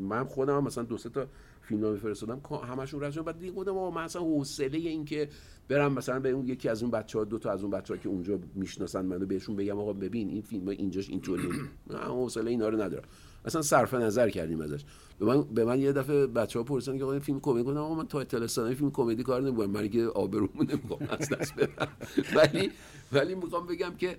من 0.00 0.24
خودم 0.24 0.56
هم 0.56 0.64
مثلا 0.64 0.84
دو 0.84 0.98
سه 0.98 1.08
تا 1.08 1.26
فیلم 1.62 1.80
نامه 1.80 1.96
فرستادم 1.96 2.40
همشون 2.64 3.02
رد 3.02 3.12
شدن. 3.12 3.22
بعد 3.22 3.38
دیگه 3.38 3.52
گفتم 3.52 3.72
من 3.72 4.04
مثلا 4.04 4.22
حوصله 4.22 4.78
این 4.78 5.04
که 5.04 5.28
برم 5.68 5.92
مثلا 5.92 6.20
به 6.20 6.30
اون 6.30 6.48
یکی 6.48 6.68
از 6.68 6.82
اون 6.82 6.90
بچه‌ها 6.90 7.24
دو 7.24 7.38
تا 7.38 7.50
از 7.50 7.62
اون 7.62 7.70
بچه‌ها 7.70 8.00
که 8.00 8.08
اونجا 8.08 8.38
می‌شناسن 8.54 9.04
منو 9.04 9.26
بهشون 9.26 9.56
بگم 9.56 9.78
آقا 9.78 9.92
ببین 9.92 10.28
این 10.28 10.42
فیلم 10.42 10.68
اینجاش 10.68 11.10
اینطوریه. 11.10 11.48
من 11.90 11.98
حوصله 11.98 12.50
اینا 12.50 12.68
رو 12.68 12.82
ندارم. 12.82 13.08
اصلا 13.44 13.62
صرف 13.62 13.94
نظر 13.94 14.28
کردیم 14.30 14.60
ازش. 14.60 14.84
به 15.18 15.26
من 15.26 15.42
به 15.42 15.64
من 15.64 15.80
یه 15.80 15.92
دفعه 15.92 16.26
بچه‌ها 16.26 16.64
پرسیدن 16.64 16.98
که 16.98 17.04
آقا 17.04 17.12
این 17.12 17.20
فیلم 17.20 17.40
کمدی 17.40 17.62
گفتم 17.62 17.78
آقا 17.78 17.94
من 17.94 18.06
تا 18.06 18.24
تلستان 18.24 18.74
فیلم 18.74 18.90
کمدی 18.90 19.22
کار 19.22 19.42
نمی‌کنم. 19.42 19.70
من 19.70 19.88
که 19.88 20.04
آبرومو 20.04 20.62
نمی‌خوام 20.62 21.08
از 21.08 21.28
دست 21.28 21.54
بدم. 21.54 21.88
ولی 22.36 22.70
ولی 23.12 23.34
می‌خوام 23.34 23.66
بگم 23.66 23.94
که 23.96 24.16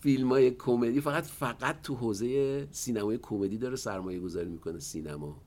فیلم 0.00 0.28
های 0.28 0.50
کمدی 0.50 1.00
فقط 1.00 1.24
فقط 1.24 1.82
تو 1.82 1.94
حوزه 1.94 2.66
سینمای 2.70 3.18
کمدی 3.22 3.58
داره 3.58 3.76
سرمایه 3.76 4.20
گذاری 4.20 4.48
می‌کنه 4.48 4.78
سینما. 4.78 5.42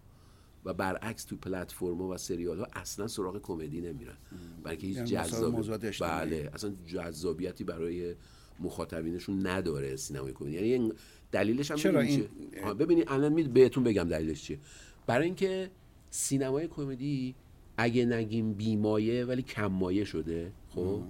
و 0.66 0.74
برعکس 0.74 1.24
تو 1.24 1.36
پلتفرم 1.36 2.01
و 2.01 2.18
سریال 2.18 2.60
ها 2.60 2.68
اصلا 2.74 3.07
سراغ 3.07 3.41
کمدی 3.41 3.82
نمیرن. 3.82 4.18
بلکه 4.64 4.88
هیچ 4.88 4.97
یعنی 4.97 5.10
جذاب 5.10 5.82
بله 5.99 6.49
اصلا 6.53 6.74
جذابیتی 6.86 7.64
برای 7.64 8.16
مخاطبینشون 8.60 9.47
نداره 9.47 9.95
سینمای 9.95 10.34
کمدی. 10.34 10.51
یعنی 10.51 10.93
دلیلش 11.32 11.72
هم 11.72 11.78
چرا 11.78 12.00
این 12.00 12.28
ببینید 12.80 13.06
الان 13.08 13.34
می 13.34 13.44
بهتون 13.44 13.84
بگم 13.84 14.04
دلیلش 14.04 14.44
چیه. 14.44 14.60
برای 15.08 15.26
اینکه 15.26 15.70
سینمای 16.10 16.68
کمدی 16.68 17.36
اگه 17.78 18.06
نگیم 18.06 18.54
بیمایه 18.54 19.26
ولی 19.26 19.42
کممایه 19.42 20.04
شده 20.04 20.52
خب؟ 20.70 21.02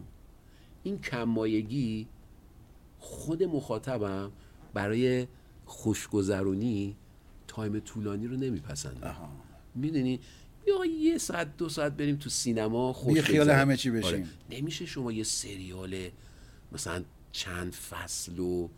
این 0.84 1.00
کممایگی 1.00 2.08
خود 3.00 3.44
مخاطبم 3.44 4.32
برای 4.74 5.28
خوشگذرونی 5.66 6.96
تایم 7.48 7.80
طولانی 7.80 8.28
رو 8.28 8.38
نمیپسنده. 8.38 9.16
می‌دونی؟ 9.76 10.20
یا 10.68 10.86
یه 10.86 11.18
ساعت 11.18 11.58
دو 11.58 11.70
ساعت 11.70 11.94
بریم 11.94 12.16
تو 12.16 12.30
سینما 12.30 12.94
خوش 12.94 13.22
خیال 13.22 13.50
همه 13.50 13.78
چی 13.78 13.92
بشیم. 13.92 14.06
آره. 14.06 14.26
نمیشه 14.50 14.86
شما 14.86 15.12
یه 15.12 15.24
سریال 15.24 16.10
مثلا 16.72 17.04
چند 17.32 17.74
فصل 17.74 18.40
و 18.40 18.70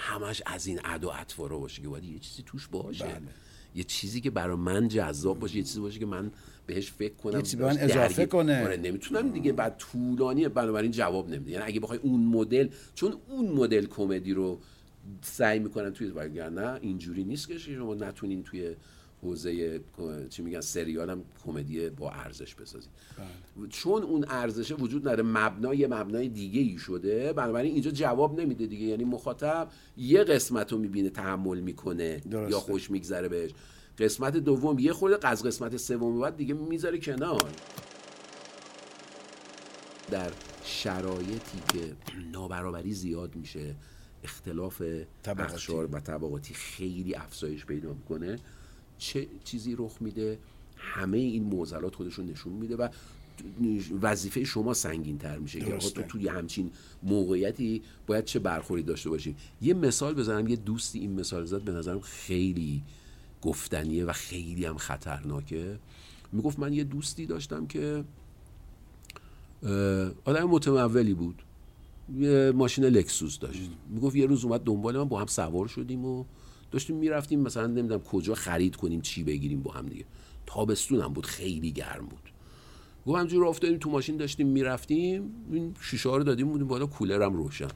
همش 0.00 0.42
از 0.46 0.66
این 0.66 0.78
عد 0.78 1.04
و 1.04 1.10
اطوارا 1.14 1.58
باشه 1.58 1.82
که 1.82 1.88
باید. 1.88 2.04
یه 2.04 2.18
چیزی 2.18 2.42
توش 2.46 2.68
باشه. 2.68 3.04
بله. 3.04 3.20
یه 3.74 3.84
چیزی 3.84 4.20
که 4.20 4.30
برای 4.30 4.56
من 4.56 4.88
جذاب 4.88 5.38
باشه 5.38 5.56
یه 5.56 5.62
چیزی 5.62 5.80
باشه 5.80 5.98
که 5.98 6.06
من 6.06 6.30
بهش 6.66 6.90
فکر 6.90 7.14
کنم 7.14 7.36
یه 7.36 7.42
چیزی 7.42 7.56
به 7.56 7.64
من 7.64 7.78
اضافه 7.78 8.26
کنه. 8.26 8.64
آره 8.64 8.76
نمی‌تونم 8.76 9.30
دیگه. 9.30 9.52
بعد 9.52 9.76
طولانی 9.78 10.48
بنابراین 10.48 10.90
جواب 10.90 11.28
نمیده. 11.28 11.50
یعنی 11.50 11.64
اگه 11.64 11.80
بخوای 11.80 11.98
اون 11.98 12.20
مدل 12.20 12.68
چون 12.94 13.16
اون 13.28 13.48
مدل 13.48 13.86
کمدی 13.86 14.34
رو 14.34 14.60
سعی 15.22 15.58
می‌کنن 15.58 15.92
توی 15.92 16.12
نه 16.50 16.78
اینجوری 16.82 17.24
نیست 17.24 17.48
که 17.48 17.58
شما 17.58 17.94
نتونین 17.94 18.42
توی 18.42 18.74
حوزه 19.22 19.80
چی 20.30 20.42
میگن 20.42 20.60
سریال 20.60 21.10
هم 21.10 21.24
کمدی 21.44 21.90
با 21.90 22.10
ارزش 22.10 22.54
بسازید 22.54 22.90
بله. 23.18 23.68
چون 23.68 24.02
اون 24.02 24.24
ارزشه 24.28 24.74
وجود 24.74 25.08
نداره 25.08 25.22
مبنای 25.22 25.86
مبنای 25.86 26.28
دیگه 26.28 26.60
ای 26.60 26.78
شده 26.78 27.32
بنابراین 27.32 27.72
اینجا 27.72 27.90
جواب 27.90 28.40
نمیده 28.40 28.66
دیگه. 28.66 28.86
یعنی 28.86 29.04
مخاطب 29.04 29.68
یه 29.96 30.24
قسمت 30.24 30.72
رو 30.72 30.78
می‌بینه 30.78 31.10
تحمل 31.10 31.60
می‌کنه 31.60 32.20
یا 32.30 32.60
خوش 32.60 32.90
میگذره 32.90 33.28
بهش. 33.28 33.50
قسمت 33.98 34.36
دوم 34.36 34.78
یه 34.78 34.92
خورده 34.92 35.28
از 35.28 35.42
قسمت 35.42 35.76
سوم 35.76 36.20
بعد 36.20 36.36
دیگه 36.36 36.54
می‌ذاره 36.54 36.98
کنار. 36.98 37.50
در 40.10 40.30
شرایطی 40.64 41.58
که 41.72 41.96
نابرابری 42.32 42.92
زیاد 42.92 43.36
میشه 43.36 43.74
اختلاف 44.24 44.82
اخشار 45.26 45.88
و 45.92 46.00
طبقاتی 46.00 46.54
خیلی 46.54 47.14
افزایش 47.14 47.66
پیدا 47.66 47.92
می‌کنه. 47.92 48.38
چه 48.98 49.26
چیزی 49.44 49.74
رخ 49.78 49.96
میده 50.00 50.38
همه 50.76 51.18
این 51.18 51.44
معضلات 51.44 51.94
خودشون 51.94 52.26
نشون 52.26 52.52
میده 52.52 52.76
و 52.76 52.88
وظیفه 54.02 54.44
شما 54.44 54.74
سنگین 54.74 55.18
تر 55.18 55.38
میشه 55.38 55.60
که 55.60 55.76
تو 55.78 56.02
توی 56.02 56.28
همچین 56.28 56.70
موقعیتی 57.02 57.82
باید 58.06 58.24
چه 58.24 58.38
برخوری 58.38 58.82
داشته 58.82 59.10
باشیم 59.10 59.36
یه 59.62 59.74
مثال 59.74 60.14
بزنم 60.14 60.48
یه 60.48 60.56
دوستی 60.56 60.98
این 60.98 61.20
مثال 61.20 61.44
زد 61.44 61.62
به 61.62 61.72
نظرم 61.72 62.00
خیلی 62.00 62.82
گفتنیه 63.42 64.04
و 64.04 64.12
خیلی 64.12 64.64
هم 64.64 64.76
خطرناکه. 64.76 65.78
می‌گفت 66.32 66.58
من 66.58 66.72
یه 66.72 66.84
دوستی 66.84 67.26
داشتم 67.26 67.66
که 67.66 68.04
آدم 70.24 70.44
متمولی 70.44 71.14
بود. 71.14 71.42
یه 72.18 72.52
ماشین 72.54 72.84
لکسوس 72.84 73.38
داشت. 73.38 73.70
می‌گفت 73.88 74.16
یه 74.16 74.26
روز 74.26 74.44
اومد 74.44 74.60
دنبال 74.60 74.98
من 74.98 75.04
با 75.04 75.20
هم 75.20 75.26
سوار 75.26 75.68
شدیم 75.68 76.04
و 76.04 76.24
داشتیم 76.70 76.96
می‌رفتیم 76.96 77.40
مثلا 77.40 77.66
نمی‌دونم 77.66 78.00
کجا 78.00 78.34
خرید 78.34 78.76
کنیم 78.76 79.00
چی 79.00 79.24
بگیریم 79.24 79.62
با 79.62 79.72
هم 79.72 79.86
دیگه. 79.86 80.04
تابستون 80.46 81.00
هم 81.00 81.12
بود 81.12 81.26
خیلی 81.26 81.72
گرم 81.72 82.06
بود. 82.06 82.32
گفت 83.06 83.18
همجور 83.18 83.46
افتادیم 83.46 83.78
تو 83.78 83.90
ماشین 83.90 84.16
داشتیم 84.16 84.46
می‌رفتیم 84.46 85.30
این 85.52 85.74
شیشه 85.80 86.08
رو 86.08 86.24
دادیم 86.24 86.48
بودیم 86.48 86.66
بالا 86.66 86.86
کولرم 86.86 87.36
روشن. 87.36 87.68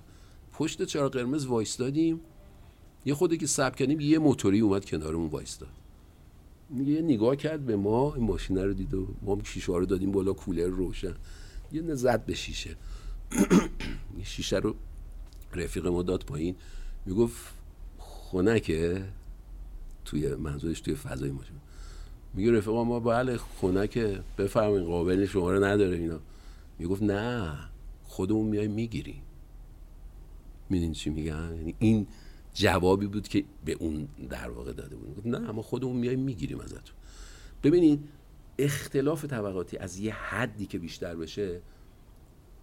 پشت 0.53 0.85
چرا 0.85 1.09
قرمز 1.09 1.47
وایستادیم 1.47 2.21
یه 3.05 3.15
خودی 3.15 3.39
که 3.39 3.47
سب 3.47 3.77
کردیم 3.77 4.01
یه 4.01 4.19
موتوری 4.19 4.61
اومد 4.61 4.85
کنارمون 4.85 5.29
وایستاد 5.29 5.69
یه 6.77 7.03
نگاه 7.03 7.37
کرد 7.37 7.67
به 7.67 7.77
ما 7.77 8.15
این 8.15 8.25
ماشین 8.25 8.59
رو 8.59 8.75
دید 8.75 8.95
و 8.95 9.09
ما 9.23 9.39
شیشه 9.45 9.73
رو 9.73 9.87
دادیم 9.87 10.13
بالا 10.13 10.33
کولر 10.33 10.67
روشن. 10.67 11.15
یه 11.73 11.83
نزد 11.83 12.25
به 12.25 12.35
شیشه. 12.35 12.77
شیشه 14.25 14.57
رو 14.57 14.75
رفیق 15.55 15.87
ما 15.87 16.03
داد 16.03 16.25
پایین. 16.25 16.57
می‌گفت 17.07 17.55
خونکه 18.33 19.05
توی 20.05 20.35
منظورش 20.35 20.81
توی 20.81 20.95
فضای 20.95 21.31
ماشین. 21.31 21.57
میگه 22.35 22.53
رفیق 22.53 22.75
ما 22.75 23.01
بله 23.01 23.37
خونکه 23.37 24.21
بفرمایید 24.39 24.87
قابل 24.87 25.27
شما 25.27 25.53
رو 25.53 25.65
نداره 25.65 25.97
اینا. 25.97 26.21
می‌گفت 26.79 27.03
نه 27.03 27.59
خودمون 28.05 28.47
میای 28.47 28.69
می‌گیری 28.69 29.23
میدین 30.71 30.93
چی 30.93 31.11
میگن؟ 31.11 31.55
یعنی 31.57 31.75
این 31.79 32.07
جوابی 32.55 33.07
بود 33.07 33.29
که 33.29 33.45
به 33.65 33.73
اون 33.73 34.09
در 34.31 34.51
واقع 34.51 34.73
داده 34.73 34.97
بود. 34.97 35.29
نه 35.29 35.51
ما 35.51 35.63
خودمون 35.63 35.97
میایم 35.97 36.21
می‌گیریم 36.21 36.61
ازتون. 36.61 36.97
ببینید 37.63 38.09
اختلاف 38.59 39.25
طبقاتی 39.25 39.77
از 39.77 39.99
یه 39.99 40.15
حدی 40.15 40.67
که 40.67 40.79
بیشتر 40.79 41.17
بشه 41.17 41.61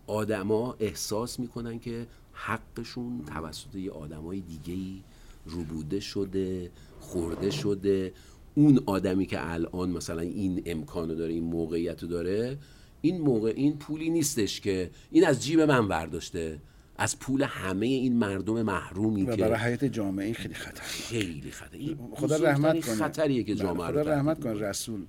آدما 0.07 0.75
احساس 0.79 1.39
می‌کنن 1.39 1.79
که 1.79 2.07
حقشون 2.33 3.23
توسط 3.25 3.75
یه 3.75 3.91
آدمای 3.91 4.41
دیگه 4.41 4.73
ای 4.73 5.03
روبوده 5.45 5.99
شده 5.99 6.71
خورده 6.99 7.51
شده. 7.51 8.13
اون 8.55 8.83
آدمی 8.85 9.25
که 9.25 9.51
الان 9.51 9.89
مثلا 9.89 10.21
این 10.21 10.63
امکانو 10.65 11.15
داره 11.15 11.33
این 11.33 11.43
موقعیت 11.43 12.03
رو 12.03 12.09
داره 12.09 12.57
این 13.01 13.21
موقع 13.21 13.53
این 13.55 13.77
پولی 13.77 14.09
نیستش 14.09 14.61
که 14.61 14.89
این 15.11 15.27
از 15.27 15.43
جیب 15.43 15.61
من 15.61 15.87
برداشته. 15.87 16.59
از 17.01 17.19
پول 17.19 17.43
همه 17.43 17.85
این 17.85 18.15
مردم 18.17 18.61
محرومی 18.61 19.23
و 19.23 19.35
که 19.35 19.41
برای 19.41 19.59
حیات 19.59 19.85
جامعه 19.85 20.25
این 20.25 20.33
خیلی 20.33 20.53
خطر 20.53 20.81
خیلی 20.81 21.51
خطر. 21.51 21.77
این 21.77 21.97
خدا 22.11 22.35
رحمت 22.35 22.85
کنه. 22.85 22.95
خطریه 22.95 23.43
که 23.43 23.53
بله، 23.53 23.63
جامعه 23.63 23.87
خدا 23.87 24.01
رحمت 24.01 24.43
کنه. 24.43 24.53
رسول. 24.53 25.05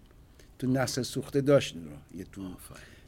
تو 0.58 0.66
نسل 0.66 1.02
سوخته 1.02 1.40
داشت 1.40 1.74
رو 1.74 2.18
یه 2.18 2.24
تو 2.32 2.42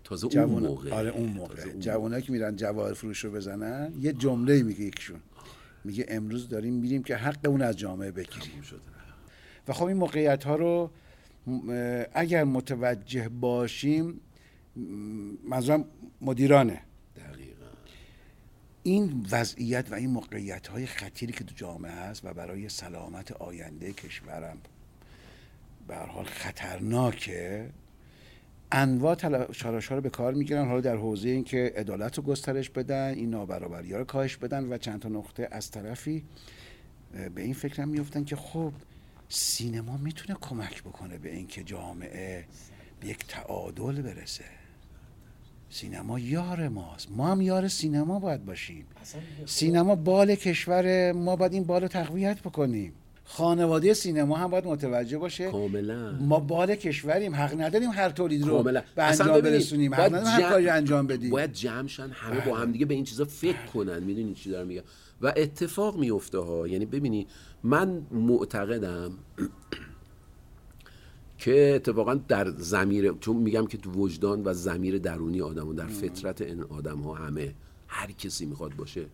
تازه 0.04 0.38
اون 0.38 0.62
موقع. 0.62 0.90
آره 0.90 1.10
اون 1.10 1.28
موقع. 1.28 1.72
جوانایی 1.80 2.22
که 2.22 2.32
میرن 2.32 2.56
جواهر 2.56 2.92
فروش 2.92 3.24
رو 3.24 3.30
بزنن 3.30 3.92
یه 4.00 4.12
جمله 4.12 4.62
میگه 4.62 4.80
یکشون 4.80 5.20
میگه 5.84 6.06
امروز 6.08 6.48
داریم 6.48 6.74
میریم 6.74 7.02
که 7.02 7.16
حق 7.16 7.48
اون 7.48 7.62
از 7.62 7.78
جامعه 7.78 8.10
بگیریم. 8.10 8.62
شده. 8.62 8.80
و 9.68 9.72
خب 9.72 9.84
این 9.84 9.96
موقعیت 9.96 10.44
ها 10.44 10.56
رو 10.56 10.90
اگر 12.14 12.44
متوجه 12.44 13.28
باشیم 13.28 14.20
منظورم 15.44 15.84
مدیرانه. 16.20 16.80
دقیقا. 17.16 17.66
این 18.82 19.26
وضعیت 19.30 19.92
و 19.92 19.94
این 19.94 20.10
موقعیت 20.10 20.66
های 20.66 20.86
خطیری 20.86 21.32
که 21.32 21.44
تو 21.44 21.54
جامعه 21.54 21.92
هست 21.92 22.24
و 22.24 22.34
برای 22.34 22.68
سلامت 22.68 23.32
آینده 23.32 23.92
کشورم 23.92 24.58
به 25.88 25.96
حال 25.96 26.24
خطرناکه 26.24 27.70
انواع 28.72 29.14
تلاشارش 29.14 29.88
ها 29.88 29.94
رو 29.94 30.00
به 30.00 30.10
کار 30.10 30.34
می‌گیرن. 30.34 30.68
حالا 30.68 30.80
در 30.80 30.96
حوزه 30.96 31.28
این 31.28 31.44
که 31.44 31.72
عدالت 31.76 32.18
رو 32.18 32.22
گسترش 32.22 32.70
بدن 32.70 33.14
این 33.14 33.30
نابرابری 33.30 33.92
ها 33.92 33.98
رو 33.98 34.04
کاهش 34.04 34.36
بدن 34.36 34.72
و 34.72 34.78
چند 34.78 35.00
تا 35.00 35.08
نقطه 35.08 35.48
از 35.50 35.70
طرفی 35.70 36.24
به 37.34 37.42
این 37.42 37.54
فکر 37.54 37.82
هم 37.82 37.88
میفتن 37.88 38.24
که 38.24 38.36
خب 38.36 38.72
سینما 39.28 39.96
می‌تونه 39.96 40.38
کمک 40.40 40.82
بکنه 40.82 41.18
به 41.18 41.34
اینکه 41.34 41.62
جامعه 41.62 42.44
به 43.00 43.08
یک 43.08 43.26
تعادل 43.26 44.02
برسه. 44.02 44.44
سینما 45.70 46.18
یار 46.18 46.68
ماست. 46.68 47.10
ما 47.10 47.30
هم 47.30 47.40
یار 47.40 47.68
سینما 47.68 48.18
باید 48.18 48.44
باشیم. 48.44 48.86
سینما 49.46 49.94
بال 49.94 50.34
کشور 50.34 51.12
ما 51.12 51.36
باید 51.36 51.52
این 51.52 51.64
بال 51.64 51.82
رو 51.82 51.88
تقویت 51.88 52.40
بکنیم. 52.40 52.92
خانواده 53.24 53.94
سینما 53.94 54.36
هم 54.36 54.50
باید 54.50 54.66
متوجه 54.66 55.18
باشه. 55.18 55.50
کاملا. 55.50 56.12
ما 56.12 56.40
بال 56.40 56.74
کشوریم 56.74 57.34
حق 57.34 57.60
نداریم 57.60 57.90
هر 57.90 58.10
تولید 58.10 58.42
رو 58.46 58.56
کاملا. 58.56 58.82
به 58.94 59.02
انجام 59.02 59.40
برسونیم. 59.40 59.94
حق 59.94 60.00
نداریم 60.14 60.26
هر 60.26 60.40
جمع- 60.40 60.50
کاری 60.50 60.68
انجام 60.68 61.06
بدیم. 61.06 61.30
باید 61.30 61.52
جمع 61.52 61.88
شن 61.88 62.10
همه 62.10 62.46
با 62.46 62.56
هم 62.56 62.72
دیگه 62.72 62.86
به 62.86 62.94
این 62.94 63.04
چیزا 63.04 63.24
فکر 63.24 63.66
کنن. 63.74 64.02
می‌دونی 64.02 64.34
چی 64.34 64.50
دارم 64.50 64.66
میگم؟ 64.66 64.82
و 65.20 65.32
اتفاق 65.36 65.98
میفته 65.98 66.38
ها. 66.38 66.68
یعنی 66.68 66.86
ببینی 66.86 67.26
من 67.62 68.02
معتقدم 68.10 69.12
که 71.38 71.72
اتفاقا 71.74 72.14
در 72.14 72.50
زمیر 72.50 73.12
چون 73.20 73.36
میگم 73.36 73.66
که 73.66 73.78
تو 73.78 73.90
وجدان 73.90 74.42
و 74.44 74.54
زمیر 74.54 74.98
درونی 74.98 75.40
آدم 75.40 75.68
و 75.68 75.72
در 75.74 75.86
فطرت 75.86 76.42
این 76.42 76.62
آدم 76.62 76.98
ها 76.98 77.14
همه 77.14 77.54
هر 77.88 78.12
کسی 78.12 78.46
می‌خواد 78.46 78.76
باشه 78.76 79.04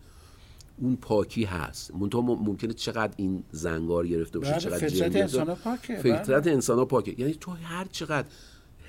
اون 0.81 0.97
پاکی 0.97 1.45
هست. 1.45 1.95
منتها 1.95 2.20
ممکنه 2.20 2.72
چقدر 2.72 3.14
این 3.16 3.45
زنگار 3.51 4.07
گرفته 4.07 4.39
باشه 4.39 4.53
بله، 4.53 4.61
چقدر 4.61 4.89
فطرت 4.89 5.16
انسان‌ها 5.16 5.55
پاکه، 5.55 5.97
فطرت 5.97 6.47
انسان 6.47 6.79
ها 6.79 6.85
پاکه. 6.85 7.20
یعنی 7.20 7.35
تو 7.35 7.51
هر 7.51 7.87
چقدر 7.93 8.29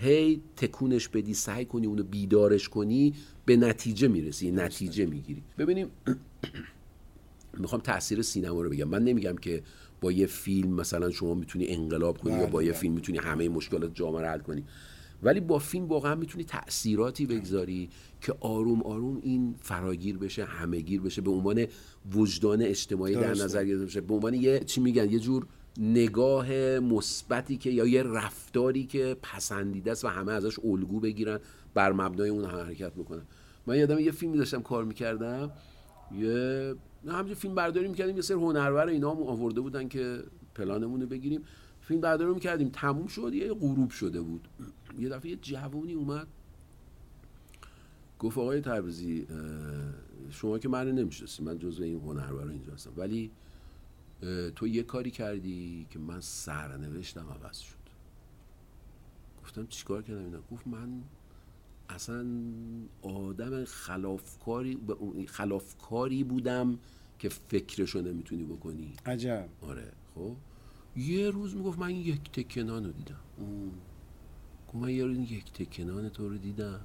هی 0.02 0.42
تکونش 0.58 1.08
بدی 1.08 1.34
سعی 1.34 1.66
کنی 1.66 1.88
اونو 1.88 2.04
بیدارش 2.04 2.70
کنی 2.70 3.14
به 3.46 3.58
نتیجه 3.58 4.08
می‌رسی 4.08 4.52
نتیجه 4.52 5.06
می‌گیری. 5.06 5.44
ببینیم 5.58 5.88
می‌خوام 7.58 7.82
تاثیر 7.82 8.22
سینما 8.22 8.62
رو 8.62 8.70
بگم. 8.70 8.88
من 8.88 9.04
نمیگم 9.04 9.36
که 9.36 9.64
با 10.02 10.12
یه 10.12 10.26
فیلم 10.26 10.74
مثلا 10.74 11.12
شما 11.12 11.34
می‌تونی 11.34 11.68
انقلاب 11.68 12.18
کنی 12.18 12.34
یا 12.34 12.40
بله، 12.40 12.48
با 12.48 12.64
یه 12.64 12.72
بله. 12.72 12.80
فیلم 12.80 12.94
می‌تونی 12.94 13.18
همه 13.18 13.50
مشکلات 13.50 13.96
جامعه 13.96 14.22
رو 14.22 14.28
حل 14.28 14.40
کنی. 14.40 14.64
ولی 15.24 15.40
با 15.40 15.60
فیلم 15.60 15.88
واقعا 15.88 16.16
می‌تونی 16.16 16.44
تاثیراتی 16.44 17.26
بگذاری 17.26 17.90
که 18.22 18.36
آروم 18.40 18.84
آروم 18.84 19.20
این 19.22 19.56
فراگیر 19.62 20.18
بشه 20.18 20.46
همهگیر 20.46 21.02
بشه 21.02 21.22
به 21.22 21.32
عنوان 21.32 21.66
وجدان 22.14 22.62
اجتماعی 22.62 23.16
در. 23.16 23.32
نظر 23.32 23.66
گرفته 23.66 23.86
بشه. 23.86 24.02
به 24.02 24.14
عنوان 24.14 24.34
یه 24.34 24.60
چی 24.60 24.82
میگن؟ 24.82 25.10
یه 25.10 25.20
جور 25.20 25.46
نگاه 25.78 26.52
مثبتی 26.80 27.58
که 27.58 27.70
یا 27.70 27.86
یه 27.86 28.04
رفتاری 28.04 28.86
که 28.86 29.18
پسندیده 29.22 29.92
است 29.92 30.06
و 30.06 30.08
همه 30.08 30.32
ازش 30.32 30.60
الگو 30.60 31.00
بگیرن 31.00 31.40
بر 31.74 31.92
مبنای 31.92 32.30
اون 32.30 32.46
حرکت 32.46 32.94
بکنن. 32.94 33.22
من 33.68 33.78
یادم 33.78 34.00
یه 34.00 34.12
فیلمی 34.12 34.38
داشتم 34.38 34.62
کار 34.62 34.86
می‌کردم. 34.86 35.52
یه 36.20 36.76
نه 37.04 37.14
همینجور 37.14 37.36
فیلم 37.36 37.56
برداری 37.56 37.88
می‌کردیم 37.88 38.16
یه 38.16 38.22
سری 38.22 38.38
هنرور 38.38 38.88
اینا 38.88 39.12
هم 39.12 39.24
آورده 39.24 39.62
بودن 39.62 39.88
که 39.88 40.24
پلانمون 40.56 41.02
رو 41.02 41.08
بگیریم. 41.08 41.42
فیلم 41.90 42.02
برداری 42.02 42.34
می‌کردیم 42.34 42.70
تموم 42.70 43.08
شد 43.08 43.34
یه 43.34 43.54
غروب 43.54 43.90
شده 43.90 44.22
بود. 44.22 44.48
یه 45.00 45.10
دفعه 45.10 45.32
یه 45.32 45.38
جوونی 45.42 45.94
اومد. 45.94 46.28
گفت 48.20 48.38
آقای 48.38 48.62
تبریزی 48.62 49.28
شما 50.30 50.60
که 50.60 50.70
من 50.70 50.88
رو 50.88 50.94
نمی‌شناسی 50.94 51.44
من 51.44 51.60
جزو 51.60 51.84
این 51.84 52.00
هنرورا 52.00 52.50
اینجا 52.50 52.74
هستم. 52.74 52.92
ولی 52.98 53.32
تو 54.56 54.68
یه 54.68 54.84
کاری 54.84 55.12
کردی 55.12 55.88
که 55.90 56.00
من 56.00 56.22
سرنوشتم 56.22 57.26
عوض 57.30 57.58
شد. 57.58 57.76
گفتم 59.44 59.68
چیکار 59.68 60.02
کردم 60.02 60.24
اینا؟ 60.24 60.40
گفت 60.52 60.68
من 60.68 61.02
اصلا 61.90 62.26
آدم 63.02 63.66
خلافکاری 63.66 64.80
خلافکاری 65.28 66.24
بودم 66.24 66.80
که 67.20 67.30
فکرشو 67.30 68.02
نمی‌تونی 68.02 68.44
بکنی. 68.44 68.94
عجب. 69.06 69.50
آره. 69.62 69.92
خب؟ 70.16 70.36
یه 70.96 71.30
روز 71.30 71.56
می‌گفت 71.56 71.80
من 71.80 71.96
یک 71.96 72.32
تکنان 72.32 72.86
رو 72.86 72.92
دیدم. 72.92 73.20
گفت 74.68 74.76
من 74.76 74.90
یه 74.90 75.06
روز 75.06 75.18
یک 75.18 75.54
تکنان 75.54 76.10
تو 76.10 76.30
رو 76.30 76.38
دیدم. 76.38 76.80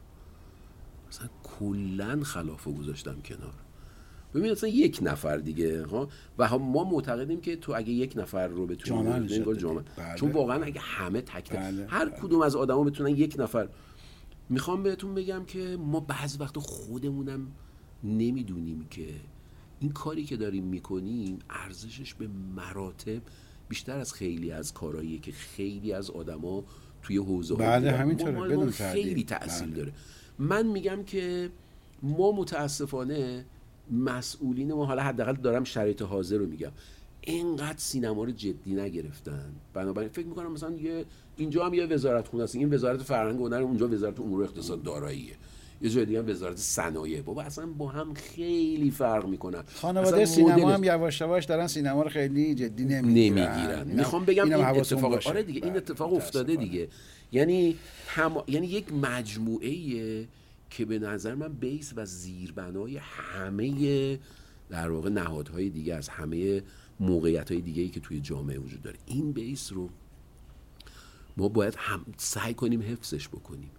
اصلا 1.09 1.29
کلا 1.43 2.23
خلافه 2.23 2.73
گذاشتم 2.73 3.21
کنار. 3.25 3.55
ببین 4.35 4.51
اصلا 4.51 4.69
یک 4.69 4.99
نفر 5.03 5.37
دیگه 5.37 5.87
ها؟ 5.87 6.09
و 6.39 6.49
هم 6.49 6.63
ما 6.63 6.85
معتقدیم 6.85 7.41
که 7.41 7.57
تو 7.57 7.73
اگه 7.77 7.91
یک 7.91 8.17
نفر 8.17 8.47
رو 8.49 8.67
بتونی 8.67 9.05
جامعه. 9.05 9.57
جامعه 9.57 9.85
بله. 9.97 10.15
چون 10.17 10.33
واقعا 10.33 10.65
اگه 10.65 10.81
همه 10.81 11.21
تک 11.21 11.51
تک 11.51 11.57
بله، 11.57 11.87
هر 11.87 12.05
بله. 12.05 12.21
کدوم 12.21 12.41
از 12.41 12.57
آدما 12.57 12.85
بتونن 12.85 13.17
یک 13.17 13.37
نفر. 13.39 13.69
می‌خوام 14.49 14.83
بهتون 14.83 15.15
بگم 15.15 15.45
که 15.45 15.77
ما 15.81 16.01
بعض 16.01 16.41
وقت 16.41 16.59
خودمونم 16.59 17.53
نمی‌دونیم 18.05 18.87
که 18.91 19.09
این 19.81 19.93
کاری 19.93 20.25
که 20.25 20.37
داریم 20.37 20.65
می‌کنیم 20.65 21.39
ارزشش 21.51 22.15
به 22.15 22.29
مراتب 22.57 23.23
بیشتر 23.69 23.99
از 23.99 24.13
خیلی 24.13 24.51
از 24.51 24.75
کارهایی 24.75 25.19
که 25.19 25.33
خیلی 25.33 25.93
از 25.93 26.11
آدما 26.11 26.65
توی 27.03 27.17
حوزه 27.17 27.55
بله، 27.55 27.91
همینطوره، 27.91 28.33
بدون 28.33 28.71
خیلی. 28.71 29.25
تاثیر 29.25 29.67
بله. 29.67 29.77
داره. 29.77 29.93
من 30.39 30.67
میگم 30.67 31.03
که 31.03 31.51
ما 32.03 32.33
متاسفانه 32.33 33.45
مسئولین 33.91 34.73
ما 34.73 34.87
حالا 34.87 35.03
حداقل 35.03 35.35
دارم 35.35 35.65
شرایط 35.65 36.03
حاضر 36.03 36.37
رو 36.37 36.47
میگم 36.47 36.71
اینقدر 37.21 37.79
سینما 37.79 38.25
رو 38.25 38.31
جدی 38.31 38.75
نگرفتن. 38.75 39.53
بنابراین 39.75 40.11
فکر 40.11 40.27
می‌کنم 40.27 40.53
مثلا 40.53 40.71
یه 40.71 41.05
اینجا 41.37 41.67
هم 41.67 41.75
یه 41.75 41.87
وزارت 41.87 42.29
خونه 42.29 42.43
است. 42.43 42.55
این 42.55 42.75
وزارت 42.75 43.03
فرهنگ 43.03 43.41
و 43.41 43.47
هنر 43.47 43.63
اونجا 43.63 43.89
وزارت 43.89 44.21
امور 44.21 44.43
اقتصاد 44.45 44.83
داراییه. 44.83 45.35
یه 45.85 45.91
جای 45.91 46.05
دیگه 46.05 46.19
هم 46.19 46.29
وزارت 46.29 46.57
صنایع. 46.57 47.23
بابا 47.23 47.43
اصلا 47.43 47.67
با 47.67 47.89
هم 47.89 48.15
خیلی 48.15 48.91
فرق 48.91 49.27
می‌کنن. 49.27 49.63
خانواده 49.75 50.25
سینما 50.25 50.71
هم 50.71 50.85
یواش 50.85 51.21
یواش 51.21 51.45
دارن 51.45 51.67
سینما 51.67 52.03
رو 52.03 52.09
خیلی 52.09 52.55
جدی 52.55 52.85
نمی‌گیرن. 52.85 53.39
نمی‌گیرن. 53.39 53.97
می‌خوام 53.97 54.25
بگم 54.25 54.45
این 54.45 54.55
اتفاق 54.55 55.27
آره 55.27 55.43
دیگه 55.43 55.61
این 55.61 55.71
بله، 55.71 55.83
اتفاق 55.83 56.15
افتاده 56.15 56.57
دیگه. 56.57 56.89
یعنی 57.33 57.77
هم... 58.07 58.43
یعنی 58.47 58.67
یک 58.67 58.93
مجموعه 58.93 59.73
که 60.71 60.85
به 60.85 60.99
نظر 60.99 61.35
من 61.35 61.53
بیس 61.53 61.93
و 61.97 62.05
زیربنای 62.05 62.97
همه 62.97 64.19
در 64.71 64.91
واقع 64.91 65.11
نهادهای 65.11 65.71
دیگه 65.71 65.95
از 65.95 66.09
همه 66.09 66.63
موقعیت 67.01 67.53
های 67.53 67.61
دیگه 67.61 67.83
ای 67.83 67.89
که 67.89 68.01
توی 68.01 68.21
جامعه 68.21 68.59
وجود 68.59 68.83
داره. 68.83 68.97
این 69.07 69.33
بیس 69.33 69.73
رو 69.73 69.89
ما 71.37 71.49
باید 71.49 71.75
هم 71.77 72.05
سعی 72.17 72.55
کنیم 72.55 72.83
حفظش 72.83 73.29
بکنیم. 73.29 73.71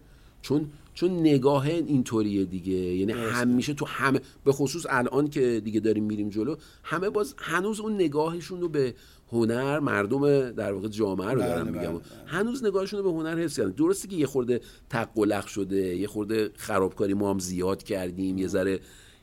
چون 0.46 0.70
چون 0.94 1.20
نگاه 1.20 1.66
اینطوریه 1.66 2.46
دیگه. 2.46 2.74
یعنی 2.74 3.12
همیشه 3.12 3.74
تو 3.74 3.86
همه 3.86 4.20
به 4.44 4.52
خصوص 4.52 4.86
الان 4.90 5.30
که 5.30 5.62
دیگه 5.64 5.80
داریم 5.80 6.04
میریم 6.04 6.30
جلو 6.30 6.56
همه 6.84 7.10
باز 7.10 7.36
هنوز 7.38 7.80
اون 7.80 7.96
نگاهشون 7.96 8.62
رو 8.62 8.70
به 8.70 8.94
هنر 9.32 9.80
مردم 9.80 10.52
در 10.52 10.74
واقع 10.74 10.88
جامعه 10.88 11.30
رو 11.30 11.40
بله، 11.42 11.48
دارم 11.48 11.72
بله، 11.72 11.80
میگم 11.80 11.94
بله. 11.94 12.02
هنوز 12.26 12.64
نگاهشون 12.64 13.00
رو 13.00 13.12
به 13.12 13.18
هنر 13.18 13.38
حفظ 13.38 13.58
کردن. 13.58 13.72
درسته 13.72 14.08
که 14.08 14.16
یه 14.16 14.26
خورده 14.26 14.62
تق 14.90 15.18
و 15.18 15.26
لق 15.26 15.48
شده 15.48 15.96
یه 15.96 16.08
خورده 16.08 16.50
خرابکاری 16.56 17.14
ما 17.14 17.30
هم 17.30 17.40
زیاد 17.40 17.84
کردیم 17.84 18.38
یه 18.38 18.48
ذره 18.48 18.80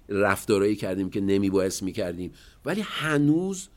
رفتارایی 0.08 0.76
کردیم 0.76 1.10
که 1.10 1.20
نمیبایست 1.20 1.82
می‌کردیم. 1.82 2.32
ولی 2.64 2.80
هنوز 2.80 3.68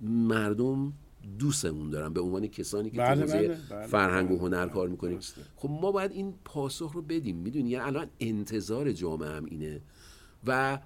مردم 0.00 0.92
دوستمون 1.38 1.90
دارن 1.90 2.12
به 2.12 2.20
عنوان 2.20 2.46
کسانی 2.46 2.90
که 2.90 2.98
بله، 2.98 3.26
بله، 3.26 3.58
بله، 3.70 3.86
فرهنگ 3.86 4.30
و 4.30 4.38
هنر 4.38 4.68
کار 4.68 4.88
می‌کنیم. 4.88 5.18
خب 5.56 5.70
ما 5.70 5.92
باید 5.92 6.12
این 6.12 6.34
پاسخ 6.44 6.92
رو 6.92 7.02
بدیم. 7.02 7.36
می‌دونی؟ 7.36 7.70
یعنی 7.70 7.84
الان 7.84 8.06
انتظار 8.20 8.92
جامعه 8.92 9.28
هم 9.28 9.44
اینه 9.44 9.80
و 10.46 10.78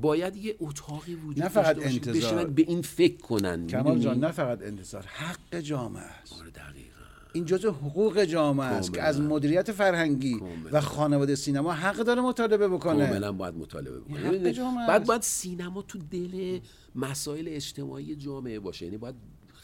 باید 0.00 0.36
یه 0.36 0.56
اتاقی 0.60 1.14
وجود 1.14 1.42
نه 1.42 1.48
فقط 1.48 1.78
انتظار. 1.82 2.44
به 2.44 2.62
این 2.62 2.82
فکر 2.82 3.16
کنن. 3.16 3.66
کمال؟ 3.66 3.98
جان 3.98 4.18
نه 4.18 4.30
فقط 4.30 4.62
انتظار 4.62 5.02
حق 5.06 5.60
جامعه 5.60 6.02
است. 6.02 6.32
آره 6.40 6.50
دقیقا. 6.50 6.88
این 7.32 7.44
جزء 7.44 7.70
حقوق 7.70 8.24
جامعه 8.24 8.66
است 8.66 8.94
که 8.94 9.02
از 9.02 9.20
مدیریت 9.20 9.72
فرهنگی 9.72 10.40
و 10.72 10.80
خانواده 10.80 11.34
سینما 11.34 11.72
حق 11.72 11.96
داره 11.96 12.22
مطالبه 12.22 12.68
بکنه. 12.68 13.06
کاملا 13.06 13.32
باید 13.32 13.54
مطالبه 13.54 14.00
بکنه. 14.00 14.52
جامعه 14.52 14.86
بعد. 14.88 15.06
باید 15.06 15.22
سینما 15.22 15.82
تو 15.82 15.98
دل 16.10 16.58
مسائل 16.94 17.44
اجتماعی 17.48 18.16
جامعه 18.16 18.60
باشه. 18.60 18.84
یعنی 18.84 18.98
باید 18.98 19.14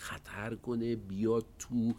خطر 0.09 0.54
کنه 0.54 0.96
بیاد 0.96 1.44
تو 1.59 1.94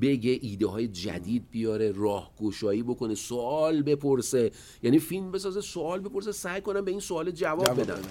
بگه 0.00 0.38
ایده 0.42 0.66
های 0.66 0.88
جدید 0.88 1.50
بیاره 1.50 1.92
راهگشایی 1.92 2.82
بکنه 2.82 3.14
سوال 3.14 3.82
بپرسه. 3.82 4.50
یعنی 4.82 4.98
فیلم 4.98 5.32
بسازه 5.32 5.60
سوال 5.60 6.00
بپرسه 6.00 6.32
سعی 6.32 6.60
کنم 6.60 6.84
به 6.84 6.90
این 6.90 7.00
سوال 7.00 7.30
جواب, 7.30 7.66
جواب 7.66 7.80
بدن. 7.80 7.94
بده. 7.94 8.08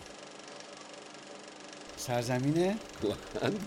سرزمین 1.98 2.76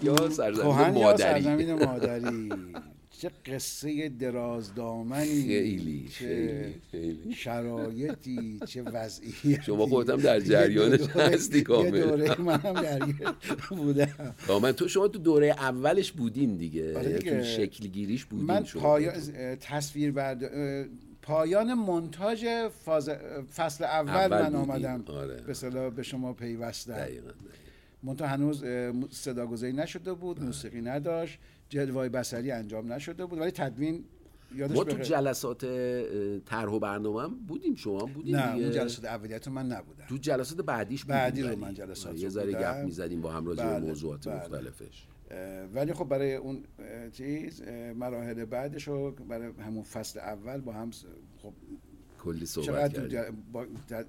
یا 0.03 0.31
سرزمین 0.31 0.72
کهن 0.72 0.97
یا 0.97 1.03
مادری؟ 1.03 1.43
سرزمین 1.43 1.85
مادری؟ 1.85 2.51
چه 3.21 3.31
قصه 3.47 4.09
درازدامنی 4.09 5.43
خیلی 5.43 6.09
چه 6.09 6.25
خیلی 6.25 6.75
خیلی 6.91 7.35
شرایطی 7.35 8.61
چه 8.66 8.83
وضعیتی 8.83 9.59
شما 9.66 9.87
خودت 9.87 10.11
هم 10.11 10.16
در 10.16 10.41
جریانش 10.41 11.01
دوره- 11.01 11.25
هستی 11.27 11.62
کامل. 11.62 11.95
یه 11.95 12.05
دوره 12.05 12.41
من 12.41 12.61
هم 12.61 12.73
درگیر 12.83 13.29
بودم 13.71 14.35
من 14.62 14.73
تو 14.73 14.89
شما 14.89 15.09
تو 15.09 15.19
دوره 15.19 15.47
اولش 15.47 16.12
بودین 16.12 16.57
دیگه 16.57 16.99
آره 16.99 17.19
دیگه. 17.19 17.39
تو 17.39 17.45
شکلگیریش 17.45 18.25
بودین 18.25 18.47
من 18.47 18.64
شما 18.64 18.83
پایا... 18.83 19.12
تصویر 19.61 20.12
برد... 20.12 20.51
پایان 21.23 21.75
منتاج 21.75 22.47
فاز... 22.85 23.11
فصل 23.57 23.85
اول, 23.85 24.11
اول 24.33 24.49
من. 24.49 24.55
آمدم 24.55 25.05
آره. 25.07 25.41
به 25.47 25.55
صلاح 25.55 25.91
به 25.91 26.03
شما 26.03 26.33
پیوستم 26.33 26.93
دقیقاً 26.93 27.21
دقیقاً. 27.21 27.33
منتها 28.03 28.29
هنوز 28.29 28.64
صداگذاری 29.11 29.73
نشده 29.73 30.12
بود 30.12 30.43
موسیقی 30.43 30.81
نداشت 30.81 31.39
جلوه 31.69 32.09
بصری 32.09 32.51
انجام 32.51 32.93
نشده 32.93 33.27
بود 33.27 33.39
ولی 33.39 33.51
تدوین 33.51 34.05
یادش 34.55 34.77
ما 34.77 34.85
تو 34.85 34.91
بخیر. 34.97 35.05
جلسات 35.05 35.66
طرح 36.47 36.71
و 36.71 36.79
برنامه 36.79 37.23
هم 37.23 37.35
بودیم 37.47 37.75
شما 37.75 38.01
هم 38.01 38.12
بودیم 38.12 38.37
نه 38.37 38.53
دیگه. 38.53 38.64
اون 38.64 38.75
جلسات 38.75 39.05
اولیت 39.05 39.49
من 39.49 39.66
نبودم 39.66 40.05
تو 40.09 40.16
جلسات 40.16 40.61
بعدیش 40.61 41.05
بعدی 41.05 41.43
رو. 41.43 41.57
من 41.57 41.75
جلسات 41.75 42.12
آره، 42.12 42.21
یه 42.21 42.29
ذره. 42.29 42.53
گپ 42.53 42.85
می‌زدیم 42.85 43.21
با 43.21 43.33
هم 43.33 43.47
راجع 43.47 43.64
به 43.64 43.71
بله، 43.71 43.81
موضوعات 43.81 44.29
بله. 44.29 44.37
مختلفش 44.37 45.07
ولی 45.75 45.93
خب 45.93 46.05
برای 46.05 46.35
اون 46.35 46.64
چیز 47.12 47.62
مراحل 47.97 48.45
بعدش 48.45 48.89
رو 48.89 49.11
برای 49.11 49.53
همون 49.66 49.83
فصل 49.83 50.19
اول 50.19 50.61
با 50.61 50.73
هم 50.73 50.91
خب 51.43 51.53
کلی 52.19 52.47
صحبت 52.47 52.93
کردیم 52.93 53.45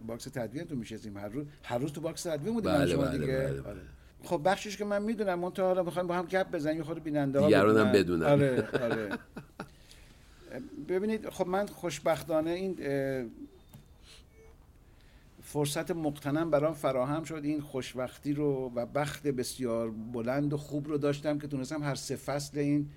باکس 0.08 0.24
تدوین 0.24 0.64
تو 0.64 0.76
میشستیم 0.76 1.18
هر 1.18 1.28
روز 1.28 1.46
هر 1.64 1.78
روز 1.78 1.92
تو 1.92 2.02
باکس 2.02 2.24
تدوین 2.24 2.54
بودیم 2.54 2.72
بله، 2.72 2.92
شما 2.92 3.02
بله، 3.02 3.18
دیگه 3.18 3.38
بله، 3.38 3.62
بله. 3.62 3.82
خب 4.24 4.42
بخشش 4.46 4.78
که 4.78 4.86
من 4.86 5.02
می‌دونم 5.02 5.40
منتها 5.40 5.66
حالا 5.66 5.84
می‌خوایم 5.84 6.08
با 6.08 6.16
هم 6.16 6.26
گپ 6.26 6.52
بزنیم 6.52 6.84
خورده 6.84 7.00
بیننده 7.00 7.40
ها 7.40 7.46
دیگران 7.46 7.78
هم 7.78 7.92
بدونن. 7.92 8.26
آره 8.26 8.68
آره. 8.82 9.10
ببینید 10.90 11.30
خب 11.30 11.48
من 11.48 11.66
خوشبختانه 11.66 12.52
این 12.52 12.78
فرصت 15.44 15.92
مغتنم 15.92 16.52
برام 16.52 16.74
فراهم 16.74 17.24
شد. 17.24 17.42
این 17.44 17.62
خوشبختی 17.62 18.34
رو 18.34 18.72
و 18.76 18.86
بخت 18.86 19.28
بسیار 19.28 19.92
بلند 19.92 20.54
و 20.54 20.58
خوب 20.58 20.88
رو 20.88 20.98
داشتم 20.98 21.40
که 21.40 21.48
تونستم 21.48 21.84
هر 21.84 21.96
سه 21.96 22.16
فصل 22.16 22.60
این 22.60 22.90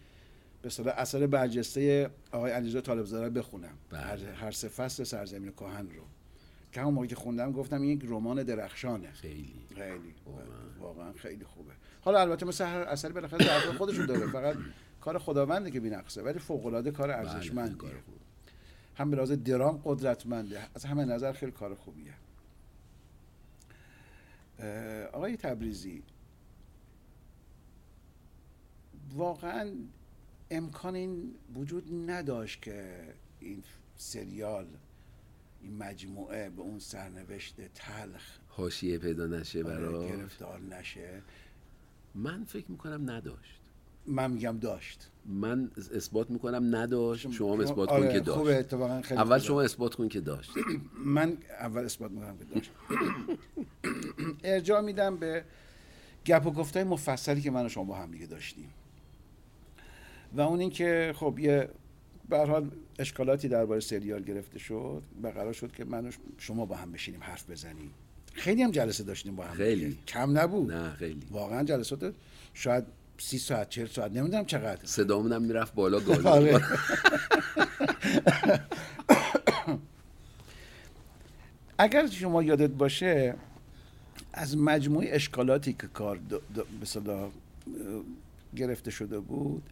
به 0.62 0.66
اصطلاح 0.66 0.94
اثر 0.98 1.26
برجسته 1.26 2.10
آقای 2.32 2.52
علیرضا 2.52 2.80
طالبزاده 2.80 3.30
بخونم. 3.40 3.74
بله. 3.90 4.00
هر, 4.00 4.18
هر 4.34 4.50
سه 4.50 4.68
فصل 4.68 5.04
سرزمین 5.04 5.52
کهن 5.52 5.86
رو. 5.86 6.02
که 6.72 6.80
همون 6.80 7.06
که 7.06 7.14
خوندم 7.14 7.52
گفتم 7.52 7.82
این 7.82 7.90
یک 7.90 8.04
رمان 8.04 8.42
درخشانه. 8.42 9.12
خیلی. 9.12 9.54
خیلی 9.74 10.14
واقعا. 10.80 11.12
خیلی 11.12 11.44
خوبه. 11.44 11.72
حالا 12.00 12.20
البته 12.20 12.46
مثل 12.46 12.64
هر 12.64 12.80
اثری 12.80 13.12
بالاخره 13.12 13.44
ظرف 13.44 13.76
خودشون 13.76 14.06
داره. 14.06 14.26
فقط 14.26 14.56
کار 15.00 15.18
خداونده 15.18 15.70
که 15.70 15.80
بی‌نقصه 15.80 16.22
ولی 16.22 16.38
فوق 16.38 16.66
العاده 16.66 16.90
کار 16.90 17.08
بله، 17.08 17.16
ارزشمندیه. 17.18 17.90
هم 18.96 19.10
به 19.10 19.16
لحاظ 19.16 19.32
درام 19.32 19.80
قدرتمنده. 19.84 20.60
از 20.74 20.84
همه 20.84 21.04
نظر 21.04 21.32
خیلی 21.32 21.52
کار 21.52 21.74
خوبیه. 21.74 22.14
آقای 25.12 25.36
تبریزی. 25.36 26.02
واقعا 29.14 29.70
امکان 30.50 30.94
این 30.94 31.34
وجود 31.54 32.10
نداشت 32.10 32.62
که 32.62 33.08
این 33.40 33.62
سریال 33.96 34.66
این 35.62 35.76
مجموعه 35.76 36.50
به 36.50 36.62
اون 36.62 36.78
سرنوشت 36.78 37.56
تلخ 37.74 38.22
حاشیه 38.48 38.98
پیدا 38.98 39.26
نشه 39.26 39.64
آره، 39.64 39.74
برای 39.74 40.08
گرفتار 40.08 40.60
نشه. 40.60 41.22
من 42.14 42.44
فکر 42.44 42.70
می‌کنم 42.70 43.10
نداشت. 43.10 43.60
من 44.06 44.30
میگم 44.30 44.58
داشت. 44.58 45.10
من 45.26 45.70
اثبات 45.94 46.30
می‌کنم 46.30 46.76
نداشت. 46.76 47.30
شما 47.30 47.54
هم 47.54 47.60
اثبات 47.60 47.88
آره، 47.88 48.06
کن 48.06 48.12
که 48.12 48.20
داشت. 48.20 49.02
خیلی 49.02 49.20
اول. 49.20 49.38
شما 49.38 49.62
اثبات 49.62 49.94
کن 49.94 50.08
که 50.08 50.20
داشت. 50.20 50.50
من 51.16 51.36
اول 51.60 51.84
اثبات 51.84 52.10
می‌کنم 52.10 52.38
که 52.38 52.44
داشت. 52.44 52.70
ارجاع 54.44 54.80
میدم 54.80 55.16
به 55.16 55.44
گپ 56.26 56.46
و 56.46 56.50
گفتای 56.50 56.84
مفصلی 56.84 57.40
که 57.40 57.50
من 57.50 57.66
و 57.66 57.68
شما 57.68 57.84
با 57.84 57.96
هم 57.96 58.10
دیگه 58.10 58.26
داشتیم. 58.26 58.70
و 60.32 60.40
اون 60.40 60.60
اینکه 60.60 61.12
خب 61.16 61.38
یه 61.38 61.68
به 62.32 62.38
حال 62.38 62.70
اشکالاتی 62.98 63.48
درباره 63.48 63.80
سریال 63.80 64.22
گرفته 64.22 64.58
شد 64.58 65.02
و 65.22 65.28
قرار 65.28 65.52
شد 65.52 65.72
که 65.72 65.84
من 65.84 66.06
و 66.06 66.10
شما 66.38 66.66
با 66.66 66.76
هم 66.76 66.92
بشینیم 66.92 67.22
حرف 67.22 67.50
بزنیم. 67.50 67.90
خیلی 68.32 68.62
هم 68.62 68.70
جلسه 68.70 69.04
داشتیم 69.04 69.36
با 69.36 69.44
هم. 69.44 69.54
خیلی. 69.54 69.98
کم 70.08 70.38
نبود. 70.38 70.72
نه 70.72 70.90
خیلی. 70.90 71.22
واقعا 71.30 71.64
جلسات 71.64 72.14
شاید 72.54 72.84
سی 73.18 73.38
ساعت 73.38 73.68
چهل 73.68 73.86
ساعت 73.86 74.12
نمی‌دونم 74.12 74.44
چقدر. 74.44 74.86
صدامون 74.86 75.32
هم 75.32 75.42
می‌رفت 75.42 75.74
بالا 75.74 76.00
گالو 76.00 76.28
آره. 76.38 76.60
اگر 81.78 82.06
شما 82.06 82.42
یادت 82.42 82.70
باشه 82.70 83.34
از 84.32 84.56
مجموعه 84.56 85.14
اشکالاتی 85.14 85.72
که 85.72 85.86
کار 85.86 86.20
به 86.96 87.30
گرفته 88.56 88.90
شده 88.90 89.18
بود 89.20 89.62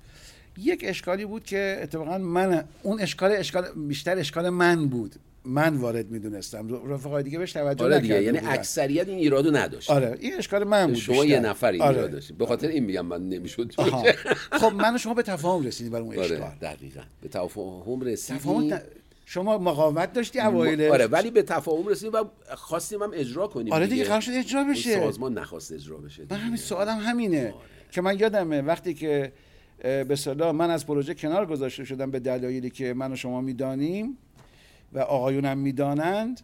یک 0.60 0.84
اشکالی 0.84 1.24
بود 1.24 1.44
که 1.44 1.78
اتفاقا 1.82 2.18
من 2.18 2.64
اون 2.82 3.00
اشکال 3.00 3.32
اشکال 3.32 3.64
بیشتر 3.76 4.18
اشکال 4.18 4.48
من 4.48 4.88
بود. 4.88 5.14
من 5.44 5.76
وارد 5.76 6.10
می‌دونستم. 6.10 6.90
رفقای 6.90 7.22
دیگه 7.22 7.38
بهش 7.38 7.52
توجه 7.52 7.84
آره 7.84 8.00
دیگه 8.00 8.22
یعنی 8.22 8.38
بودن. 8.38 8.52
اکثریت 8.52 9.08
این 9.08 9.18
ایرادو 9.18 9.50
نداشت. 9.50 9.90
آره 9.90 10.16
این 10.20 10.34
اشکال 10.34 10.64
من 10.64 10.86
بود 10.86 10.94
شما 10.94 11.22
بیشتر. 11.22 11.28
یه 11.28 11.40
نفر 11.40 11.72
این 11.72 11.82
آره. 11.82 11.96
ایراد 11.96 12.10
داشتید 12.10 12.38
به 12.38 12.46
خاطر 12.46 12.68
این 12.68 12.84
میگم 12.84 13.06
من 13.06 13.28
نمی‌شد. 13.28 13.72
خب 14.52 14.72
من 14.72 14.94
و 14.94 14.98
شما 14.98 15.14
به 15.14 15.22
تفاهم 15.22 15.66
رسیدیم 15.66 15.92
برای 15.92 16.04
اون 16.04 16.18
اشکال. 16.18 16.42
آره 16.42 16.54
دقیقا. 16.60 17.00
به 17.22 17.28
تفاهم 17.28 18.00
رسیدیم. 18.00 18.38
تفاهم 18.38 18.80
شما 19.26 19.58
مقاومت 19.58 20.12
داشتی 20.12 20.40
اوایل 20.40 20.82
آره 20.82 21.06
ولی 21.06 21.30
به 21.30 21.42
تفاهم 21.42 21.88
رسیدیم 21.88 22.12
و 22.12 22.24
خواستیم 22.54 23.02
هم 23.02 23.10
اجرا 23.14 23.46
کنیم 23.46 23.72
آره 23.72 23.86
دیگه. 23.86 24.04
قرار 24.04 24.20
شد 24.20 24.32
اجرا 24.34 24.64
بشه. 24.64 24.94
سازمان 24.94 25.38
نخواست 25.38 25.72
اجرا 25.72 25.96
بشه 25.96 26.22
من. 26.30 26.36
همین 26.36 26.56
سوالم 26.56 26.98
همینه 26.98 27.54
که 27.90 28.00
من 28.00 28.18
یادمه 28.18 28.62
وقتی 28.62 28.94
که 28.94 29.32
به 29.82 30.16
صلاح 30.16 30.50
من 30.50 30.70
از 30.70 30.86
پروژه 30.86 31.14
کنار 31.14 31.46
گذاشته 31.46 31.84
شدم 31.84 32.10
به 32.10 32.20
دلایلی 32.20 32.70
که 32.70 32.94
من 32.94 33.12
و 33.12 33.16
شما 33.16 33.40
می‌دانیم 33.40 34.18
و 34.92 34.98
آقایونم 34.98 35.58
می‌دانند. 35.58 36.40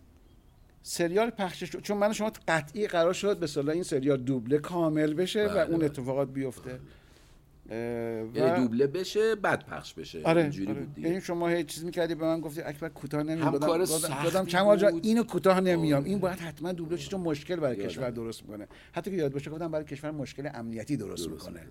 سریال 0.82 1.30
پخش 1.30 1.64
شد. 1.64 1.80
چون 1.82 1.96
من 1.96 2.10
و 2.10 2.12
شما 2.12 2.32
قطعی 2.48 2.86
قرار 2.86 3.12
شد 3.12 3.38
به 3.38 3.46
صلاح 3.46 3.74
این 3.74 3.82
سریال 3.82 4.16
دوبله 4.16 4.58
کامل 4.58 5.14
بشه 5.14 5.46
و 5.46 5.48
بله، 5.48 5.60
اون 5.60 5.76
بله. 5.76 5.84
اتفاقات 5.84 6.28
بیفته. 6.28 6.70
اه، 6.70 8.22
و- 8.22 8.36
یعنی 8.36 8.62
دوبله 8.62 8.86
بشه 8.86 9.34
بعد 9.34 9.66
پخش 9.66 9.94
بشه. 9.94 10.22
آره, 10.24 10.42
اینجوری 10.42 10.70
آره. 10.70 10.80
بود 10.80 10.94
دیگه. 10.94 11.08
یعنی 11.08 11.20
شما 11.20 11.48
هیچ 11.48 11.66
چیز 11.66 11.84
می‌کردی 11.84 12.14
به 12.14 12.24
من 12.24 12.40
گفتی 12.40 12.60
اکبر 12.62 12.88
کوتاه 12.88 13.22
نمیام 13.22 13.58
کار 13.58 13.80
گفتم 13.80 14.44
کمال 14.46 14.76
جان 14.76 14.90
بود. 14.90 15.06
اینو 15.06 15.22
کوتاه 15.22 15.60
نمیام 15.60 16.00
آره. 16.00 16.10
این 16.10 16.18
باید 16.18 16.38
حتما 16.38 16.72
دوبله 16.72 16.98
چون 16.98 17.20
مشکل 17.20 17.56
برای 17.56 17.76
یادم. 17.76 17.88
کشور 17.88 18.10
درست 18.10 18.42
می‌کنه 18.42 18.66
حتی 18.92 19.10
که 19.10 19.16
یاد 19.16 19.32
باشه 19.32 19.50
گفتم 19.50 19.70
برای 19.70 19.84
کشور 19.84 20.10
مشکل 20.10 20.48
امنیتی 20.54 20.96
درست, 20.96 21.28
درست 21.28 21.48
می‌کنه. 21.48 21.66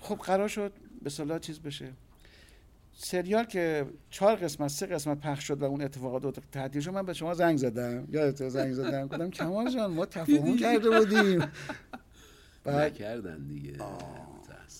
خب 0.00 0.14
قرار 0.14 0.48
شد 0.48 0.72
به 1.02 1.10
صلاح 1.10 1.38
چیز 1.38 1.60
بشه. 1.60 1.92
سریال 2.96 3.44
که 3.44 3.86
چهار 4.10 4.36
قسمت 4.36 4.68
سه 4.68 4.86
قسمت 4.86 5.20
پخش 5.20 5.44
شد 5.44 5.62
و 5.62 5.64
اون 5.64 5.82
اتفاقات 5.82 6.40
تعطیل 6.52 6.82
شد 6.82 6.90
من 6.90 7.06
به 7.06 7.12
شما 7.12 7.34
زنگ 7.34 7.58
زدم. 7.58 8.08
یادت 8.12 8.48
زنگ 8.48 8.72
زدم. 8.72 9.06
گفتم 9.06 9.30
کمال 9.30 9.70
جان 9.70 9.92
ما 9.92 10.06
تفاهم 10.06 10.56
کرده 10.56 10.98
بودیم. 10.98 11.44
نکردن 12.66 13.46
دیگه. 13.46 13.72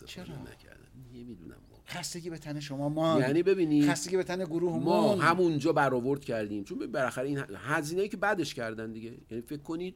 چرا؟ 0.07 0.25
نکردن. 0.25 0.85
نمی‌دونم 1.15 1.57
خستگی 1.87 2.31
به 2.31 2.39
تن 2.39 2.61
شما 2.61 2.89
ما 2.89 3.21
یعنی 3.21 3.43
ببینید 3.43 3.91
خستگی 3.91 4.17
به 4.17 4.23
تن 4.23 4.45
گروه 4.45 4.85
ما 4.85 5.17
همونجا 5.17 5.73
برآورد 5.73 6.25
کردیم. 6.25 6.65
چون 6.65 6.93
بالاخره 6.93 7.29
این 7.29 7.43
هزینه 7.57 8.03
ای 8.03 8.09
که 8.09 8.17
بعدش 8.17 8.55
کردن 8.55 8.93
دیگه. 8.93 9.15
یعنی 9.31 9.43
فکر 9.43 9.63
کنید 9.63 9.95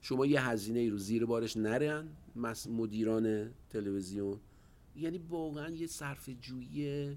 شما 0.00 0.26
یه 0.26 0.48
هزینه 0.48 0.78
ای 0.80 0.90
رو 0.90 0.98
زیر 0.98 1.26
بارش 1.26 1.56
نرن 1.56 2.08
مدیران 2.68 3.50
تلویزیون 3.72 4.36
یعنی 4.96 5.20
واقعا 5.30 5.70
یه 5.70 5.86
صرف 5.86 6.28
جویی 6.40 7.16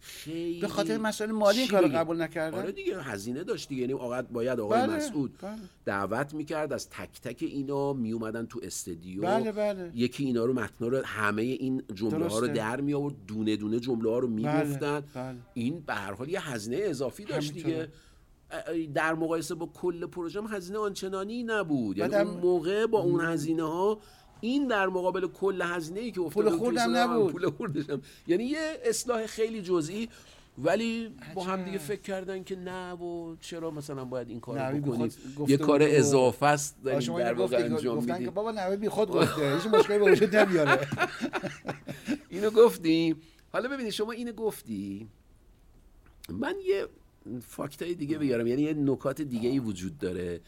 خیلی 0.00 0.60
به 0.60 0.68
خاطر 0.68 0.98
مسائل 0.98 1.30
مالی 1.30 1.58
این 1.58 1.68
کارو؟ 1.68 1.88
قبول 1.88 2.22
نکردن؟ 2.22 2.58
آره 2.58 2.72
دیگه 2.72 3.02
هزینه 3.02 3.44
داشت 3.44 3.68
دیگه 3.68 3.80
یعنی 3.80 3.92
آقاد 3.92 4.28
باید 4.28 4.60
آقای 4.60 4.80
بله، 4.80 4.96
مسعود 4.96 5.38
بله. 5.42 5.56
دعوت 5.84 6.34
می‌کرد 6.34 6.72
از 6.72 6.90
تک 6.90 7.20
تک 7.22 7.42
اینا 7.42 7.92
میومدن 7.92 8.46
تو 8.46 8.60
استدیو 8.62 9.22
بله، 9.22 9.52
بله. 9.52 9.90
یکی 9.94 10.24
اینا 10.24 10.44
رو 10.44 10.52
متنا 10.52 10.88
رو 10.88 11.02
همه 11.04 11.42
این 11.42 11.82
جمله 11.94 12.28
ها 12.28 12.38
رو. 12.38 12.48
در 12.48 12.80
می 12.80 12.94
آورد 12.94 13.14
دونه 13.26 13.56
دونه 13.56 13.80
جمله 13.80 14.10
ها 14.10 14.18
رو 14.18 14.28
می‌گفتن 14.28 15.02
بله. 15.14 15.36
این 15.54 15.80
به 15.80 15.94
هر 15.94 16.12
حال 16.14 16.28
یه 16.28 16.50
هزینه 16.50 16.76
اضافی 16.80 17.24
داشت. 17.24 17.52
دیگه 17.52 17.88
در 18.94 19.14
مقایسه 19.14 19.54
با 19.54 19.66
کل 19.66 20.06
پروژه 20.06 20.40
هم 20.40 20.46
هزینه 20.46 20.78
آنچنانی 20.78 21.42
نبود 21.42 21.98
یعنی 21.98 22.14
اون 22.14 22.40
موقع 22.40 22.86
با 22.86 22.98
اون 22.98 23.20
هزینه 23.24 23.62
ها 23.62 23.98
این 24.40 24.68
در 24.68 24.86
مقابل 24.86 25.26
کل 25.26 25.62
هزینه 25.62 26.00
ای 26.00 26.10
که 26.10 26.20
افتاده 26.20 26.50
پول 26.50 26.58
خوردم 26.58 26.96
نبود. 26.96 27.32
پول 27.32 27.50
خوردش 27.50 27.90
هم. 27.90 28.02
یعنی 28.26 28.44
یه 28.44 28.80
اصلاح 28.84 29.26
خیلی 29.26 29.62
جزئی 29.62 30.08
ولی 30.58 31.10
با 31.34 31.44
هم 31.44 31.64
دیگه. 31.64 31.78
فکر 31.78 32.00
کردن 32.00 32.44
که 32.44 32.56
نه 32.56 32.92
و 32.92 33.36
چرا 33.40 33.70
مثلا 33.70 34.04
باید 34.04 34.28
این 34.28 34.40
کار 34.40 34.62
نوی 34.62 34.78
رو 34.78 34.84
بی 34.84 34.90
بکنیم 34.90 35.08
خود 35.08 35.34
گفته 35.34 35.52
یه 35.52 35.56
کار 35.56 35.80
اضافه 35.82 36.46
است 36.46 36.76
داریم 36.84 37.18
در 37.18 37.28
اینو 37.28 37.40
واقع 37.40 37.56
انجام 37.56 37.96
گفتن 37.96 38.06
که 38.06 38.12
میدیم 38.12 38.30
بابا 38.30 38.52
نوه 38.52 38.76
بی 38.76 38.88
خود 38.88 39.10
گفته. 39.10 39.54
هیچ 39.54 39.66
مشکلی 39.66 39.98
به 39.98 40.12
وجود 40.12 40.36
نمیاره. 40.36 40.88
اینو 42.30 42.50
گفتیم 42.50 43.22
حالا 43.52 43.68
ببینید 43.68 43.92
شما 43.92 44.12
اینو 44.12 44.32
گفتی. 44.32 45.08
من 46.28 46.54
یه 46.66 46.86
فاکتای 47.40 47.94
دیگه 47.94 48.18
بگم. 48.18 48.46
یعنی 48.46 48.62
یه 48.62 48.74
نکات 48.74 49.22
دیگه 49.22 49.48
ای 49.48 49.58
وجود 49.58 49.98
داره 49.98 50.40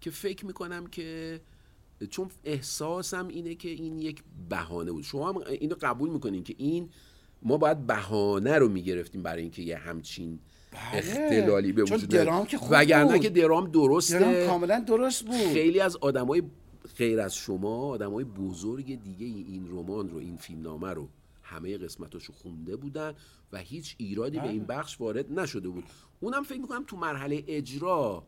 که 0.00 0.10
فکر 0.10 0.46
می‌کنم 0.46 0.86
که 0.86 1.40
چون 2.10 2.28
احساسم 2.44 3.28
اینه 3.28 3.54
که 3.54 3.68
این 3.68 3.98
یک 3.98 4.22
بهانه 4.48 4.92
بود. 4.92 5.02
شما 5.02 5.32
هم 5.32 5.42
اینو 5.48 5.74
قبول 5.80 6.10
می‌کنین 6.10 6.44
که 6.44 6.54
این 6.58 6.88
ما 7.42 7.56
باید 7.56 7.86
بهانه 7.86 8.58
رو 8.58 8.68
می‌گرفتیم 8.68 9.22
برای 9.22 9.42
اینکه 9.42 9.62
یه 9.62 9.76
همچین 9.76 10.38
بله. 10.70 10.80
اختلالی 10.94 11.72
به 11.72 11.82
وجود 11.82 12.08
درام 12.08 12.46
که 12.46 12.58
خوب 12.58 12.68
وگرنه 12.70 13.12
بود. 13.12 13.20
که 13.20 13.30
درام 13.30 13.70
درسته. 13.70 14.18
درام 14.18 14.46
کاملا 14.46 14.84
درست 14.86 15.24
بود. 15.24 15.34
خیلی 15.34 15.80
از 15.80 15.96
آدمای 15.96 16.42
غیر 16.98 17.20
از 17.20 17.34
شما 17.34 17.86
آدمای 17.86 18.24
بزرگ 18.24 19.02
دیگه 19.02 19.26
این 19.26 19.68
رمان 19.70 20.10
رو 20.10 20.18
این 20.18 20.36
فیلمنامه 20.36 20.92
رو 20.92 21.08
همه 21.42 21.78
قسمتاشو 21.78 22.32
خونده 22.32 22.76
بودن 22.76 23.14
و 23.52 23.58
هیچ 23.58 23.94
ایرادی 23.98 24.38
به 24.38 24.48
این 24.48 24.64
بخش 24.64 25.00
وارد 25.00 25.32
نشده 25.32 25.68
بود. 25.68 25.84
اونم 26.20 26.42
فکر 26.42 26.60
می‌کنم 26.60 26.84
تو 26.86 26.96
مرحله 26.96 27.44
اجرا 27.46 28.26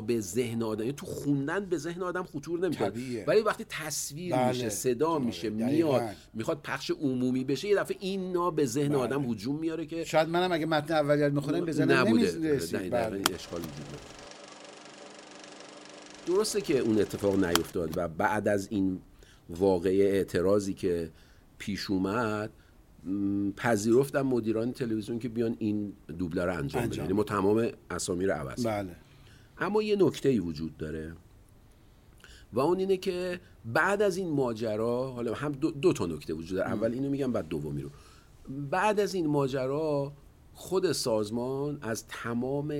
به 0.00 0.20
ذهن 0.20 0.62
آدم 0.62 0.80
یعنی 0.80 0.92
تو 0.92 1.06
خوندن 1.06 1.66
به 1.66 1.78
ذهن 1.78 2.02
آدم 2.02 2.22
خطور 2.22 2.60
نمی‌کنه. 2.60 2.92
ولی 3.26 3.40
وقتی 3.40 3.64
تصویر 3.68 4.36
بله. 4.36 4.48
میشه 4.48 4.68
صدا 4.68 5.08
آره، 5.08 5.24
میشه. 5.24 5.50
میاد 5.50 6.02
می‌خواد 6.34 6.60
پخش 6.62 6.90
عمومی 6.90 7.44
بشه 7.44 7.68
یه 7.68 7.76
دفعه 7.76 7.96
اینا 8.00 8.50
به 8.50 8.66
ذهن 8.66 8.94
آدم 8.94 9.30
هجوم 9.30 9.58
میاره 9.58 9.86
که 9.86 10.04
شاید 10.04 10.28
منم 10.28 10.52
اگه 10.52 10.66
متن 10.66 10.94
اولیت 10.94 11.32
می‌خونم 11.32 11.64
به 11.64 11.72
ذهنم 11.72 12.08
نمی‌رسید 12.08 12.90
بله. 12.90 13.16
این 13.16 13.34
اشکال 13.34 13.60
وجود. 13.60 14.00
درسته 16.26 16.60
که 16.60 16.78
اون 16.78 16.98
اتفاق 16.98 17.44
نیفتاد 17.44 17.90
و 17.96 18.08
بعد 18.08 18.48
از 18.48 18.68
این 18.70 19.00
واقعه 19.48 20.04
اعتراضی 20.04 20.74
که 20.74 21.10
پیش 21.58 21.90
اومد 21.90 22.50
پذیرفتم 23.56 24.22
مدیران 24.22 24.72
تلویزیون 24.72 25.18
که 25.18 25.28
بیان 25.28 25.56
این 25.58 25.92
دوبله 26.18 26.44
رو 26.44 26.56
انجام 26.56 26.82
بدن 26.82 26.90
انجام 26.90 27.04
یعنی 27.04 27.16
ما 27.16 27.24
تمام 27.24 27.68
اسامی 27.90 28.26
رو 28.26 28.32
عوض. 28.32 28.66
بله 28.66 28.96
اما 29.62 29.82
یه 29.82 29.96
نکته 29.96 30.28
ای 30.28 30.38
وجود 30.38 30.76
داره. 30.76 31.12
و 32.52 32.60
اون 32.60 32.78
اینه 32.78 32.96
که 32.96 33.40
بعد 33.64 34.02
از 34.02 34.16
این 34.16 34.30
ماجرا 34.30 35.12
حالا 35.12 35.34
هم 35.34 35.52
دو, 35.52 35.70
دو 35.70 35.92
تا 35.92 36.06
نکته 36.06 36.34
وجود 36.34 36.58
داره. 36.58 36.70
اول 36.70 36.92
اینو 36.92 37.10
میگم 37.10 37.32
بعد 37.32 37.48
دومی 37.48 37.82
رو. 37.82 37.90
بعد 38.70 39.00
از 39.00 39.14
این 39.14 39.26
ماجرا 39.26 40.12
خود 40.54 40.92
سازمان 40.92 41.78
از 41.82 42.06
تمام 42.06 42.74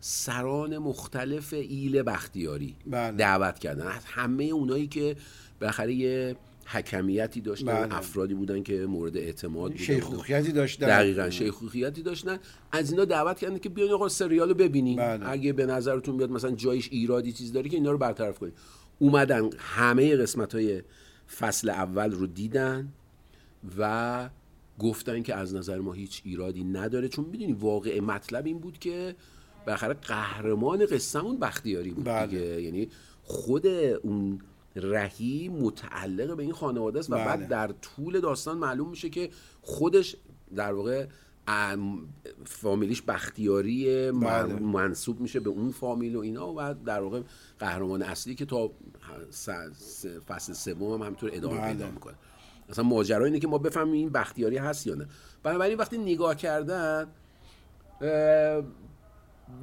سران 0.00 0.78
مختلف 0.78 1.52
ایل 1.52 2.02
بختیاری 2.02 2.76
بله. 2.86 3.16
دعوت 3.16 3.58
کردن. 3.58 3.86
از 3.86 4.04
همه 4.04 4.44
اونایی 4.44 4.86
که 4.86 5.16
بالاخره 5.60 5.94
یه 5.94 6.36
حکمیتی 6.66 7.40
داشتن 7.40 7.72
بله. 7.72 7.96
افرادی 7.96 8.34
بودن 8.34 8.62
که 8.62 8.86
مورد 8.86 9.16
اعتماد 9.16 9.70
بودن. 9.70 9.84
شیخوخیتی 9.84 10.52
داشتن. 10.52 10.86
دقیقا 10.86 11.30
شیخوخیتی 11.30 12.02
داشتن. 12.02 12.38
از 12.72 12.90
اینا 12.90 13.04
دعوت 13.04 13.38
کردن 13.38 13.58
که 13.58 13.68
بیاین 13.68 13.92
آقا 13.92 14.08
سریال 14.08 14.48
رو 14.48 14.54
ببینین. 14.54 14.96
بله. 14.96 15.28
اگه 15.28 15.52
به 15.52 15.66
نظرتون 15.66 16.16
بیاد 16.16 16.30
مثلا 16.30 16.50
جایش 16.50 16.88
ایرادی 16.92 17.32
چیز 17.32 17.52
داره 17.52 17.68
که 17.68 17.76
اینا 17.76 17.90
رو 17.92 17.98
برطرف 17.98 18.38
کنین. 18.38 18.52
اومدن 18.98 19.50
همه 19.58 20.16
قسمت 20.16 20.54
های 20.54 20.82
فصل 21.38 21.70
اول 21.70 22.10
رو 22.10 22.26
دیدن 22.26 22.92
و 23.78 24.30
گفتن 24.78 25.22
که 25.22 25.34
از 25.34 25.54
نظر 25.54 25.78
ما 25.78 25.92
هیچ 25.92 26.22
ایرادی 26.24 26.64
نداره. 26.64 27.08
چون 27.08 27.24
می‌دونی 27.24 27.52
واقع 27.52 28.00
مطلب 28.00 28.46
این 28.46 28.58
بود 28.58 28.78
که 28.78 29.14
بالاخره 29.66 29.94
قهرمان 29.94 30.86
قصهمون 30.86 31.38
بختیاری 31.38 31.90
بود 31.90 32.04
بله. 32.04 32.26
دیگه. 32.26 32.62
یعنی 32.62 32.88
خود 33.22 33.66
اون 33.66 34.38
رهی 34.76 35.48
متعلق 35.48 36.36
به 36.36 36.42
این 36.42 36.52
خانواده 36.52 36.98
است 36.98 37.10
و 37.10 37.14
بله. 37.14 37.24
بعد 37.24 37.48
در 37.48 37.68
طول 37.82 38.20
داستان 38.20 38.58
معلوم 38.58 38.88
میشه 38.88 39.10
که 39.10 39.30
خودش 39.62 40.16
در 40.56 40.72
واقع 40.72 41.06
ام، 41.46 42.08
فامیلیش 42.44 43.02
بختیاری 43.02 44.10
من- 44.10 44.20
بله. 44.20 44.60
منصوب 44.60 45.20
میشه 45.20 45.40
به 45.40 45.50
اون 45.50 45.70
فامیل 45.70 46.16
و 46.16 46.20
اینا 46.20 46.52
و 46.56 46.74
در 46.84 47.00
واقع 47.00 47.22
قهرمان 47.58 48.02
اصلی 48.02 48.34
که 48.34 48.44
تا 48.44 48.70
فصل 50.28 50.52
سوم 50.52 50.92
هم 50.92 51.02
همینطور 51.02 51.30
ادامه 51.32 51.58
بله. 51.58 51.72
پیدا 51.72 51.90
می‌کنه 51.90 52.14
اصلا 52.68 52.84
ماجرا 52.84 53.24
اینه 53.24 53.38
که 53.38 53.48
ما 53.48 53.58
بفهمیم 53.58 53.92
این 53.92 54.08
بختیاری 54.08 54.56
هست 54.56 54.86
یا 54.86 54.94
نه 54.94 55.06
بنابراین 55.42 55.78
وقتی 55.78 55.98
نگاه 55.98 56.34
کردن 56.34 57.06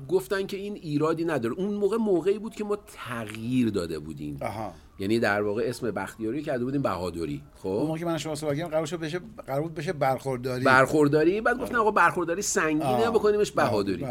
گفتن 0.09 0.47
که 0.47 0.57
این 0.57 0.73
ایرادی 0.75 1.25
نداره 1.25 1.55
اون 1.55 1.73
موقع 1.73 1.97
موقعی 1.97 2.39
بود 2.39 2.55
که 2.55 2.63
ما 2.63 2.75
تغییر 2.75 3.69
داده 3.69 3.99
بودیم 3.99 4.37
آها 4.41 4.73
یعنی 4.99 5.19
در 5.19 5.41
واقع 5.41 5.63
اسم 5.65 5.91
بختیاری 5.91 6.41
کرده 6.41 6.65
بودیم 6.65 6.81
بهادری 6.81 7.43
اون 7.63 7.81
خب 7.81 7.87
موقع 7.87 7.99
که 7.99 8.05
من 8.05 8.17
شما 8.17 8.35
صحبت 8.35 8.57
کردم 8.57 8.69
قرار 8.69 8.85
شد 8.85 8.99
بشه 8.99 9.19
قرار 9.47 9.61
بود 9.61 9.73
بشه 9.73 9.93
برخورداری 9.93 10.63
برخورداری 10.63 11.41
بعد 11.41 11.59
گفتن 11.59 11.75
آقا 11.75 11.91
برخورداری 11.91 12.41
سنگینه. 12.41 13.11
بکنیمش 13.11 13.51
بهادری 13.51 14.05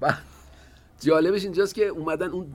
بله. 0.00 0.14
جالبش 1.00 1.44
اینجاست 1.44 1.74
که 1.74 1.86
اومدن 1.86 2.28
اون 2.28 2.46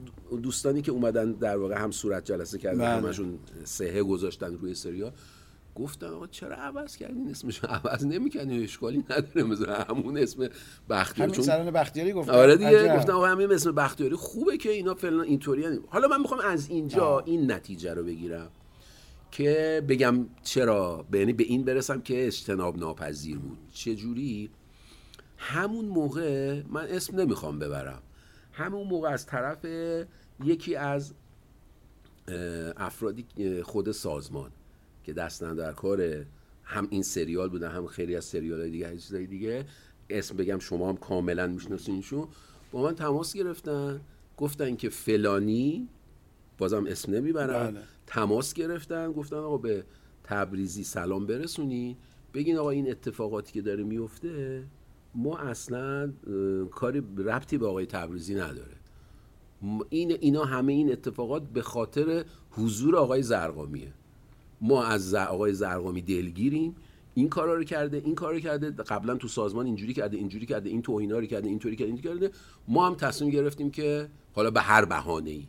دوستانی 0.42 0.82
که 0.82 0.92
اومدن 0.92 1.32
در 1.32 1.56
واقع 1.56 1.78
هم 1.78 1.90
صورت 1.90 2.24
جلسه 2.24 2.58
کردن 2.58 2.78
بله. 2.78 3.06
همشون 3.06 3.38
سهه 3.64 4.02
گذاشتن 4.02 4.54
روی 4.54 4.74
سریال 4.74 5.12
گفتن 5.76 6.06
آقا 6.06 6.26
چرا 6.26 6.56
عوض 6.56 6.96
کردین 6.96 7.30
اسمش 7.30 7.64
عوض 7.64 8.06
نمی‌کنی 8.06 8.64
اشکالی 8.64 9.04
نداره. 9.10 9.42
مثلا 9.42 9.74
همون 9.74 10.18
اسم 10.18 10.48
بختیاری 10.90 11.32
همین 11.32 11.44
سران 11.44 11.70
بختیاری 11.70 12.12
گفتن 12.12 12.32
آره 12.32 12.56
دیگه 12.56 12.82
عجب. 12.82 12.96
گفتم 12.96 13.12
آقا 13.12 13.26
همین 13.26 13.52
اسم 13.52 13.72
بختیاری. 13.72 14.14
خوبه 14.14 14.56
که 14.56 14.70
اینا 14.70 14.94
فعلا 14.94 15.22
اینطوری 15.22 15.78
حالا 15.88 16.08
من 16.08 16.20
می‌خوام 16.20 16.40
از 16.40 16.68
اینجا 16.68 17.06
آه. 17.06 17.22
این 17.26 17.52
نتیجه 17.52 17.94
رو 17.94 18.04
بگیرم 18.04 18.50
که 19.30 19.82
بگم 19.88 20.26
چرا 20.42 21.06
یعنی 21.12 21.32
به 21.32 21.44
این 21.44 21.64
برسم 21.64 22.00
که 22.00 22.26
اجتناب 22.26 22.78
ناپذیر 22.78 23.38
بود. 23.38 23.58
چه 23.72 23.94
جوری 23.94 24.50
همون 25.38 25.84
موقع 25.84 26.62
من 26.68 26.86
اسم 26.88 27.20
نمی‌خوام 27.20 27.58
ببرم. 27.58 28.02
همون 28.52 28.86
موقع 28.86 29.08
از 29.08 29.26
طرف 29.26 29.66
یکی 30.44 30.76
از 30.76 31.14
افرادی 32.76 33.26
خود 33.62 33.92
سازمان. 33.92 34.50
که 35.06 35.12
دستن 35.12 35.54
در 35.54 35.72
کار 35.72 36.24
هم 36.64 36.88
این 36.90 37.02
سریال 37.02 37.48
بودن 37.48 37.70
هم 37.70 37.86
خیلی 37.86 38.16
از 38.16 38.24
سریال 38.24 38.60
های 38.60 38.70
دیگه 38.70 38.96
چیزای 38.96 39.26
دیگه. 39.26 39.64
اسم 40.10 40.36
بگم 40.36 40.58
شما 40.58 40.88
هم 40.88 40.96
کاملا 40.96 41.46
میشناسینشون 41.46 42.28
با 42.72 42.82
من 42.82 42.94
تماس 42.94 43.34
گرفتن 43.34 44.00
گفتن 44.36 44.76
که 44.76 44.88
فلانی 44.88 45.88
بازم 46.58 46.86
اسم 46.86 47.14
نمی‌برم 47.14 47.70
بله. 47.70 47.80
تماس 48.06 48.54
گرفتن 48.54 49.12
گفتن 49.12 49.36
آقا 49.36 49.58
به 49.58 49.84
تبریزی 50.24 50.84
سلام 50.84 51.26
برسونین. 51.26 51.96
بگین 52.34 52.56
آقا 52.56 52.70
این 52.70 52.90
اتفاقاتی 52.90 53.52
که 53.52 53.62
داره 53.62 53.84
میفته 53.84 54.64
ما 55.14 55.38
اصلا 55.38 56.12
کاری 56.70 57.02
ربطی 57.18 57.58
به 57.58 57.66
آقای 57.66 57.86
تبریزی 57.86 58.34
نداره. 58.34 58.76
این 59.88 60.12
اینا 60.20 60.44
همه 60.44 60.72
این 60.72 60.92
اتفاقات 60.92 61.42
به 61.42 61.62
خاطر 61.62 62.24
حضور 62.50 62.96
آقای 62.96 63.22
زرقامیه. 63.22 63.92
ما 64.60 64.84
از 64.84 65.14
آقای 65.14 65.52
زرقامی 65.52 66.02
دلگیریم. 66.02 66.76
این 67.14 67.28
کارا 67.28 67.54
رو 67.54 67.64
کرده 67.64 68.02
این 68.04 68.14
کارا 68.14 68.32
رو 68.32 68.40
کرده. 68.40 68.70
قبلا 68.70 69.14
تو 69.16 69.28
سازمان 69.28 69.66
اینجوری 69.66 69.94
کرده 69.94 70.16
اینجوری 70.16 70.46
کرده 70.46 70.70
این 70.70 70.82
توهینا 70.82 71.18
رو 71.18 71.26
کرده 71.26 71.48
اینطوری 71.48 71.76
کرده 71.76 71.90
اینطوری 71.90 72.20
کرده. 72.20 72.30
ما 72.68 72.86
هم 72.86 72.94
تصمیم 72.94 73.30
گرفتیم 73.30 73.70
که 73.70 74.08
حالا 74.32 74.50
به 74.50 74.60
هر 74.60 74.84
بهانه 74.84 75.30
ای 75.30 75.46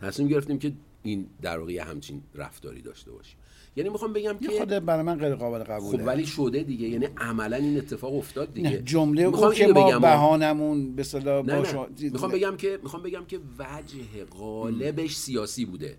تصمیم 0.00 0.28
گرفتیم 0.28 0.58
که 0.58 0.72
این 1.02 1.26
در 1.42 1.58
واقع 1.58 1.72
همچین 1.72 2.22
رفتاری 2.34 2.82
داشته 2.82 3.10
باشیم. 3.10 3.36
یعنی 3.76 3.90
می‌خوام 3.90 4.12
بگم 4.12 4.38
که 4.38 4.48
خود 4.58 4.68
برای 4.68 5.02
من 5.02 5.18
غیر 5.18 5.34
قابل 5.34 5.58
قبوله. 5.58 5.98
خب 5.98 6.06
ولی 6.06 6.26
شده 6.26 6.62
دیگه. 6.62 6.88
یعنی 6.88 7.08
عملا 7.16 7.56
این 7.56 7.76
اتفاق 7.76 8.14
افتاد 8.14 8.54
دیگه. 8.54 8.82
جمله 8.82 9.26
می‌خوام 9.26 9.48
او 9.48 9.54
که 9.54 9.66
ما 9.66 9.88
بگم، 9.88 10.00
بهانمون 10.00 10.94
به 10.94 11.02
شما- 11.02 11.88
می‌خوام 12.00 12.32
بگم 12.32 12.56
که 12.56 12.78
می‌خوام 12.82 13.02
بگم 13.02 13.24
که 13.24 13.40
وجه 13.58 14.24
غالبش 14.30 15.16
سیاسی 15.16 15.64
بوده. 15.64 15.96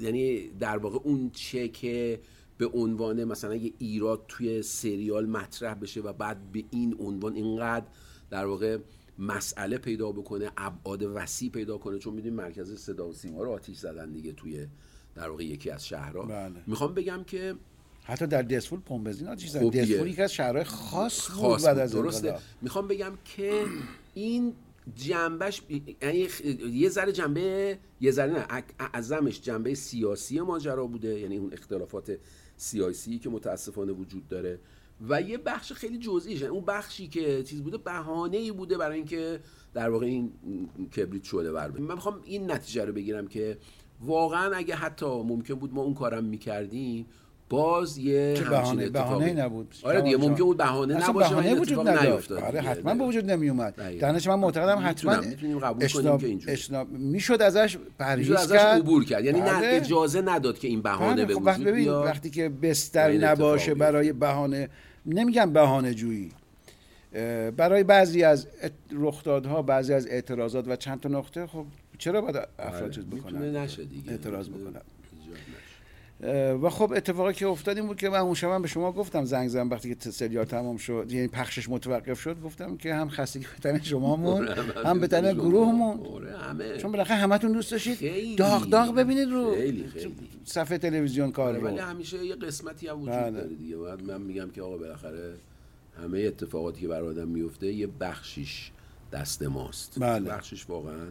یعنی 0.00 0.48
در 0.48 0.78
واقع 0.78 0.98
اون 1.04 1.30
چه 1.30 1.68
که 1.68 2.20
به 2.58 2.66
عنوان 2.66 3.24
مثلا 3.24 3.54
یه 3.54 3.72
ایراد 3.78 4.24
توی 4.28 4.62
سریال 4.62 5.26
مطرح 5.26 5.74
بشه 5.74 6.00
و 6.00 6.12
بعد 6.12 6.52
به 6.52 6.64
این 6.70 6.96
عنوان 7.00 7.34
اینقدر 7.34 7.86
در 8.30 8.46
واقع 8.46 8.78
مسئله 9.18 9.78
پیدا 9.78 10.12
بکنه 10.12 10.50
ابعاد 10.56 11.02
وسیع 11.02 11.50
پیدا 11.50 11.78
کنه 11.78 11.98
چون 11.98 12.14
می‌دونیم 12.14 12.36
مرکز 12.36 12.74
صدا 12.80 13.08
و 13.08 13.12
سیما 13.12 13.42
رو 13.42 13.50
آتیش 13.50 13.78
زدن 13.78 14.12
دیگه 14.12 14.32
توی 14.32 14.66
در 15.14 15.28
واقع 15.28 15.44
یکی 15.44 15.70
از 15.70 15.86
شهرها 15.86 16.22
بله. 16.22 16.62
می‌خوام 16.66 16.94
بگم 16.94 17.24
که 17.24 17.54
حتی 18.04 18.26
در 18.26 18.42
دسفول 18.42 18.80
پمپ 18.80 19.04
بنزین 19.04 19.28
آتیش 19.28 19.50
زد 19.50 19.60
دیگه. 19.60 19.82
دسفول 19.82 20.06
یکی 20.08 20.22
از 20.22 20.32
شهرهای 20.32 20.64
خاص 20.64 21.30
بود 21.30 21.40
خاص 21.40 21.64
بعد 21.64 21.74
بود. 21.74 21.82
از 21.82 21.92
درسته. 21.92 22.38
می‌خوام 22.62 22.88
بگم 22.88 23.12
که 23.24 23.64
این 24.14 24.52
جنبش 24.94 25.62
یعنی 26.02 26.28
یه 26.72 26.88
ذره 26.88 27.12
جنبه 27.12 27.78
یه 28.00 28.10
ذره 28.10 28.32
نه 28.32 28.64
اعظمش 28.78 29.40
جنبه 29.40 29.74
سیاسی 29.74 30.40
ماجرا 30.40 30.86
بوده 30.86 31.20
یعنی 31.20 31.36
اون 31.36 31.52
اختلافات 31.52 32.18
سیاسی 32.56 33.18
که 33.18 33.30
متاسفانه 33.30 33.92
وجود 33.92 34.28
داره. 34.28 34.58
و 35.08 35.22
یه 35.22 35.38
بخش 35.38 35.72
خیلی 35.72 35.98
جزئیش 35.98 36.40
یعنی 36.40 36.52
اون 36.52 36.64
بخشی 36.64 37.08
که 37.08 37.42
چیز 37.42 37.62
بوده 37.62 37.78
بهانه 37.78 38.36
ای 38.36 38.52
بوده 38.52 38.78
برای 38.78 38.96
اینکه 38.96 39.40
در 39.74 39.90
واقع 39.90 40.06
این 40.06 40.32
کبریت 40.96 41.24
شده 41.24 41.52
بر 41.52 41.70
من 41.70 41.94
می‌خوام 41.94 42.20
این 42.24 42.50
نتیجه 42.50 42.84
رو 42.84 42.92
بگیرم 42.92 43.28
که 43.28 43.58
واقعا 44.00 44.54
اگه 44.54 44.74
حتی 44.74 45.06
ممکن 45.06 45.54
بود 45.54 45.74
ما 45.74 45.82
اون 45.82 45.94
کارم 45.94 46.24
می‌کردیم 46.24 47.06
باز 47.52 47.98
یه 47.98 48.34
بهانه 48.50 48.88
بهانه 48.88 49.32
نبود 49.32 49.74
آره 49.82 50.00
دیگه 50.00 50.16
ممکن. 50.16 50.44
بود 50.44 50.56
بهانه 50.56 51.08
نباشه 51.08 51.30
بهانه 51.30 51.54
وجود 51.54 51.88
نداشت 51.88 52.32
آره. 52.32 52.60
حتما 52.60 52.94
به 52.94 53.04
وجود 53.04 53.30
نمی 53.30 53.48
اومد. 53.48 53.98
درنش 54.00 54.26
من 54.26 54.34
معتقدم 54.34 54.88
حتما 54.88 55.20
می‌تونیم 55.20 55.58
قبول 55.58 55.88
کنیم 55.88 56.18
که 56.18 56.26
اینجوری. 56.26 56.84
می‌شد 56.90 57.42
ازش 57.42 57.78
پرهیز 57.98 58.30
ازش 58.30 58.56
عبور 58.56 59.04
کرد 59.04 59.24
یعنی 59.24 59.40
نه 59.40 59.52
بله. 59.52 59.66
اجازه 59.66 60.20
نداد 60.20 60.58
که 60.58 60.68
این 60.68 60.82
بهانه 60.82 61.14
بله، 61.14 61.24
به 61.24 61.34
خب 61.34 61.42
وجود 61.42 61.74
بیاد 61.74 62.04
وقتی 62.06 62.30
که 62.30 62.48
بستر 62.48 63.12
نباشه. 63.12 63.74
برای 63.74 64.12
بهانه 64.12 64.68
نمیگم 65.06 65.52
بهانه 65.52 65.94
جویی 65.94 66.32
برای 67.56 67.82
بعضی 67.82 68.24
از 68.24 68.46
رخدادها 68.92 69.62
بعضی 69.62 69.94
از 69.94 70.06
اعتراضات 70.06 70.68
و 70.68 70.76
چند 70.76 71.00
تا 71.00 71.08
نقطه 71.08 71.46
خب 71.46 71.64
چرا 71.98 72.20
باید 72.20 72.36
افراد 72.58 72.90
چیز 72.90 73.04
بله. 73.04 73.14
می‌تونه 73.14 73.38
بکنن 73.38 73.56
نشه 73.56 73.84
دیگه 73.84 74.10
اعتراض 74.10 74.48
بکنن. 74.48 74.80
و 76.62 76.70
خب 76.70 76.92
اتفاقی 76.96 77.32
که 77.32 77.46
افتاد 77.46 77.76
این 77.76 77.86
بود 77.86 77.96
که 77.96 78.08
من 78.08 78.18
اون 78.18 78.34
شب 78.34 78.62
به 78.62 78.68
شما 78.68 78.92
گفتم 78.92 79.24
زنگ 79.24 79.48
زدم 79.48 79.70
وقتی 79.70 79.94
که 79.94 80.10
سریال 80.10 80.44
تمام 80.44 80.76
شد 80.76 81.06
یعنی 81.10 81.28
پخشش 81.28 81.68
متوقف 81.68 82.20
شد 82.20 82.40
گفتم 82.40 82.76
که 82.76 82.94
هم 82.94 83.08
خستگی 83.08 83.44
به 83.44 83.70
تن 83.70 83.82
شمامون 83.82 84.48
هم 84.86 85.00
به 85.00 85.06
تن 85.06 85.32
گروهمون. 85.32 86.00
آره 86.06 86.78
چون 86.78 86.92
بالاخره 86.92 87.16
همتون 87.16 87.52
دوست 87.52 87.70
داشتید. 87.70 88.38
داغ 88.38 88.68
داغ 88.68 88.94
ببینید 88.94 89.28
رو 89.28 89.54
خیلی، 89.54 89.86
خیلی. 89.86 90.14
صفحه 90.44 90.78
تلویزیون 90.78 91.32
کار 91.32 91.48
آره، 91.48 91.64
ولی 91.64 91.78
همیشه 91.78 92.24
یه 92.24 92.34
قسمتی 92.34 92.88
هم 92.88 93.00
وجود 93.02 93.14
بله. 93.14 93.30
داره 93.30 93.54
دیگه. 93.54 93.76
بعد 93.76 94.02
من 94.02 94.20
میگم 94.20 94.50
که 94.50 94.62
آقا 94.62 94.76
بالاخره 94.76 95.34
همه 96.02 96.20
اتفاقاتی 96.20 96.80
که 96.80 96.88
برای 96.88 97.08
آدم 97.08 97.28
میفته 97.28 97.72
یه 97.72 97.86
بخشیش 98.00 98.70
دست 99.12 99.42
ماست. 99.42 99.98
بله. 100.00 100.30
بخشش 100.30 100.70
واقعا 100.70 101.06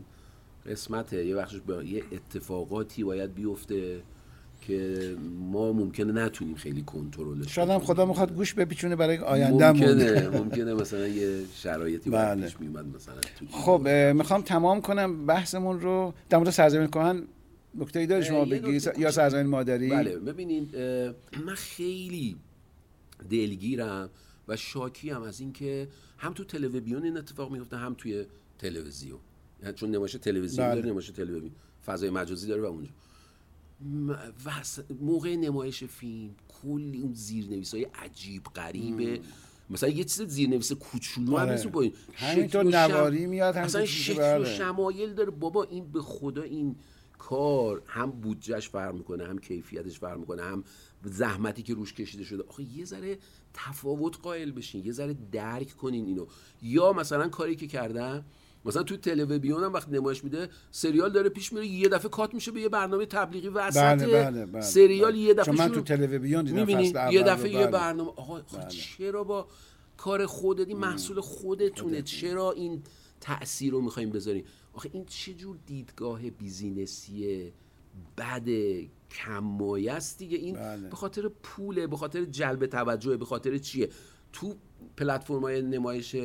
قسمته. 0.65 1.25
یه 1.25 1.35
بخشش 1.35 1.59
با 1.67 1.83
یه 1.83 2.03
اتفاقاتی 2.11 3.03
باید 3.03 3.33
بیفته. 3.35 4.01
که 4.61 5.15
ما 5.51 5.73
ممکنه 5.73 6.11
نتونیم 6.11 6.55
خیلی 6.55 6.81
کنترلش 6.81 7.55
شاید 7.55 7.69
هم. 7.69 7.79
خدا 7.79 8.05
می‌خواد 8.05 8.33
گوش 8.33 8.53
بپیچونه 8.53 8.95
برای 8.95 9.17
آیندهمون 9.17 9.89
ممکنه 9.89 10.29
ممکنه 10.39 10.73
مثلا 10.73 11.07
یه 11.07 11.41
شرایطی 11.53 12.09
بله. 12.09 12.35
بله. 12.35 12.45
پیش 12.45 12.59
میومد 12.59 12.85
مثلا 12.95 13.15
خب 13.51 13.87
می‌خوام 14.15 14.41
تمام 14.41 14.81
کنم 14.81 15.25
بحثمون 15.25 15.79
رو 15.81 16.13
در 16.29 16.37
مورد 16.37 16.49
سرزمین 16.49 16.87
کهن 16.87 17.23
نکته 17.75 17.99
ای 17.99 18.07
داری 18.07 18.25
شما 18.25 18.45
بگی 18.45 18.79
یا. 18.97 19.11
سرزمین 19.11 19.45
مادری 19.47 19.89
بله 19.89 20.17
ببینید 20.17 20.75
من 21.45 21.55
خیلی 21.55 22.35
دلگیرم 23.29 24.09
و 24.47 24.55
شاکی 24.55 25.09
هم 25.09 25.21
از 25.21 25.39
اینکه 25.39 25.87
هم 26.17 26.33
تو 26.33 26.43
تلویزیون 26.43 27.03
این 27.03 27.17
اتفاق 27.17 27.51
میفته 27.51 27.77
هم 27.77 27.95
توی 27.97 28.25
تلویزیون 28.59 29.19
چون 29.75 29.91
نمایش 29.91 30.11
تلویزیون 30.11 30.67
بله. 30.67 30.75
داره 30.75 30.89
نمایش 30.89 31.09
تلویزیون 31.09 31.51
فضای 31.85 32.09
مجازی 32.09 32.47
داره 32.47 32.61
و 32.61 32.65
اونجا 32.65 32.89
موقع 35.01 35.35
نمایش 35.35 35.83
فیلم 35.83 36.35
کلی 36.61 37.01
اون 37.01 37.13
زیرنویس 37.13 37.73
های 37.73 37.83
عجیب 37.83 38.43
غریبه. 38.43 39.19
مثلا 39.69 39.89
یه 39.89 40.03
چیز 40.03 40.21
زیرنویس 40.21 40.71
کوچولو 40.71 41.37
هم 41.37 41.43
آره. 41.43 41.51
نیست 41.51 41.67
با 41.67 41.81
این 41.81 41.93
همینطور 42.13 42.63
نواری 42.63 43.25
میاد، 43.25 43.55
همینطور 43.55 43.81
اصلا 43.81 43.85
شکل 43.85 44.13
و 44.13 44.39
بله. 44.39 44.55
شمایل 44.57 45.13
داره. 45.13 45.31
بابا 45.31 45.63
این 45.63 45.91
به 45.91 46.01
خدا 46.01 46.41
این 46.41 46.75
کار 47.17 47.81
هم 47.85 48.11
بودجهش 48.11 48.69
فرق 48.69 48.93
می‌کنه 48.93 49.27
هم 49.27 49.39
کیفیتش 49.39 49.99
فرق 49.99 50.19
می‌کنه 50.19 50.43
هم 50.43 50.63
زحمتی 51.03 51.63
که 51.63 51.73
روش 51.73 51.93
کشیده 51.93 52.23
شده. 52.23 52.43
آخه 52.49 52.63
یه 52.63 52.85
ذره 52.85 53.17
تفاوت 53.53 54.17
قائل 54.21 54.51
بشین 54.51 54.85
یه 54.85 54.91
ذره 54.91 55.15
درک 55.31 55.77
کنین 55.77 56.05
اینو. 56.05 56.25
یا 56.61 56.93
مثلا 56.93 57.29
کاری 57.29 57.55
که 57.55 57.67
کردن 57.67 58.25
مثلا 58.65 58.83
تو 58.83 58.97
تلویزیون 58.97 59.63
هم 59.63 59.73
وقتی 59.73 59.91
نمایش 59.91 60.23
میده 60.23 60.49
سریال 60.71 61.11
داره 61.11 61.29
پیش 61.29 61.53
میره 61.53 61.67
یه 61.67 61.89
دفعه 61.89 62.09
کات 62.09 62.33
میشه 62.33 62.51
به 62.51 62.61
یه 62.61 62.69
برنامه 62.69 63.05
تبلیغی 63.05 63.47
وسط 63.47 63.81
بله 63.81 64.07
بله 64.07 64.45
بله 64.45 64.61
سریال 64.61 65.11
بله. 65.11 65.21
یه 65.21 65.33
دفعه 65.33 65.55
من 65.55 65.71
تو 65.71 65.81
تلویزیون 65.81 66.45
دیدم؟ 66.45 66.65
فصل 66.65 67.13
یه 67.13 67.23
دفعه 67.23 67.49
یه 67.51 67.57
بله. 67.57 67.67
برنامه 67.67 68.09
آقا 68.09 68.37
آقا 68.37 68.57
بله. 68.57 68.67
چرا 68.69 69.23
با 69.23 69.47
کار 69.97 70.25
خودت 70.25 70.67
این 70.67 70.77
محصول 70.77 71.21
خودتونه 71.21 72.01
چرا 72.01 72.51
این 72.51 72.83
تاثیر 73.21 73.71
رو 73.71 73.81
می‌خوایم 73.81 74.09
بذاریم 74.09 74.43
آخه 74.73 74.89
این 74.93 75.05
چه 75.05 75.33
جور 75.33 75.57
دیدگاه 75.65 76.29
بیزینسی 76.29 77.51
بد 78.17 78.47
کمایه 79.11 79.93
است 79.93 80.17
دیگه 80.17 80.37
این 80.37 80.55
بله. 80.55 80.89
به 80.89 80.95
خاطر 80.95 81.31
پوله 81.43 81.87
به 81.87 81.97
خاطر 81.97 82.25
جلب 82.25 82.65
توجه 82.65 83.17
به 83.17 83.25
خاطر 83.25 83.57
چیه 83.57 83.89
تو 84.33 84.55
پلتفرم 84.97 85.41
های 85.41 85.61
نمایش 85.61 86.15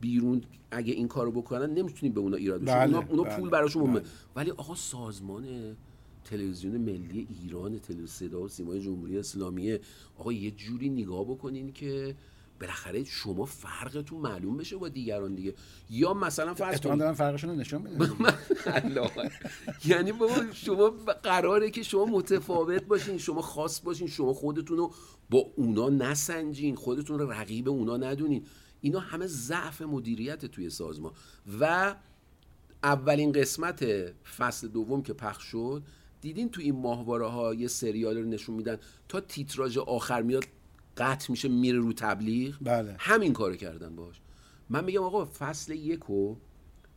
بیرون 0.00 0.42
اگه 0.70 0.92
این 0.92 1.08
کارو 1.08 1.32
بکنن 1.32 1.74
نمی‌تونیم 1.74 2.14
به 2.14 2.20
اونا 2.20 2.36
ایراد 2.36 2.60
بشه 2.62 2.74
بله، 2.74 2.96
اونا, 2.96 3.08
اونا 3.08 3.22
بله، 3.22 3.36
پول 3.36 3.50
براشون 3.50 3.82
مهمه. 3.82 4.00
بله. 4.00 4.08
ولی 4.36 4.50
آقا 4.50 4.74
سازمان 4.74 5.44
تلویزیون 6.24 6.76
ملی 6.76 7.28
ایران 7.42 7.78
تلویزیون 7.78 8.06
صدا 8.06 8.40
و 8.40 8.48
سیمای 8.48 8.80
جمهوری 8.80 9.18
اسلامیه 9.18 9.80
آقا 10.18 10.32
یه 10.32 10.50
جوری 10.50 10.88
نگاه 10.88 11.24
بکنین 11.24 11.72
که 11.72 12.14
بالاخره 12.60 13.04
شما 13.04 13.44
فرقتون 13.44 14.20
معلوم 14.20 14.56
بشه 14.56 14.76
با 14.76 14.88
دیگران 14.88 15.34
دیگه. 15.34 15.54
یا 15.90 16.14
مثلا 16.14 16.54
فرض 16.54 16.80
کنید 16.80 16.98
دارن 16.98 17.12
فرقشون 17.12 17.50
رو 17.50 17.56
نشون 17.56 17.82
میدن. 17.82 18.14
یعنی 19.90 20.12
بابا 20.12 20.34
شما 20.52 20.92
قراره 21.22 21.70
که 21.70 21.82
شما 21.82 22.04
متفاوت 22.04 22.84
باشین 22.84 23.18
شما 23.18 23.42
خاص 23.42 23.80
باشین 23.80 24.08
شما 24.08 24.32
خودتون 24.32 24.76
رو 24.76 24.92
با 25.30 25.38
اونا 25.56 25.88
نسنجین 25.88 26.74
خودتون 26.74 27.18
رو 27.18 27.30
رقیب 27.30 27.68
اونا 27.68 27.96
ندونین. 27.96 28.44
اینا 28.80 29.00
همه 29.00 29.26
ضعف 29.26 29.82
مدیریت 29.82 30.46
توی 30.46 30.70
سازمان. 30.70 31.12
و 31.60 31.94
اولین 32.82 33.32
قسمت 33.32 33.84
فصل 34.36 34.68
دوم 34.68 35.02
که 35.02 35.12
پخش 35.12 35.42
شد 35.42 35.82
دیدین 36.20 36.50
تو 36.50 36.60
این 36.60 36.76
ماهواره 36.76 37.26
ها 37.26 37.54
یه 37.54 37.68
سریال 37.68 38.16
رو 38.16 38.24
نشون 38.24 38.54
میدن 38.54 38.78
تا 39.08 39.20
تیتراژ 39.20 39.78
آخر 39.78 40.22
میاد 40.22 40.44
قطع 40.96 41.30
میشه 41.30 41.48
میره 41.48 41.78
رو 41.78 41.92
تبلیغ. 41.92 42.56
بله. 42.60 42.96
همین 42.98 43.32
کارو 43.32 43.56
کردن 43.56 43.96
باش 43.96 44.20
من 44.70 44.84
میگم 44.84 45.02
آقا 45.02 45.24
فصل 45.24 45.72
یکو 45.72 46.36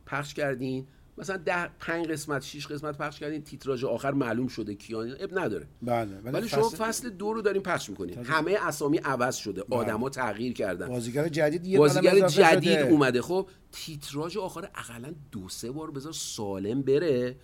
پخش 0.06 0.34
کردین. 0.34 0.86
مثلا 1.18 1.36
ده 1.36 1.66
پنج 1.66 2.06
قسمت 2.06 2.42
شیش 2.42 2.66
قسمت 2.66 2.98
پخش 2.98 3.18
کردین 3.18 3.42
تیتراژ 3.42 3.84
آخر 3.84 4.10
معلوم 4.10 4.48
شده 4.48 4.74
کیان 4.74 5.16
اب 5.20 5.38
نداره. 5.38 5.66
بله 5.82 6.20
ولی 6.24 6.48
شما 6.48 6.68
فصل 6.68 7.10
دو 7.10 7.32
رو 7.32 7.42
دارین 7.42 7.62
پخش 7.62 7.90
می‌کنین. 7.90 8.18
همه 8.18 8.58
اسامی 8.60 8.98
عوض 8.98 9.36
شده. 9.36 9.64
آدما 9.70 10.08
تغییر 10.08 10.52
کردن. 10.52 10.88
بازیگر 10.88 11.28
جدید 11.28 11.66
یه 11.66 11.78
بازیگر 11.78 12.28
جدید 12.28 12.78
شده. 12.78 12.88
اومده. 12.88 13.22
خب 13.22 13.48
تیتراژ 13.72 14.36
آخر 14.36 14.70
اقلا 14.74 15.14
دو 15.32 15.48
سه 15.48 15.70
بار 15.70 15.90
بذار 15.90 16.12
سالم 16.12 16.82
بره 16.82 17.36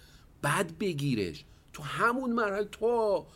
بعد 0.42 0.78
بگیرش. 0.78 1.44
تو 1.72 1.82
همون 1.82 2.32
مرحله 2.32 2.64
تا 2.64 3.26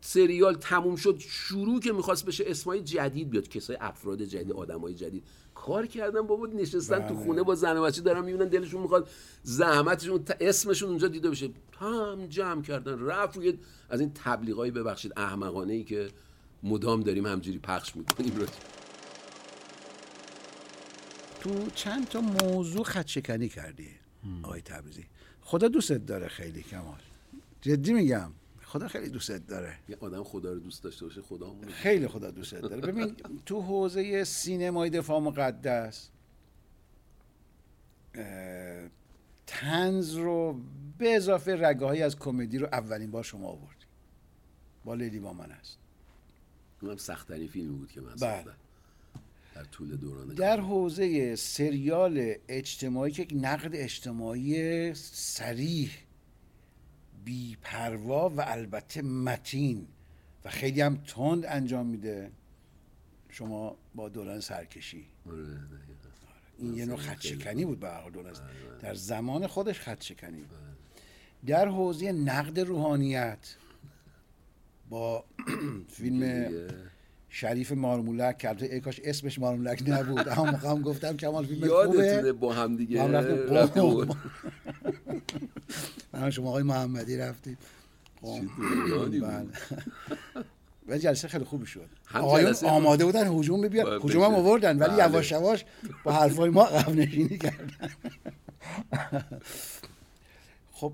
سریال 0.00 0.54
تموم 0.54 0.96
شد 0.96 1.16
شروع 1.18 1.80
که 1.80 1.92
می‌خواست 1.92 2.26
بشه 2.26 2.44
اسمای 2.46 2.80
جدید 2.80 3.30
بیاد. 3.30 3.48
کسای 3.48 3.76
افراد 3.80 4.22
جدید 4.22 4.52
آدمای 4.52 4.94
جدید. 4.94 5.24
کار 5.66 5.86
کردن 5.86 6.22
بابا 6.22 6.46
نشستن 6.46 7.08
تو 7.08 7.14
بله. 7.14 7.24
خونه 7.24 7.42
با 7.42 7.54
زن 7.54 7.76
و 7.76 7.82
بچه 7.82 8.02
دارن 8.02 8.24
می‌بینن 8.24 8.48
دلشون 8.48 8.82
می‌خواد 8.82 9.08
زحمتشون 9.42 10.24
اسمشون 10.40 10.88
اونجا 10.88 11.08
دیده 11.08 11.30
بشه. 11.30 11.50
هم 11.80 12.26
جمع 12.28 12.62
کردن 12.62 13.06
رفت 13.06 13.36
روی 13.36 13.58
از 13.90 14.00
این 14.00 14.12
تبلیغای 14.24 14.70
ببخشید 14.70 15.12
احمقانه 15.16 15.72
ای 15.72 15.84
که 15.84 16.08
مدام 16.62 17.00
داریم 17.00 17.26
همجوری 17.26 17.58
پخش 17.58 17.96
می‌کنیم. 17.96 18.36
رو 18.36 18.46
تو 21.40 21.70
چند 21.74 22.08
تا 22.08 22.20
موضوع 22.20 22.84
خط 22.84 23.06
شکنی 23.06 23.48
کردی 23.48 23.88
آقای 24.42 24.60
تبریزی. 24.60 25.04
خدا 25.40 25.68
دوستت 25.68 26.06
داره 26.06 26.28
خیلی 26.28 26.62
کمال. 26.62 27.00
جدی 27.60 27.92
میگم. 27.92 28.32
خدا 28.66 28.88
خیلی 28.88 29.08
دوستت 29.08 29.46
داره. 29.46 29.78
یه 29.88 29.96
آدم 30.00 30.22
خدا 30.22 30.52
رو 30.52 30.58
دوست 30.58 30.84
داشته 30.84 31.04
باشه 31.04 31.22
خدا. 31.22 31.54
خیلی 31.68 32.08
خدا 32.08 32.30
دوستت 32.30 32.60
داره. 32.60 32.76
ببین 32.76 33.16
تو 33.46 33.60
حوزه 33.60 34.24
سینمای 34.24 34.90
دفاع 34.90 35.20
مقدس 35.20 36.08
تنز 39.46 40.14
رو 40.14 40.60
به 40.98 41.16
اضافه 41.16 41.68
رگه 41.68 42.04
از 42.04 42.18
کمدی 42.18 42.58
رو 42.58 42.66
اولین 42.72 43.10
بار 43.10 43.22
شما 43.22 43.48
آوردی. 43.48 43.86
با 44.84 44.94
لیلی 44.94 45.18
با 45.20 45.32
من 45.32 45.50
است. 45.50 45.78
اونم 46.82 46.96
سختترین 46.96 47.48
فیلمی 47.48 47.76
بود 47.76 47.90
که 47.90 48.00
من 48.00 48.14
بله. 48.14 48.16
ساختم. 48.18 48.56
در 49.54 49.64
طول 49.64 49.96
دوران 49.96 50.26
در 50.26 50.60
حوزه 50.60 51.36
سریال 51.36 52.34
اجتماعی 52.48 53.12
که 53.12 53.34
نقد 53.34 53.70
اجتماعی 53.74 54.94
سریح 54.94 55.90
بیپروا 57.26 58.28
و 58.28 58.40
البته 58.40 59.02
متین. 59.02 59.86
و 60.44 60.50
خیلی 60.50 60.80
هم 60.80 60.96
تند 60.96 61.46
انجام 61.46 61.86
میده. 61.86 62.30
شما 63.28 63.76
با 63.94 64.08
دوران 64.08 64.40
سرکشی. 64.40 65.06
آره،. 65.28 65.38
این 66.58 66.74
یه 66.74 66.86
نوع 66.86 66.96
خیلی 66.96 67.08
خط 67.08 67.20
خیلی 67.20 67.40
شکنی 67.40 67.64
بود 67.64 67.80
به 67.80 67.88
هر 67.88 68.10
دوران 68.10 68.32
بله. 68.32 68.42
در 68.80 68.94
زمان 68.94 69.46
خودش 69.46 69.80
خط 69.80 70.02
شکنی 70.02 70.40
بود. 70.40 70.58
در 71.46 71.68
حوزه 71.68 72.12
نقد 72.12 72.60
روحانیت 72.60 73.56
با 74.90 75.24
فیلم. 75.96 76.50
شریف 77.28 77.72
مارمولک 77.72 78.38
که 78.38 78.48
البته 78.48 78.66
ای 78.66 78.80
کاش 78.80 79.00
اسمش 79.04 79.38
مارمولک 79.38 79.82
نبود 79.86 80.28
اما 80.28 80.44
موقع 80.44 80.68
هم 80.68 80.82
گفتم 80.82 81.16
کمال 81.16 81.46
فیلم 81.46 81.60
خوبه. 81.60 82.04
یادتونه 82.06 82.32
با 82.32 82.52
هم 82.52 82.76
دیگه 82.76 82.98
با 83.00 83.04
هم 83.04 83.12
رفتیم 83.12 83.54
رفتیم 83.54 83.82
قم. 83.82 84.04
قم. 84.04 84.18
من 86.20 86.30
شما 86.30 86.48
آقای 86.48 86.62
محمدی 86.62 87.16
رفتیم 87.16 87.58
دورانی 88.88 89.20
بود. 89.20 89.28
بله. 89.28 89.48
و 90.88 90.98
جلسه 90.98 91.28
خیلی 91.28 91.44
خوبی 91.44 91.66
شد. 91.66 91.88
هم 92.06 92.24
آقایون 92.24 92.54
آماده 92.64 93.04
بودن 93.04 93.38
هجوم 93.38 93.60
ببین 93.60 93.86
هجوم 93.86 94.22
هم 94.22 94.30
بشه. 94.30 94.40
آوردن 94.40 94.78
ولی 94.78 94.90
بله. 94.90 94.98
یواش 94.98 95.30
یواش 95.30 95.64
با 96.04 96.12
حرفای 96.12 96.50
ما 96.50 96.64
عقب 96.64 96.94
نشینی 96.94 97.38
کردن. 97.38 97.70
خب 100.72 100.92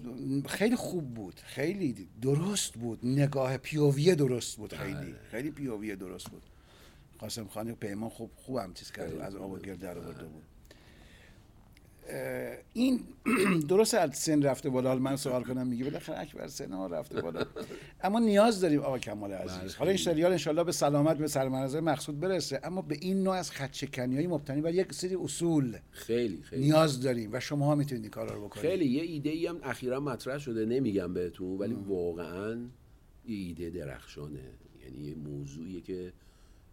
خیلی 0.48 0.76
خوب 0.76 1.14
بود. 1.14 1.40
خیلی 1.44 2.08
درست 2.22 2.72
بود. 2.72 2.98
نگاه 3.02 3.56
پیووی 3.56 4.14
درست 4.14 4.56
بود. 4.56 4.74
خیلی. 4.74 4.94
بله. 4.94 5.14
خیلی 5.30 5.50
پیووی 5.50 5.96
درست 5.96 6.30
بود. 6.30 6.42
قاسم 7.18 7.46
خان 7.46 7.74
پیمان 7.74 8.10
خوب 8.10 8.30
خوب 8.36 8.56
هم 8.56 8.74
چیز 8.74 8.92
کرد. 8.92 9.14
از 9.20 9.36
آب 9.36 9.50
و 9.50 9.58
گرد 9.58 9.78
در 9.78 9.98
آورده 9.98 10.24
بود. 10.24 10.42
این 12.72 13.00
درست 13.68 13.94
از 13.94 14.16
سن 14.16 14.42
رفته 14.42 14.70
بالا 14.70 14.94
من 14.96 15.16
سوال 15.16 15.42
کنم 15.42 15.66
میگه 15.66 15.84
بالاخره 15.84 16.18
اکبر 16.18 16.46
سن 16.46 16.72
ها 16.72 16.86
رفته 16.86 17.20
بالا. 17.20 17.44
اما 18.02 18.18
نیاز 18.18 18.60
داریم 18.60 18.80
آقا 18.80 18.98
کمال 18.98 19.32
عزیز. 19.32 19.58
بله، 19.58 19.78
حالا 19.78 19.90
این. 19.90 19.98
سریال 19.98 20.32
انشالله 20.32 20.64
به 20.64 20.72
سلامت 20.72 21.16
به 21.16 21.26
سرمنزل 21.28 21.80
مقصود 21.80 22.20
برسه 22.20 22.60
اما 22.64 22.82
به 22.82 22.96
این 23.00 23.22
نوع 23.22 23.34
از 23.34 23.50
خدشکنی 23.50 24.16
های 24.16 24.26
مبتنی 24.26 24.60
بر 24.60 24.74
یک 24.74 24.92
سری 24.92 25.14
اصول 25.14 25.76
خیلی 25.90 26.42
خیلی. 26.42 26.62
نیاز 26.62 27.00
داریم 27.00 27.30
و 27.32 27.40
شما 27.40 27.66
ها 27.66 27.74
می‌تونید 27.74 28.02
این 28.02 28.10
کارا 28.10 28.34
رو 28.34 28.46
بکنید. 28.46 28.66
خیلی 28.66 28.84
یه 28.84 29.02
ایده 29.02 29.30
ای 29.30 29.46
هم 29.46 29.58
اخیرا 29.62 30.00
مطرح 30.00 30.38
شده 30.38 30.66
نمیگم 30.66 31.14
بهتون 31.14 31.58
ولی 31.58 31.74
واقعا 31.74 32.52
یه 33.26 33.36
ایده 33.36 33.70
درخشانه. 33.70 34.40
یعنی 34.84 35.06
یه 35.06 35.14
موضوعیه 35.14 35.80
که 35.80 36.12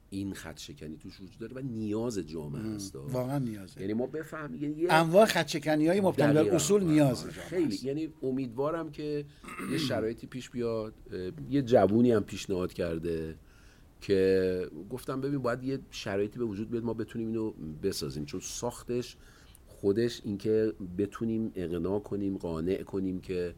این 0.09 0.33
خط 0.33 0.59
شکنی 0.59 0.97
توش 0.97 1.21
وجود 1.21 1.39
داره 1.39 1.53
و 1.53 1.59
نیاز 1.59 2.19
جامعه 2.19 2.61
هست 2.61 2.95
واقعا 2.95 3.39
نیازه. 3.39 3.81
یعنی 3.81 3.93
ما 3.93 4.07
بفهمیم 4.07 4.63
یعنی 4.63 4.81
یه 4.81 4.93
انواع 4.93 5.25
خدشکنی 5.25 5.87
های 5.87 6.01
مبتنی 6.01 6.33
بر. 6.33 6.55
اصول 6.55 6.83
نیازه 6.83 7.21
جامعه 7.21 7.39
خیلی. 7.41 7.75
است. 7.75 7.83
یعنی 7.83 8.09
امیدوارم 8.23 8.91
که 8.91 9.25
یه 9.71 9.77
شرایطی 9.77 10.27
پیش 10.27 10.49
بیاد 10.49 10.93
یه 11.49 11.61
جوونی 11.61 12.11
هم 12.11 12.23
پیشنهاد 12.23 12.73
کرده 12.73 13.35
که 14.01 14.69
گفتم 14.89 15.21
ببین 15.21 15.39
باید 15.39 15.63
یه 15.63 15.79
شرایطی 15.91 16.39
به 16.39 16.45
وجود 16.45 16.69
بیاد 16.69 16.83
ما 16.83 16.93
بتونیم 16.93 17.27
اینو 17.27 17.51
بسازیم. 17.83 18.25
چون 18.25 18.39
ساختش 18.39 19.17
خودش 19.67 20.21
اینکه 20.25 20.73
بتونیم 20.97 21.51
اقناع 21.55 21.99
کنیم 21.99 22.37
قانع 22.37 22.83
کنیم 22.83 23.21
که 23.21 23.55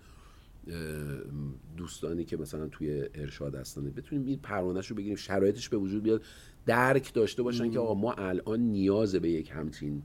دوستانی 1.78 2.26
که 2.26 2.38
مثلا 2.38 2.67
توی 2.67 3.09
ارشاد 3.13 3.55
هستن. 3.55 3.89
بتونیم 3.89 4.26
این 4.26 4.39
پروانهش 4.39 4.88
رو 4.88 4.95
بگیریم 4.95 5.15
شرایطش 5.15 5.69
به 5.69 5.78
وجود 5.78 6.03
بیاد 6.03 6.24
درک 6.65 7.13
داشته 7.13 7.43
باشن 7.43 7.72
که 7.72 7.80
آقا 7.80 7.93
ما 7.93 8.13
الان 8.13 8.59
نیاز 8.59 9.15
به 9.15 9.30
یک 9.30 9.51
همچین 9.51 10.03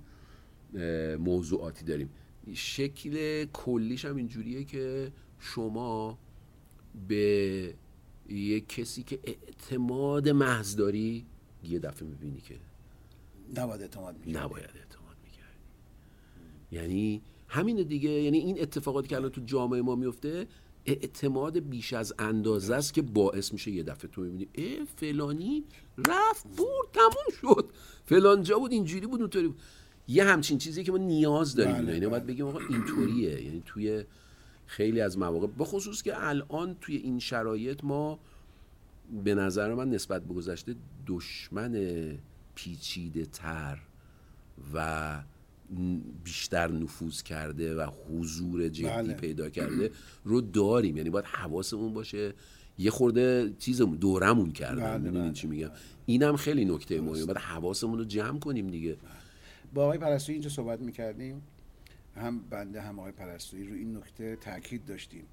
موضوعاتی 1.18 1.84
داریم. 1.84 2.10
شکل 2.54 3.44
کلیش 3.44 4.04
هم 4.04 4.16
اینجوریه 4.16 4.64
که 4.64 5.12
شما 5.38 6.18
به 7.08 7.74
یک 8.28 8.68
کسی 8.68 9.02
که 9.02 9.18
اعتماد 9.24 10.28
محض 10.28 10.76
داری 10.76 11.26
یه 11.64 11.78
دفعه 11.78 12.08
می‌بینی 12.08 12.40
که 12.40 12.54
نباید 13.56 13.82
اعتماد 13.82 14.18
می‌کرد. 14.18 14.42
نباید 14.42 14.64
اعتماد 14.64 15.16
می‌کردی. 15.24 15.58
یعنی 16.72 17.22
همین 17.48 17.82
دیگه 17.82 18.10
یعنی 18.10 18.38
این 18.38 18.62
اتفاقاتی 18.62 19.08
که 19.08 19.16
الان 19.16 19.30
تو 19.30 19.40
جامعه 19.44 19.82
ما 19.82 19.94
میفته 19.94 20.46
اعتماد 20.86 21.58
بیش 21.58 21.92
از 21.92 22.14
اندازه 22.18 22.74
است 22.74 22.94
که 22.94 23.02
باعث 23.02 23.52
میشه 23.52 23.70
یه 23.70 23.82
دفعه 23.82 24.10
تو 24.10 24.20
می‌بینی 24.20 24.48
اه 24.54 24.84
فلانی 24.96 25.64
رفت 25.98 26.46
برد 26.56 26.88
تموم 26.92 27.54
شد. 27.54 27.70
فلان 28.04 28.42
جا 28.42 28.58
بود 28.58 28.72
اینجوری 28.72 29.06
بود 29.06 29.20
اونطوری 29.20 29.48
بود. 29.48 29.60
یه 30.08 30.24
همچین 30.24 30.58
چیزی 30.58 30.84
که 30.84 30.92
ما 30.92 30.98
نیاز 30.98 31.54
داریم 31.54 31.72
بله، 31.72 31.92
اینو 31.92 32.10
باید 32.10 32.22
بله. 32.22 32.32
بگیم 32.32 32.46
آقا 32.46 32.58
اینطوریه. 32.70 33.42
یعنی 33.42 33.62
توی 33.66 34.04
خیلی 34.66 35.00
از 35.00 35.18
مواقع 35.18 35.46
به 35.46 35.64
خصوص 35.64 36.02
که 36.02 36.28
الان 36.28 36.76
توی 36.80 36.96
این 36.96 37.18
شرایط 37.18 37.84
ما 37.84 38.18
به 39.24 39.34
نظر 39.34 39.74
من 39.74 39.90
نسبت 39.90 40.24
به 40.24 40.34
گذشته 40.34 40.74
دشمن 41.06 42.12
پیچیده 42.54 43.26
تر 43.26 43.78
و 44.74 45.22
بیشتر 46.24 46.72
نفوذ 46.72 47.22
کرده 47.22 47.74
و 47.74 47.86
حضور 48.08 48.68
جدی 48.68 48.86
بله. 48.86 49.14
پیدا 49.14 49.50
کرده 49.50 49.90
رو 50.24 50.40
داریم. 50.40 50.96
یعنی 50.96 51.10
باید 51.10 51.24
حواسمون 51.24 51.94
باشه. 51.94 52.34
یه 52.78 52.90
خورده 52.90 53.54
چیزمون 53.58 53.96
دورمون 53.96 54.52
کردن. 54.52 54.98
بله، 54.98 55.10
بله، 55.10 55.32
چی 55.32 55.46
میگم؟ 55.46 55.70
اینم 56.06 56.36
خیلی 56.36 56.64
نکته 56.64 57.00
مهمه. 57.00 57.24
باید 57.24 57.38
حواسمون 57.38 57.98
رو 57.98 58.04
جمع 58.04 58.38
کنیم 58.38 58.66
دیگه. 58.66 58.96
با 59.74 59.84
آقای 59.84 59.98
پرستویی 59.98 60.34
اینجا 60.34 60.50
صحبت 60.50 60.80
می‌کردیم. 60.80 61.42
هم 62.16 62.40
بنده 62.50 62.80
هم 62.80 62.98
آقای 62.98 63.12
پرستویی 63.12 63.66
رو 63.66 63.74
این 63.74 63.96
نکته 63.96 64.36
تاکید 64.36 64.84
داشتیم 64.84 65.24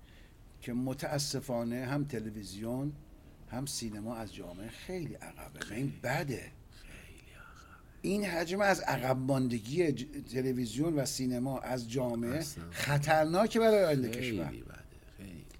که 0.61 0.73
متاسفانه 0.73 1.85
هم 1.85 2.03
تلویزیون 2.03 2.93
هم 3.51 3.65
سینما 3.65 4.15
از 4.15 4.35
جامعه 4.35 4.69
خیلی 4.69 5.13
عقبه. 5.13 5.59
و 5.71 5.73
این 5.73 5.93
بده. 6.03 6.51
این 8.05 8.25
حجم 8.25 8.61
از 8.61 8.79
عقب 8.79 9.17
ماندگی 9.17 9.91
تلویزیون 10.33 10.93
و 10.93 11.05
سینما 11.05 11.59
از 11.59 11.91
جامعه. 11.91 12.43
خطرناکه 12.71 13.59
برای 13.59 13.85
آینده 13.85 14.09
کشور 14.09 14.53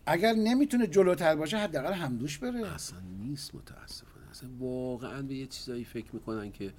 اگر 0.05 0.33
نمی‌تونه 0.33 0.87
جلوتر 0.87 1.35
باشه 1.35 1.57
حداقل 1.57 1.93
همدوش 1.93 2.37
بره 2.37 2.73
اصلا 2.73 2.99
نیست 2.99 3.55
متاسفانه 3.55 4.29
اصلا 4.31 4.49
واقعا 4.59 5.21
به 5.21 5.35
یه 5.35 5.45
چیزایی 5.45 5.83
فکر 5.83 6.07
می‌کنن 6.13 6.51
که 6.51 6.67
و 6.67 6.71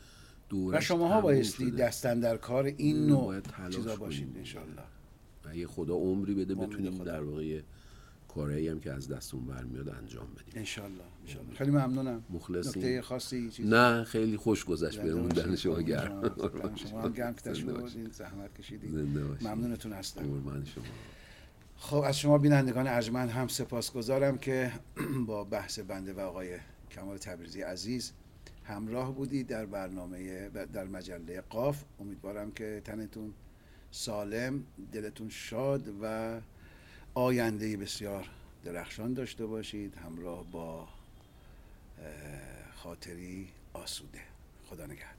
دورش 0.48 0.88
شماها 0.88 1.20
بایستی. 1.20 1.70
دستن 1.70 2.20
در 2.20 2.36
کار 2.36 2.64
این 2.64 3.06
نوع 3.06 3.40
چیزا. 3.70 3.96
باشید 3.96 4.36
انشالله 4.36 4.82
اگه 5.50 5.66
خدا 5.66 5.94
عمری 5.94 6.34
بده 6.34 6.54
بتونیم. 6.54 7.04
در 7.04 7.22
واقع 7.22 7.60
کارهایی 8.34 8.68
هم 8.68 8.80
که 8.80 8.92
از 8.92 9.08
دستون 9.08 9.44
برمیاد 9.46 9.88
انجام 9.88 10.26
بدیم. 10.34 10.52
انشالله 10.54 11.04
خیلی 11.54 11.70
ممنونم. 11.70 12.22
مخلصیم. 12.30 12.82
نکته 12.82 13.02
خاصی 13.02 13.50
چیزی؟ 13.50 13.68
نه 13.68 14.04
خیلی 14.04 14.36
خوش 14.36 14.64
گذشت 14.64 15.00
بهمون. 15.00 15.28
دن 15.28 15.56
شما 15.56 15.82
گرم. 15.82 16.34
شما. 16.74 17.02
هم 17.02 17.12
گرم 17.12 17.34
که 17.34 17.52
زحمت 18.12 18.54
کشیدید. 18.58 18.94
ممنونتون 19.42 19.92
هستم. 19.92 20.22
قربان 20.22 20.64
شما. 20.64 20.84
خب 21.76 21.96
از 21.96 22.18
شما 22.18 22.38
بینندگان 22.38 22.86
ارجمند 22.86 23.30
هم 23.30 23.48
سپاسگزارم 23.48 24.38
که 24.38 24.72
با 25.28 25.44
بحث 25.44 25.78
بنده 25.78 26.12
و 26.12 26.20
آقای 26.20 26.58
کمال 26.90 27.18
تبریزی 27.18 27.62
عزیز 27.62 28.12
همراه 28.64 29.14
بودید 29.14 29.46
در 29.46 29.66
برنامه 29.66 30.48
در 30.48 30.84
مجله 30.84 31.40
قاف. 31.40 31.84
امیدوارم 32.00 32.50
که 32.52 32.82
تنتون 32.84 33.32
سالم 33.90 34.64
دلتون 34.92 35.28
شاد 35.28 35.88
و 36.02 36.40
آینده 37.14 37.76
بسیار 37.76 38.28
درخشان 38.64 39.14
داشته 39.14 39.46
باشید 39.46 39.94
همراه 39.94 40.44
با 40.52 40.88
خاطری 42.74 43.48
آسوده. 43.72 44.20
خدا 44.70 44.86
نگهدار. 44.86 45.13